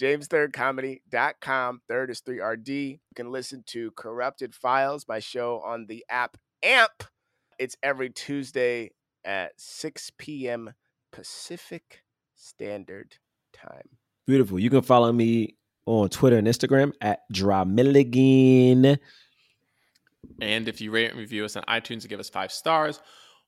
[0.00, 6.38] jamesthirdcomedy.com third is 3rd you can listen to corrupted files my show on the app
[6.62, 7.04] amp
[7.58, 8.90] it's every tuesday
[9.24, 10.72] at 6 p.m
[11.12, 12.02] pacific
[12.34, 13.16] standard
[13.52, 13.90] time
[14.26, 14.58] Beautiful.
[14.58, 15.56] You can follow me
[15.86, 18.98] on Twitter and Instagram at JerahMilligan.
[20.40, 23.00] And if you rate and review us on iTunes and give us five stars,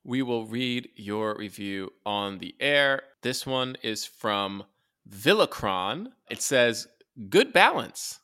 [0.03, 3.01] we will read your review on the air.
[3.21, 4.63] This one is from
[5.09, 6.07] Villacron.
[6.29, 6.87] It says,
[7.29, 8.19] Good balance.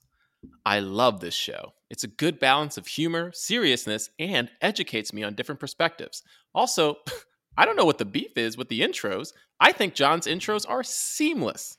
[0.66, 1.74] I love this show.
[1.90, 6.24] It's a good balance of humor, seriousness, and educates me on different perspectives.
[6.54, 6.98] Also,
[7.58, 9.34] I don't know what the beef is with the intros.
[9.60, 11.78] I think John's intros are seamless.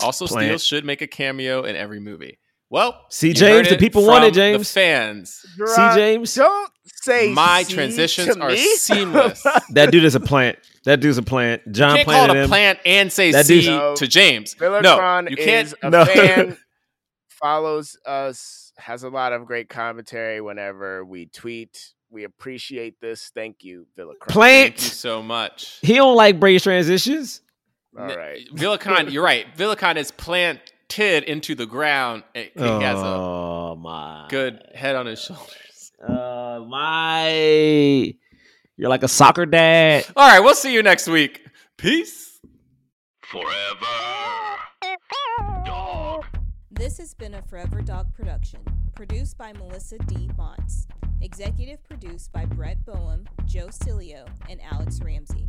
[0.00, 0.46] Also, Plant.
[0.46, 2.38] Steele should make a cameo in every movie.
[2.70, 4.70] Well, See, James, heard the people from want it, The James.
[4.70, 5.40] fans.
[5.56, 6.34] See, James?
[6.34, 8.58] Don't say My see transitions to are me.
[8.76, 9.42] seamless.
[9.72, 10.58] That dude is a plant.
[10.84, 11.62] That dude's a plant.
[11.72, 12.48] John you can't call planted it a him.
[12.50, 13.94] plant and say That C No.
[13.96, 14.54] to James.
[14.54, 15.66] Villacron no, you can't.
[15.68, 16.04] is a No.
[16.04, 16.58] fan,
[17.30, 21.92] follows us, has a lot of great commentary whenever we tweet.
[22.10, 23.30] We appreciate this.
[23.34, 24.28] Thank you, Villacron.
[24.28, 24.74] Plant.
[24.74, 25.78] Thank you so much.
[25.82, 27.42] He don't like Bray's transitions.
[27.96, 28.46] All right.
[28.52, 29.46] Villacon, you're right.
[29.56, 32.22] Villacon is planted into the ground.
[32.34, 35.92] He has a oh my good head on his shoulders.
[36.06, 38.14] Uh, my,
[38.76, 40.06] you're like a soccer dad.
[40.16, 41.44] All right, we'll see you next week.
[41.76, 42.40] Peace.
[43.22, 43.46] Forever.
[45.64, 46.24] Dog.
[46.70, 48.60] This has been a Forever Dog production,
[48.94, 50.30] produced by Melisa D.
[50.38, 50.86] Monts,
[51.20, 55.48] executive produced by Brett Boham, Joe Cilio, and Alex Ramsey.